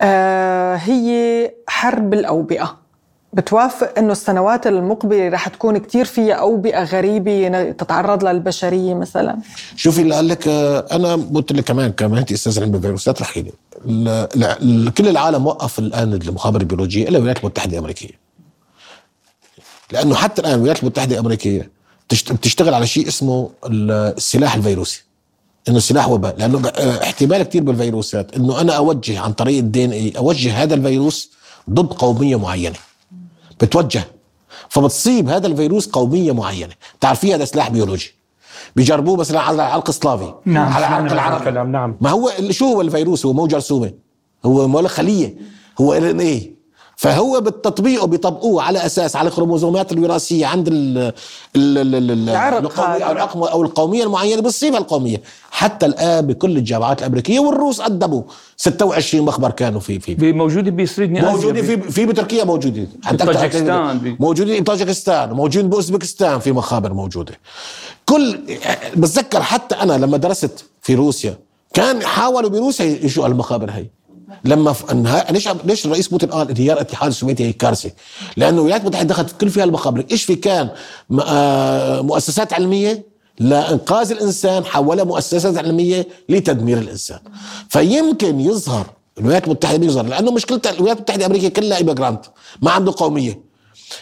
آه 0.00 0.74
هي 0.76 1.50
حرب 1.68 2.14
الأوبئة. 2.14 2.79
بتوافق 3.32 3.98
إنه 3.98 4.12
السنوات 4.12 4.66
المقبلة 4.66 5.28
رح 5.28 5.48
تكون 5.48 5.78
كثير 5.78 6.04
فيها 6.04 6.34
أوبئة 6.34 6.84
غريبة 6.84 7.70
تتعرض 7.70 8.24
لها 8.24 8.32
البشريه 8.32 8.94
مثلا؟ 8.94 9.38
شوفي 9.76 10.02
اللي 10.02 10.14
قال 10.14 10.28
لك 10.28 10.48
آه، 10.48 10.86
أنا 10.92 11.14
قلت 11.34 11.52
لك 11.52 11.64
كمان 11.64 11.92
كمهنتي 11.92 12.34
أستاذ 12.34 12.60
علم 12.60 12.74
الفيروسات 12.74 13.22
رح 13.22 13.38
كل 14.98 15.08
العالم 15.08 15.46
وقف 15.46 15.78
الآن 15.78 16.12
المخابر 16.12 16.60
البيولوجيه 16.60 17.08
إلا 17.08 17.16
الولايات 17.16 17.38
المتحدة 17.40 17.72
الأمريكية. 17.72 18.20
لأنه 19.92 20.14
حتى 20.14 20.42
الآن 20.42 20.54
الولايات 20.54 20.82
المتحدة 20.82 21.14
الأمريكية 21.14 21.70
بتشتغل 22.10 22.74
على 22.74 22.86
شيء 22.86 23.08
اسمه 23.08 23.50
السلاح 23.64 24.54
الفيروسي. 24.54 25.04
إنه 25.68 25.78
سلاح 25.78 26.08
وباء. 26.08 26.36
لأنه 26.36 26.68
آه، 26.68 27.02
احتمال 27.02 27.42
كثير 27.42 27.62
بالفيروسات 27.62 28.36
إنه 28.36 28.60
أنا 28.60 28.72
أوجه 28.72 29.20
عن 29.20 29.32
طريق 29.32 29.58
ال 29.58 29.84
DNA 29.84 30.12
أوجه 30.16 30.62
هذا 30.62 30.74
الفيروس 30.74 31.30
ضد 31.70 31.92
قومية 31.92 32.38
معينة. 32.38 32.76
بتوجه. 33.60 34.04
فبتصيب 34.68 35.28
هذا 35.28 35.46
الفيروس 35.46 35.88
قومية 35.88 36.32
معينة. 36.32 36.74
تعرفي 37.00 37.34
هذا 37.34 37.44
سلاح 37.44 37.70
بيولوجي. 37.70 38.14
بيجربوه 38.76 39.16
مثلا 39.16 39.40
على 39.40 39.54
العرق 39.54 39.88
السلافي 39.88 40.34
نعم 40.44 40.72
على 40.72 40.86
العرق 40.86 41.12
العربي 41.12 41.70
نعم 41.70 41.96
ما 42.00 42.10
هو 42.10 42.30
شو 42.50 42.64
هو 42.64 42.80
الفيروس؟ 42.80 43.26
هو 43.26 43.32
مو 43.32 43.56
جرثومة. 43.56 43.92
هو 44.44 44.88
خلية. 44.88 45.34
هو 45.80 45.92
RNA 45.92 46.54
فهو 47.00 47.40
بالتطبيق 47.40 48.04
بيطبقوه 48.04 48.62
على 48.62 48.86
أساس 48.86 49.16
على 49.16 49.28
الكروموزومات 49.28 49.92
الوراثية 49.92 50.46
عند 50.46 50.68
ال 50.68 51.12
القومية 51.56 53.50
أو 53.52 53.62
القومية 53.62 54.04
المعينة 54.04 54.42
بتصيبها 54.42 54.78
القومية. 54.78 55.22
حتى 55.50 55.86
الآن 55.86 56.26
بكل 56.26 56.56
الجامعات 56.56 57.00
الأمريكية 57.00 57.40
والروس 57.40 57.80
قدموا 57.80 58.22
26 58.56 59.24
مخبر 59.24 59.50
كانوا 59.50 59.80
في 59.80 60.00
في 60.00 60.32
موجودين 60.32 60.76
بسريدني 60.76 61.20
موجودين 61.22 61.64
في 61.64 61.80
في 61.90 62.06
بتركيا 62.06 62.44
موجودين. 62.44 62.88
طاجكستان 63.18 64.16
موجودين 64.20 64.62
بطاجكستان 64.62 65.32
موجودين 65.32 65.70
بأوزبكستان 65.70 66.38
في 66.38 66.52
مخابر 66.52 66.92
موجودة. 66.92 67.32
كل 68.04 68.38
بتذكر 68.96 69.42
حتى 69.42 69.74
أنا 69.74 69.92
لما 69.92 70.16
درست 70.16 70.64
في 70.82 70.94
روسيا 70.94 71.38
كان 71.74 72.02
حاولوا 72.02 72.50
بروسيا 72.50 72.84
يشوا 73.04 73.26
المخابر 73.26 73.70
هي. 73.70 73.86
لما 74.44 74.72
ف... 74.72 74.92
ليش 75.30 75.48
ليش 75.64 75.86
الرئيس 75.86 76.08
بوتين 76.08 76.30
قال 76.30 76.50
انهيار 76.50 76.76
الاتحاد 76.76 77.08
السوفيتي 77.10 77.44
هي 77.44 77.52
كارثه؟ 77.52 77.90
لأنه 78.36 78.58
الولايات 78.58 78.80
المتحده 78.80 79.08
دخلت 79.08 79.40
كل 79.40 79.50
فيها 79.50 79.64
المخابر، 79.64 80.04
إيش 80.10 80.24
في 80.24 80.34
كان 80.34 80.68
آه، 81.20 82.00
مؤسسات 82.00 82.52
علمية 82.52 83.06
لإنقاذ 83.38 84.10
الإنسان 84.10 84.64
حولها 84.64 85.04
مؤسسات 85.04 85.58
علمية 85.58 86.08
لتدمير 86.28 86.78
الإنسان. 86.78 87.18
فيمكن 87.68 88.40
يظهر 88.40 88.86
الولايات 89.18 89.44
المتحدة 89.44 89.78
بيظهر 89.78 90.06
لأنه 90.06 90.30
مشكلة 90.32 90.60
الولايات 90.66 90.96
المتحدة 90.96 91.26
الأمريكية 91.26 91.48
كلها 91.48 91.78
ايميجرانت 91.78 92.24
ما 92.62 92.70
عنده 92.70 92.94
قومية 92.96 93.49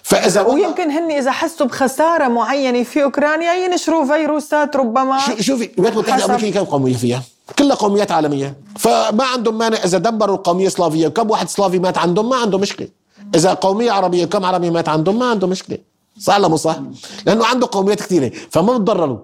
فإذا 0.03 0.43
ويمكن 0.43 0.91
هن 0.91 1.11
إذا 1.11 1.31
حسوا 1.31 1.67
بخسارة 1.67 2.29
معينة 2.29 2.83
في 2.83 3.03
أوكرانيا 3.03 3.55
ينشروا 3.55 4.05
فيروسات 4.05 4.77
ربما 4.77 5.19
شوفي 5.41 5.71
الولايات 5.79 5.95
المتحده 5.95 6.25
الامريكيه 6.25 6.61
كم 6.61 6.65
قومية 6.65 6.95
فيها؟ 6.95 7.23
كلها 7.59 7.77
قوميات 7.77 8.13
عالمية. 8.13 8.57
فما 8.79 9.25
عندهم 9.25 9.59
مانع 9.59 9.77
إذا 9.77 9.99
دمروا 9.99 10.37
القومية 10.37 10.67
السلافية 10.67 11.09
كم 11.09 11.31
واحد 11.31 11.49
سلافي 11.49 11.79
مات 11.79 11.99
عندهم؟ 11.99 12.29
ما 12.29 12.37
عنده 12.37 12.59
مشكلة. 12.59 12.89
إذا 13.35 13.55
قومية 13.55 13.91
عربية 13.91 14.25
كم 14.25 14.45
عربي 14.45 14.71
مات 14.71 14.89
عندهم؟ 14.89 15.19
ما 15.19 15.31
عنده 15.31 15.47
مشكلة. 15.47 15.79
صح 16.21 16.37
ولا 16.37 16.49
مو 16.49 16.57
صح؟ 16.57 16.77
لأنه 17.27 17.47
عنده 17.47 17.69
قوميات 17.73 18.01
كثيرة 18.01 18.33
فما 18.51 18.79
بتضرروا. 18.79 19.19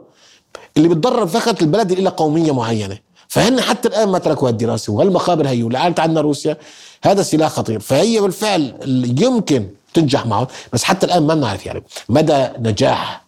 اللي 0.76 0.88
بتضرر 0.88 1.26
فقط 1.26 1.62
البلد 1.62 1.90
اللي 1.90 2.04
لها 2.04 2.12
قومية 2.12 2.52
معينة. 2.52 2.98
فهن 3.28 3.60
حتى 3.60 3.88
الآن 3.88 4.08
ما 4.08 4.18
تركوا 4.18 4.48
هالدراسة 4.48 4.92
وهالمخابر 4.92 5.48
هي 5.48 5.62
ولعلت 5.62 6.00
عندنا 6.00 6.20
روسيا. 6.20 6.56
هذا 7.04 7.22
سلاح 7.22 7.50
خطير. 7.50 7.80
فهي 7.80 8.20
بالفعل 8.20 8.74
يمكن 9.20 9.66
تنجح 9.94 10.26
معه. 10.26 10.48
بس 10.72 10.84
حتى 10.84 11.06
الآن 11.06 11.26
ما 11.26 11.34
بنعرف 11.34 11.66
يعني 11.66 11.82
مدى 12.08 12.48
نجاح 12.58 13.24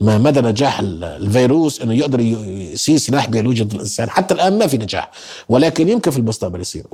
ما 0.00 0.18
مدى 0.18 0.40
نجاح 0.40 0.80
الفيروس 0.80 1.80
إنه 1.80 1.94
يقدر 1.94 2.20
يصير 2.20 2.96
سلاح 2.96 3.28
بيولوجي 3.28 3.64
ضد 3.64 3.74
الإنسان. 3.74 4.10
حتى 4.10 4.34
الآن 4.34 4.58
ما 4.58 4.66
في 4.66 4.78
نجاح 4.78 5.10
ولكن 5.48 5.88
يمكن 5.88 6.10
في 6.10 6.18
المستقبل 6.18 6.60
يصير. 6.60 6.84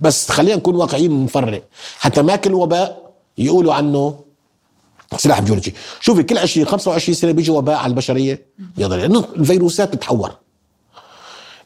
بس 0.00 0.30
خلينا 0.30 0.56
نكون 0.56 0.74
واقعيين 0.74 1.12
ونفرق 1.12 1.62
حتى 1.98 2.22
ما 2.22 2.36
كل 2.36 2.54
وباء 2.54 3.12
يقولوا 3.38 3.74
عنه 3.74 4.20
سلاح 5.16 5.40
بيولوجي. 5.40 5.74
شوفي 6.00 6.22
كل 6.22 6.38
20 6.38 6.66
25 6.66 7.14
سنة 7.14 7.32
بيجي 7.32 7.50
وباء 7.50 7.76
على 7.76 7.90
البشرية 7.90 8.46
يقدر 8.78 8.96
لأنه 8.96 9.24
الفيروسات 9.36 9.88
بتتحور 9.88 10.30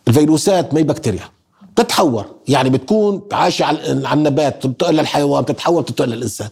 الفيروسات 0.08 0.74
ما 0.74 0.80
هي 0.80 0.84
بكتيريا 0.84 1.28
بتتحور. 1.76 2.24
يعني 2.48 2.70
بتكون 2.70 3.22
عايشة 3.32 3.64
على 3.64 3.92
النبات 4.12 4.56
بتنتقل 4.56 4.94
للحيوان 4.94 5.42
بتتحور 5.42 5.82
بتنتقل 5.82 6.08
للانسان 6.08 6.48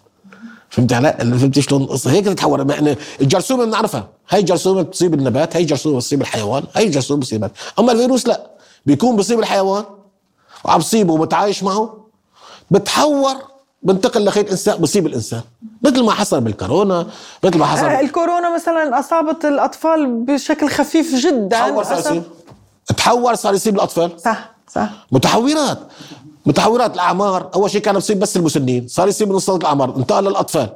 فهمت 0.71 0.93
علي؟ 0.93 1.13
فهمت 1.39 1.59
شلون؟ 1.59 1.83
القصة؟ 1.83 2.11
هيك 2.11 2.25
تتحول. 2.25 2.71
يعني 2.71 2.97
الجرثومة 3.21 3.65
بنعرفها، 3.65 4.09
هي 4.29 4.43
جرثومه 4.43 4.83
بتصيب 4.83 5.15
النبات، 5.15 5.57
هي 5.57 5.65
جرثومه 5.65 5.97
بتصيب 5.97 6.21
الحيوان، 6.21 6.65
هي 6.75 6.89
جرثومه 6.89 7.21
بتصيب 7.21 7.37
النبات، 7.37 7.57
أما 7.79 7.93
الفيروس 7.93 8.27
لا. 8.27 8.51
بيكون 8.87 9.17
بصيب 9.17 9.39
الحيوان 9.41 9.85
وعم 10.65 10.79
بصيبه 10.79 11.13
ومتعايش 11.13 11.63
معه 11.63 12.05
بتحور 12.71 13.35
بنتقل 13.83 14.25
لخيط 14.25 14.51
إنسان 14.51 14.77
بصيب 14.77 15.07
الإنسان. 15.07 15.41
مثل 15.83 16.03
ما 16.05 16.13
حصل 16.13 16.41
بالكورونا 16.41 17.07
مثل 17.45 17.59
ما 17.59 17.67
حصل 17.67 17.87
الكورونا 17.87 18.55
مثلا 18.55 18.99
أصابت 18.99 19.45
الأطفال 19.45 20.07
بشكل 20.07 20.69
خفيف 20.69 21.15
جدا 21.15 21.49
تحور 21.49 21.85
صار 21.85 21.99
يصيب. 21.99 22.23
تحور 22.97 23.35
صار 23.35 23.55
يصيب 23.55 23.75
الأطفال. 23.75 24.21
صح 24.21 24.51
صح. 24.75 24.91
متحورات. 25.13 25.79
متحورات 26.49 26.95
الأعمار 26.95 27.51
أول 27.55 27.71
شيء 27.71 27.81
كان 27.81 27.97
بصيب 27.97 28.19
بس 28.21 28.37
المسنين 28.37 28.89
صار 28.89 29.09
يصيب 29.09 29.29
من 29.29 29.41
الأعمار 29.49 29.97
انتقل 29.97 30.25
للأطفال. 30.25 30.69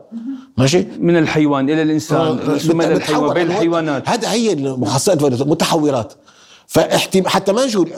ماشي؟ 0.57 0.87
من 0.99 1.17
الحيوان 1.17 1.71
إلى 1.71 1.83
الإنسان 1.83 2.39
ثم 2.59 2.81
إلى 2.81 2.95
الحيوان؟ 2.95 3.35
بين 3.35 3.47
الحيوانات. 3.47 4.09
هذا 4.09 4.33
هي 4.33 4.55
مخصصات 4.55 5.23
متحورات. 5.43 6.13
فاحتم 6.67 7.29
حتى 7.29 7.53
ما 7.53 7.67
نقول 7.67 7.91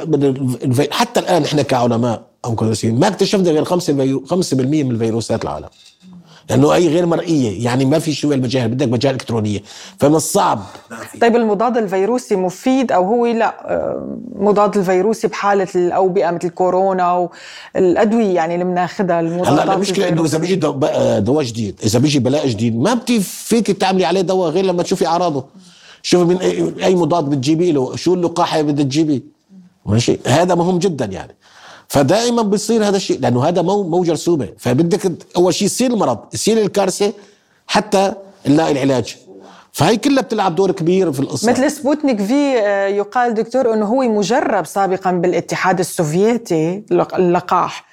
حتى 0.90 1.20
الآن 1.20 1.42
إحنا 1.42 1.62
كعلماء 1.62 2.22
أو 2.44 2.54
كمدرسين 2.54 3.00
ما 3.00 3.08
اكتشفنا 3.08 3.50
غير 3.50 3.64
5% 3.64 3.68
5% 4.26 4.84
من 4.84 4.90
الفيروسات 4.90 5.42
العالم. 5.42 5.68
لأنه 6.50 6.74
أي 6.74 6.88
غير 6.88 7.06
مرئية 7.06 7.64
يعني 7.64 7.84
ما 7.84 7.98
في 7.98 8.12
شو 8.12 8.32
المجال 8.32 8.68
بدك 8.68 8.88
مجال 8.88 9.12
إلكترونية. 9.12 9.60
فمن 9.98 10.14
الصعب. 10.14 10.62
طيب 11.20 11.36
المضاد 11.36 11.76
الفيروسي 11.76 12.36
مفيد 12.36 12.92
أو 12.92 13.04
هو 13.04 13.26
لا؟ 13.26 13.54
آه، 13.64 14.18
مضاد 14.38 14.76
الفيروسي 14.76 15.28
بحالة 15.28 15.68
الأوبئة 15.74 16.30
مثل 16.30 16.48
كورونا 16.48 17.28
والادويه 17.74 18.34
يعني 18.34 18.54
اللي 18.54 18.64
بناخذها 18.64 19.20
المضادات 19.20 19.60
هلأ 19.60 19.74
المشكلة 19.74 20.08
إنه 20.08 20.24
إذا 20.24 20.38
بيجي 20.38 20.56
دواء 21.20 21.44
جديد 21.44 21.80
إذا 21.84 21.98
بيجي 21.98 22.18
بلاء 22.18 22.48
جديد 22.48 22.78
ما 22.78 22.94
بتي 22.94 23.20
فيك 23.20 23.70
تعملي 23.70 24.04
عليه 24.04 24.20
دواء 24.20 24.50
غير 24.50 24.64
لما 24.64 24.82
تشوفي 24.82 25.06
أعراضه. 25.06 25.44
شوفي 26.02 26.24
من 26.24 26.38
اي 26.82 26.94
مضاد 26.94 27.30
بتجيبي 27.30 27.72
له 27.72 27.96
شو 27.96 28.14
اللقاح 28.14 28.54
اللي 28.54 28.72
بدك 28.72 28.84
تجيبيه. 28.84 29.20
ماشي؟ 29.86 30.18
هذا 30.26 30.54
مهم 30.54 30.78
جدا 30.78 31.04
يعني. 31.04 31.34
فدائما 31.88 32.42
بيصير 32.42 32.88
هذا 32.88 32.96
الشيء 32.96 33.20
لأنه 33.20 33.48
هذا 33.48 33.62
مو 33.62 33.82
مو 33.82 34.02
جرثومة. 34.02 34.48
فبدك 34.58 35.12
أول 35.36 35.54
شيء 35.54 35.66
يصير 35.66 35.90
المرض 35.90 36.18
يصير 36.34 36.58
الكارثة 36.58 37.12
حتى 37.66 38.12
نلاقي 38.48 38.72
العلاج. 38.72 39.16
فهي 39.72 39.96
كلها 39.96 40.22
بتلعب 40.22 40.54
دور 40.54 40.70
كبير 40.70 41.12
في 41.12 41.20
القصة. 41.20 41.50
مثل 41.50 41.70
سبوتنيك 41.70 42.22
في 42.22 42.58
آه، 42.58 42.86
يقال 42.86 43.34
دكتور 43.34 43.74
إنه 43.74 43.86
هو 43.86 44.02
مجرب 44.02 44.66
سابقا 44.66 45.10
بالاتحاد 45.10 45.78
السوفيتي 45.78 46.84
اللقاح. 46.90 47.84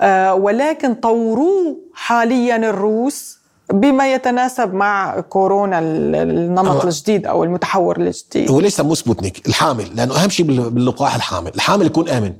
آه، 0.00 0.34
ولكن 0.34 0.94
طوروه 0.94 1.76
حاليا 1.94 2.56
الروس 2.56 3.38
بما 3.72 4.12
يتناسب 4.12 4.74
مع 4.74 5.20
كورونا 5.20 5.78
النمط 5.78 6.84
الجديد 6.84 7.26
أو 7.26 7.44
المتحور 7.44 7.96
الجديد. 7.96 8.50
هو 8.50 8.60
ليس 8.60 8.80
مو 8.80 8.94
سبوتنيك 8.94 9.48
الحامل 9.48 9.96
لأنه 9.96 10.22
أهم 10.22 10.28
شيء 10.28 10.46
باللقاح 10.46 11.14
الحامل. 11.14 11.50
الحامل 11.54 11.86
يكون 11.86 12.08
آمن. 12.08 12.32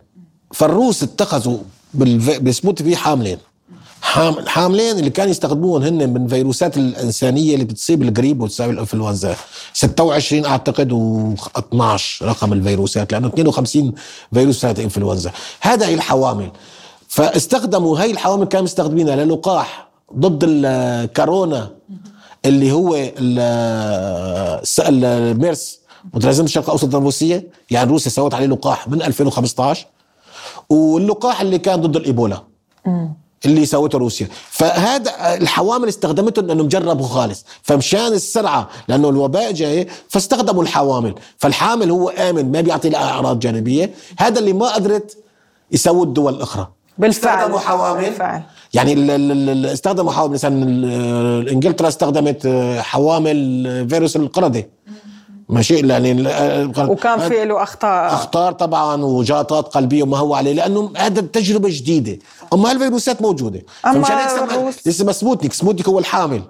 فالروس 0.52 1.02
اتخذوا 1.02 1.58
بسبوتنيك 2.42 2.96
حاملين. 2.96 3.38
حاملين 4.46 4.98
اللي 4.98 5.10
كانوا 5.10 5.30
يستخدموهم 5.30 5.82
هن 5.82 6.12
من 6.12 6.28
فيروسات 6.28 6.76
الإنسانية 6.76 7.54
اللي 7.54 7.64
بتصيب 7.64 8.02
الكريب 8.02 8.40
وتساوي 8.40 8.72
الانفلونزا 8.72 9.36
26 9.72 10.44
أعتقد 10.44 10.92
و12 10.92 12.22
رقم 12.22 12.52
الفيروسات 12.52 13.12
لأنه 13.12 13.28
52 13.28 13.92
فيروسات 14.34 14.78
إنفلونزا. 14.80 15.30
هذا 15.60 15.86
هي 15.86 15.94
الحوامل. 15.94 16.50
فاستخدموا 17.08 17.98
هاي 18.00 18.10
الحوامل 18.10 18.44
كانوا 18.44 18.64
مستخدمينها 18.64 19.16
للقاح 19.16 19.88
ضد 20.16 20.44
الكورونا 20.48 21.70
اللي 22.44 22.72
هو 22.72 22.96
الميرس 24.88 25.78
متلازمة 26.14 26.44
الشرق 26.46 26.64
الأوسط 26.64 26.94
الروسيه 26.94 27.48
يعني 27.70 27.90
روسيا 27.90 28.10
سوت 28.10 28.34
عليه 28.34 28.46
لقاح 28.46 28.88
من 28.88 29.02
2015 29.02 29.86
واللقاح 30.70 31.40
اللي 31.40 31.58
كان 31.58 31.80
ضد 31.80 31.96
الإيبولا. 31.96 32.42
اللي 33.44 33.66
سوته 33.66 33.98
روسيا. 33.98 34.28
فهذا 34.50 35.34
الحوامل 35.34 35.88
استخدمتهم 35.88 36.50
انهم 36.50 36.68
جربوا 36.68 37.06
خالص. 37.06 37.44
فمشان 37.62 38.12
السرعة 38.12 38.68
لأنه 38.88 39.08
الوباء 39.08 39.52
جاي 39.52 39.88
فاستخدموا 40.08 40.62
الحوامل. 40.62 41.14
فالحامل 41.38 41.90
هو 41.90 42.08
آمن 42.08 42.52
ما 42.52 42.60
بيعطي 42.60 42.88
لها 42.88 43.10
أعراض 43.10 43.38
جانبية. 43.38 43.90
هذا 44.18 44.38
اللي 44.38 44.52
ما 44.52 44.74
قدرت 44.74 45.18
يسووا 45.72 46.04
الدول 46.04 46.34
الأخرى. 46.34 46.68
بالفعل 46.98 47.36
استخدموا 47.36 47.58
حوامل. 47.58 48.04
بالفعل. 48.04 48.42
يعني 48.74 48.92
استخدموا 49.72 50.12
حوامل. 50.12 50.34
مثلا 50.34 50.62
إنجلترا 51.50 51.88
استخدمت 51.88 52.46
حوامل 52.78 53.86
فيروس 53.90 54.16
القرده. 54.16 54.68
ماشي 55.48 55.74
يعني 55.74 56.12
وكان 56.78 57.28
في 57.28 57.44
له 57.44 57.62
أخطاء. 57.62 58.14
أخطار 58.14 58.52
طبعا 58.52 59.04
وجلطات 59.04 59.66
قلبية 59.66 60.02
وما 60.02 60.18
هو 60.18 60.34
عليه 60.34 60.52
لأنه 60.52 60.92
هذا 60.96 61.20
تجربة 61.20 61.68
جديدة. 61.72 62.18
أما 62.52 62.70
هالفيروسات 62.70 63.22
موجودة. 63.22 63.62
أما 63.86 64.06
لسه 64.86 65.12
سبوتنيك 65.12 65.52
سبوتنيك 65.52 65.88
هو 65.88 65.98
الحامل. 65.98 66.42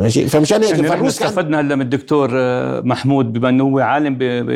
ماشي؟ 0.00 0.28
فمشان 0.28 0.62
هيك 0.62 0.78
يعني 0.78 1.08
استفدنا 1.08 1.60
هلا 1.60 1.74
من 1.76 1.82
الدكتور 1.82 2.30
آه، 2.32 2.80
محمود 2.80 3.32
بما 3.32 3.48
إنه 3.48 3.64
هو 3.64 3.78
عالم 3.78 4.14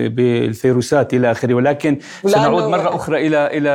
بالفيروسات 0.09 1.15
إلى 1.15 1.31
آخره 1.31 1.55
ولكن 1.55 1.99
سنعود 2.27 2.63
مرة 2.63 2.95
أخرى 2.95 3.27
إلى 3.27 3.47
إلى 3.47 3.69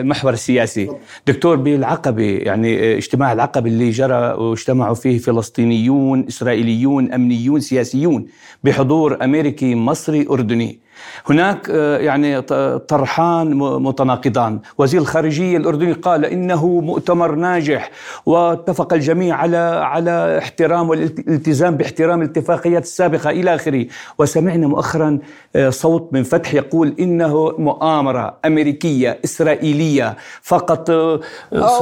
المحور 0.00 0.32
السياسي. 0.32 0.90
دكتور 1.26 1.56
بالعقبة 1.56 2.22
يعني 2.42 2.94
آه، 2.94 2.96
اجتماع 2.96 3.32
العقبة 3.32 3.68
اللي 3.70 3.90
جرى 3.90 4.32
واجتمعوا 4.32 4.94
فيه 4.94 5.18
فلسطينيون 5.18 6.26
إسرائيليون 6.28 7.12
أمنيون 7.12 7.60
سياسيون 7.60 8.26
بحضور 8.64 9.24
أمريكي 9.24 9.74
مصري 9.74 10.26
أردني. 10.30 10.85
هناك 11.30 11.70
آه، 11.70 11.98
يعني 11.98 12.40
طرحان 12.78 13.54
متناقضان. 13.58 14.60
وزير 14.78 15.00
الخارجية 15.00 15.56
الأردني 15.56 15.92
قال 15.92 16.24
إنه 16.24 16.66
مؤتمر 16.66 17.34
ناجح 17.34 17.90
واتفق 18.26 18.92
الجميع 18.92 19.36
على 19.36 19.56
على 19.84 20.38
احترام 20.38 20.88
والالتزام 20.88 21.76
باحترام 21.76 22.22
الاتفاقيات 22.22 22.82
السابقة 22.82 23.30
إلى 23.30 23.54
آخره. 23.54 23.86
وسمعنا 24.18 24.66
مؤخرا 24.66 25.18
آه، 25.56 25.70
صوت 25.70 26.08
من 26.12 26.22
فتح 26.22 26.54
يقول 26.54 26.94
إنه 27.00 27.52
مؤامرة 27.58 28.36
أمريكية 28.44 29.18
إسرائيلية. 29.24 30.16
فقط 30.42 30.90
آه، 30.90 31.20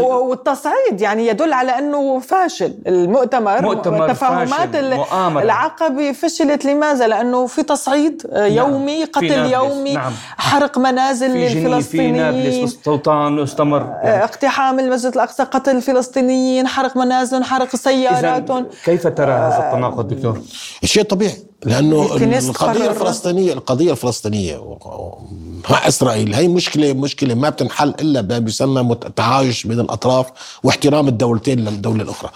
والتصعيد 0.01 1.01
يعني 1.01 1.27
يدل 1.27 1.53
على 1.53 1.79
أنه 1.79 2.19
فاشل 2.19 2.75
المؤتمر 2.87 3.63
مؤتمر 3.63 4.09
تفاهمات 4.09 4.75
العقبة 4.75 6.13
فشلت. 6.13 6.65
لماذا؟ 6.67 7.07
لأنه 7.07 7.47
في 7.47 7.63
تصعيد 7.63 8.23
يومي 8.35 9.04
قتل 9.05 9.53
يومي 9.53 9.93
نعم. 9.95 10.13
حرق 10.39 10.79
منازل 10.79 11.33
في 11.33 11.55
للفلسطينيين 11.55 12.67
في 12.67 12.77
سلطان 12.85 13.39
استمر 13.39 13.81
يعني. 13.81 14.25
اقتحام 14.25 14.81
المسجد 14.81 15.13
الأقصى 15.13 15.43
قتل 15.43 15.77
الفلسطينيين 15.77 16.67
حرق 16.67 16.97
منازل 16.97 17.45
حرق 17.45 17.77
سياراتهم 17.77 18.67
كيف 18.85 19.07
ترى 19.07 19.33
هذا 19.33 19.69
التناقض 19.69 20.09
دكتور؟ 20.09 20.41
شيء 20.85 21.03
طبيعي 21.03 21.37
لأنه 21.65 22.03
القضية 22.17 22.91
الفلسطينية 22.91 23.53
القضية 23.53 23.91
الفلسطينية 23.91 24.79
مع 25.71 25.89
إسرائيل 25.89 26.35
هي 26.35 26.49
مشكلة 26.49 26.93
مشكلة 26.93 27.35
ما 27.35 27.49
بتنحل 27.49 27.89
إلا 27.89 28.21
بما 28.21 28.49
يسمى 28.49 28.81
التعايش 28.81 29.67
بين 29.67 29.81
الأطراف 29.81 30.27
واحترام 30.63 31.09
الدولتين 31.09 31.59
للدولة 31.59 32.03
الأخرى 32.03 32.31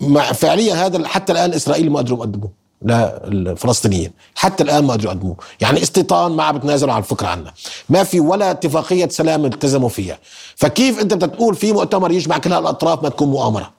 مع 0.00 0.32
فعليا 0.32 0.74
هذا 0.74 1.08
حتى 1.08 1.32
الآن 1.32 1.52
إسرائيل 1.52 1.90
ما 1.90 1.98
قدروا 1.98 2.18
يقدموا 2.18 2.48
للفلسطينيين 2.84 4.12
حتى 4.34 4.64
الآن 4.64 4.84
ما 4.84 4.92
قدروا 4.92 5.12
يقدموه. 5.12 5.36
يعني 5.60 5.82
استيطان 5.82 6.32
ما 6.32 6.42
عم 6.42 6.58
بتنازلوا 6.58 6.92
عن 6.92 6.98
الفكرة 6.98 7.26
عنها 7.26 7.54
ما 7.88 8.04
في 8.04 8.20
ولا 8.20 8.50
اتفاقية 8.50 9.08
سلام 9.08 9.44
التزموا 9.44 9.88
فيها. 9.88 10.18
فكيف 10.56 11.00
أنت 11.00 11.14
بدك 11.14 11.34
تقول 11.34 11.54
في 11.54 11.72
مؤتمر 11.72 12.12
يجمع 12.12 12.38
كل 12.38 12.52
هالأطراف 12.52 13.02
ما 13.02 13.08
تكون 13.08 13.28
مؤامرة؟ 13.28 13.72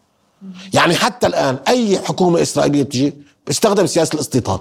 يعني 0.74 0.96
حتى 0.96 1.28
الآن 1.28 1.58
أي 1.68 2.00
حكومة 2.00 2.42
إسرائيلية 2.42 2.84
بتجي 2.84 3.14
بتستخدم 3.46 3.86
سياسة 3.86 4.16
الاستيطان. 4.16 4.60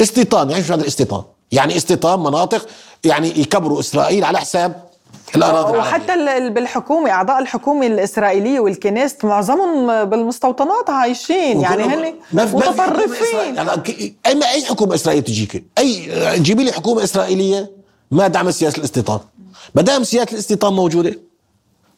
استيطان 0.00 0.50
يعني 0.50 0.64
شو 0.64 0.72
هذا 0.72 0.82
الاستيطان؟ 0.82 1.22
يعني 1.52 1.76
استيطان 1.76 2.20
مناطق 2.20 2.66
يعني 3.04 3.28
يكبروا 3.28 3.80
إسرائيل 3.80 4.24
على 4.24 4.38
حساب 4.38 4.91
الاراضي 5.36 5.78
وحتى 5.78 6.50
بالحكومة 6.50 7.10
أعضاء 7.10 7.38
الحكومة 7.38 7.86
الإسرائيلية 7.86 8.60
والكنيست 8.60 9.24
معظمهم 9.24 10.04
بالمستوطنات 10.04 10.90
عايشين 10.90 11.60
يعني 11.60 11.82
هن 11.82 12.14
متطرفين. 12.32 13.54
يعني 14.24 14.44
أي 14.50 14.64
حكومة 14.64 14.94
إسرائيلية 14.94 15.24
تجيك؟ 15.24 15.64
أي 15.78 16.08
جيبي 16.40 16.64
لي 16.64 16.72
حكومة 16.72 17.04
إسرائيلية 17.04 17.70
ما 18.10 18.28
دعمت 18.28 18.52
سياسة 18.52 18.78
الاستيطان. 18.78 19.20
ما 19.74 19.82
دام 19.82 20.04
سياسة 20.04 20.32
الاستيطان 20.32 20.72
موجودة 20.72 21.18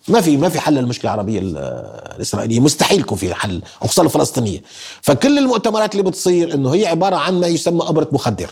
ما 0.09 0.21
في 0.21 0.37
ما 0.37 0.49
في 0.49 0.61
حل 0.61 0.75
للمشكلة 0.75 1.15
العربية 1.15 1.41
الإسرائيلية. 1.43 2.61
مستحيل 2.61 3.01
يكون 3.01 3.19
في 3.19 3.35
حل 3.35 3.62
خصوصا 3.81 4.03
الفلسطينية. 4.03 4.62
فكل 5.03 5.39
المؤتمرات 5.39 5.93
اللي 5.93 6.03
بتصير 6.03 6.55
إنه 6.55 6.75
هي 6.75 6.87
عبارة 6.87 7.17
عن 7.17 7.41
ما 7.41 7.47
يسمى 7.47 7.89
أبرة 7.89 8.09
مخدر. 8.12 8.51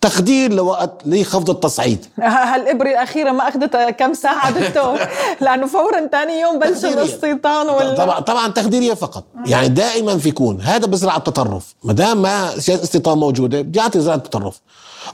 تخدير 0.00 0.52
لوقت 0.52 1.02
لخفض 1.06 1.50
التصعيد. 1.50 2.06
هالإبرة 2.52 2.88
الأخيرة 2.90 3.32
ما 3.32 3.48
أخذت 3.48 3.76
كم 3.76 4.14
ساعة 4.14 4.50
دكتور؟ 4.50 4.98
لأنه 5.40 5.66
فورا 5.66 6.06
ثاني 6.12 6.40
يوم 6.40 6.58
بلش 6.58 6.84
الاستيطان 6.84 7.68
وال... 7.68 7.96
طبعا 7.96 8.20
طبعا 8.20 8.48
تخديرية 8.48 8.94
فقط. 8.94 9.24
يعني 9.46 9.68
دائما 9.68 10.18
في 10.18 10.28
يكون. 10.28 10.60
هذا 10.60 10.86
بزرع 10.86 11.16
التطرف. 11.16 11.74
ما 11.84 11.92
دام 11.92 12.22
ما 12.22 12.56
استيطان 12.58 13.18
موجودة 13.18 13.60
بيعطي 13.60 14.00
زرع 14.00 14.14
التطرف. 14.14 14.60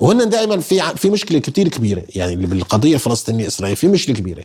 وهن 0.00 0.28
دائما 0.28 0.61
في 0.61 0.82
في 0.96 1.11
مشكلة 1.11 1.38
كثير 1.38 1.68
كبيرة. 1.68 2.02
يعني 2.14 2.36
بالقضية 2.36 2.94
الفلسطينية 2.94 3.42
الاسرائيليه 3.42 3.76
في 3.76 3.88
مشكلة 3.88 4.16
كبيرة. 4.16 4.44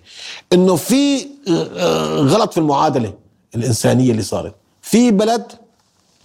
إنه 0.53 0.76
في 0.76 1.28
آه، 1.49 2.20
غلط 2.20 2.51
في 2.51 2.57
المعادلة 2.57 3.13
الإنسانية 3.55 4.11
اللي 4.11 4.22
صارت. 4.22 4.55
في 4.82 5.11
بلد 5.11 5.51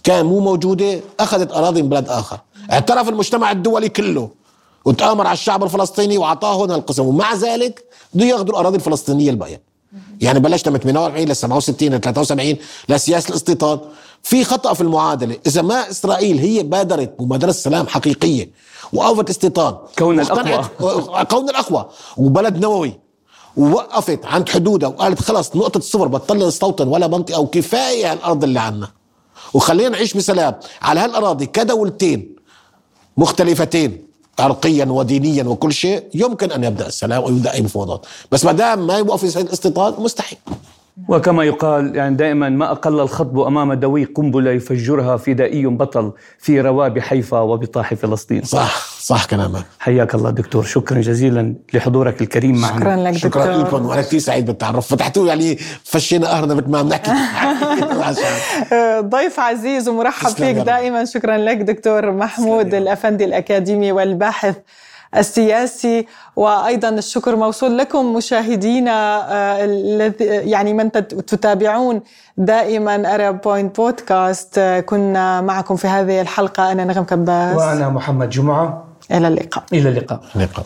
كان 0.03 0.25
مو 0.25 0.39
موجودة 0.39 0.99
أخذت 1.19 1.51
أراضي 1.51 1.81
من 1.81 1.89
بلد 1.89 2.09
آخر. 2.09 2.39
اعترف 2.71 3.09
المجتمع 3.09 3.51
الدولي 3.51 3.89
كله 3.89 4.29
وتآمر 4.85 5.27
على 5.27 5.33
الشعب 5.33 5.63
الفلسطيني 5.63 6.17
وأعطاه 6.17 6.65
هنا 6.65 6.75
القسم. 6.75 7.05
ومع 7.05 7.33
ذلك 7.33 7.85
بده 8.13 8.25
ياخذوا 8.25 8.49
الأراضي 8.49 8.75
الفلسطينية 8.75 9.29
الباقية. 9.29 9.61
يعني 10.21 10.39
بلشنا 10.39 10.73
من 10.73 10.79
48 10.79 11.27
ل 11.27 11.35
67 11.35 11.89
ل 11.95 11.99
73 11.99 12.57
لسياسه 12.89 13.29
الاستيطان. 13.29 13.79
في 14.23 14.43
خطأ 14.43 14.73
في 14.73 14.81
المعادلة. 14.81 15.37
إذا 15.47 15.61
ما 15.61 15.89
إسرائيل 15.89 16.39
هي 16.39 16.63
بادرت 16.63 17.15
مبادرة 17.19 17.51
سلام 17.51 17.87
حقيقية 17.87 18.49
وأوفت 18.93 19.29
استيطان 19.29 19.75
كون 19.97 20.19
الأقوى. 20.19 20.65
كون 21.25 21.49
الأقوى. 21.49 21.89
وبلد 22.17 22.57
نووي 22.57 22.99
ووقفت 23.57 24.25
عند 24.25 24.49
حدودها 24.49 24.89
وقالت 24.89 25.21
خلص 25.21 25.55
نقطة 25.55 25.77
الصفر 25.77 26.07
بطلنا 26.07 26.47
نستوطن 26.47 26.87
ولا 26.87 27.07
منطقة. 27.07 27.39
وكفاية 27.39 28.13
الأرض 28.13 28.43
اللي 28.43 28.59
عنا 28.59 28.91
وخلينا 29.53 29.89
نعيش 29.89 30.13
بسلام 30.13 30.55
على 30.81 30.99
هالأراضي 30.99 31.45
كدولتين. 31.45 32.40
مختلفتين 33.17 34.11
عرقيا 34.39 34.85
ودينيا 34.85 35.43
وكل 35.43 35.73
شيء 35.73 36.03
يمكن 36.13 36.51
أن 36.51 36.63
يبدأ 36.63 36.87
السلام 36.87 37.23
ويبدأ 37.23 37.53
أي 37.53 37.61
مفاوضات. 37.61 38.05
بس 38.31 38.45
ما 38.45 38.51
دام 38.51 38.87
ما 38.87 38.97
يوقف 38.97 39.37
الاستيطان 39.37 39.93
مستحيل. 39.97 40.37
وكما 41.07 41.43
يقال 41.43 41.95
يعني 41.95 42.15
دائما 42.15 42.49
ما 42.49 42.71
أقل 42.71 42.99
الخطب 42.99 43.39
أمام 43.39 43.73
دوي 43.73 44.03
قنبلة 44.03 44.51
يفجرها 44.51 45.17
فدائي 45.17 45.65
بطل 45.65 46.11
في 46.39 46.61
رواب 46.61 46.99
حيفا 46.99 47.39
وبطاح 47.39 47.93
فلسطين. 47.93 48.43
صح 48.43 48.85
صح 48.99 49.25
كلامك. 49.25 49.65
حياك 49.79 50.15
الله 50.15 50.29
دكتور 50.29 50.63
شكرا 50.63 51.01
جزيلا 51.01 51.55
لحضورك 51.73 52.21
الكريم 52.21 52.61
معنا. 52.61 52.79
شكرا 52.79 52.95
لك 52.95 53.13
دكتور. 53.13 53.31
شكرا 53.31 53.57
لكم. 53.57 53.85
وأنا 53.85 54.01
كثير 54.01 54.19
سعيد 54.19 54.45
بالتعرف. 54.45 54.87
فتحتوا 54.87 55.27
يعني 55.27 55.55
فشينا 55.83 56.27
قهرنا 56.27 56.53
مثل 56.53 56.69
ما 56.69 56.81
بنحكي 56.81 57.11
ضيف 59.15 59.39
عزيز 59.39 59.89
ومرحب 59.89 60.29
فيك 60.29 60.55
دائما. 60.55 61.05
شكرا 61.05 61.37
لك 61.37 61.57
دكتور 61.57 62.11
محمود 62.11 62.73
الأفندي 62.73 63.25
الأكاديمي 63.25 63.91
والباحث. 63.91 64.55
السياسي 65.17 66.07
وأيضا 66.35 66.89
الشكر 66.89 67.35
موصول 67.35 67.77
لكم 67.77 68.13
مشاهدينا 68.13 69.25
آه، 69.31 70.13
يعني 70.21 70.73
من 70.73 70.91
تتابعون 70.91 72.01
دائما 72.37 73.15
ارب 73.15 73.41
بوينت 73.41 73.75
بودكاست. 73.77 74.59
كنا 74.85 75.41
معكم 75.41 75.75
في 75.75 75.87
هذه 75.87 76.21
الحلقة. 76.21 76.71
أنا 76.71 76.83
نغم 76.85 77.03
كباس. 77.03 77.57
وأنا 77.57 77.89
محمد 77.89 78.29
جمعة. 78.29 78.83
إلى 79.11 79.27
اللقاء. 79.27 79.63
إلى 79.73 79.89
اللقاء. 79.89 80.21
اللقاء. 80.35 80.65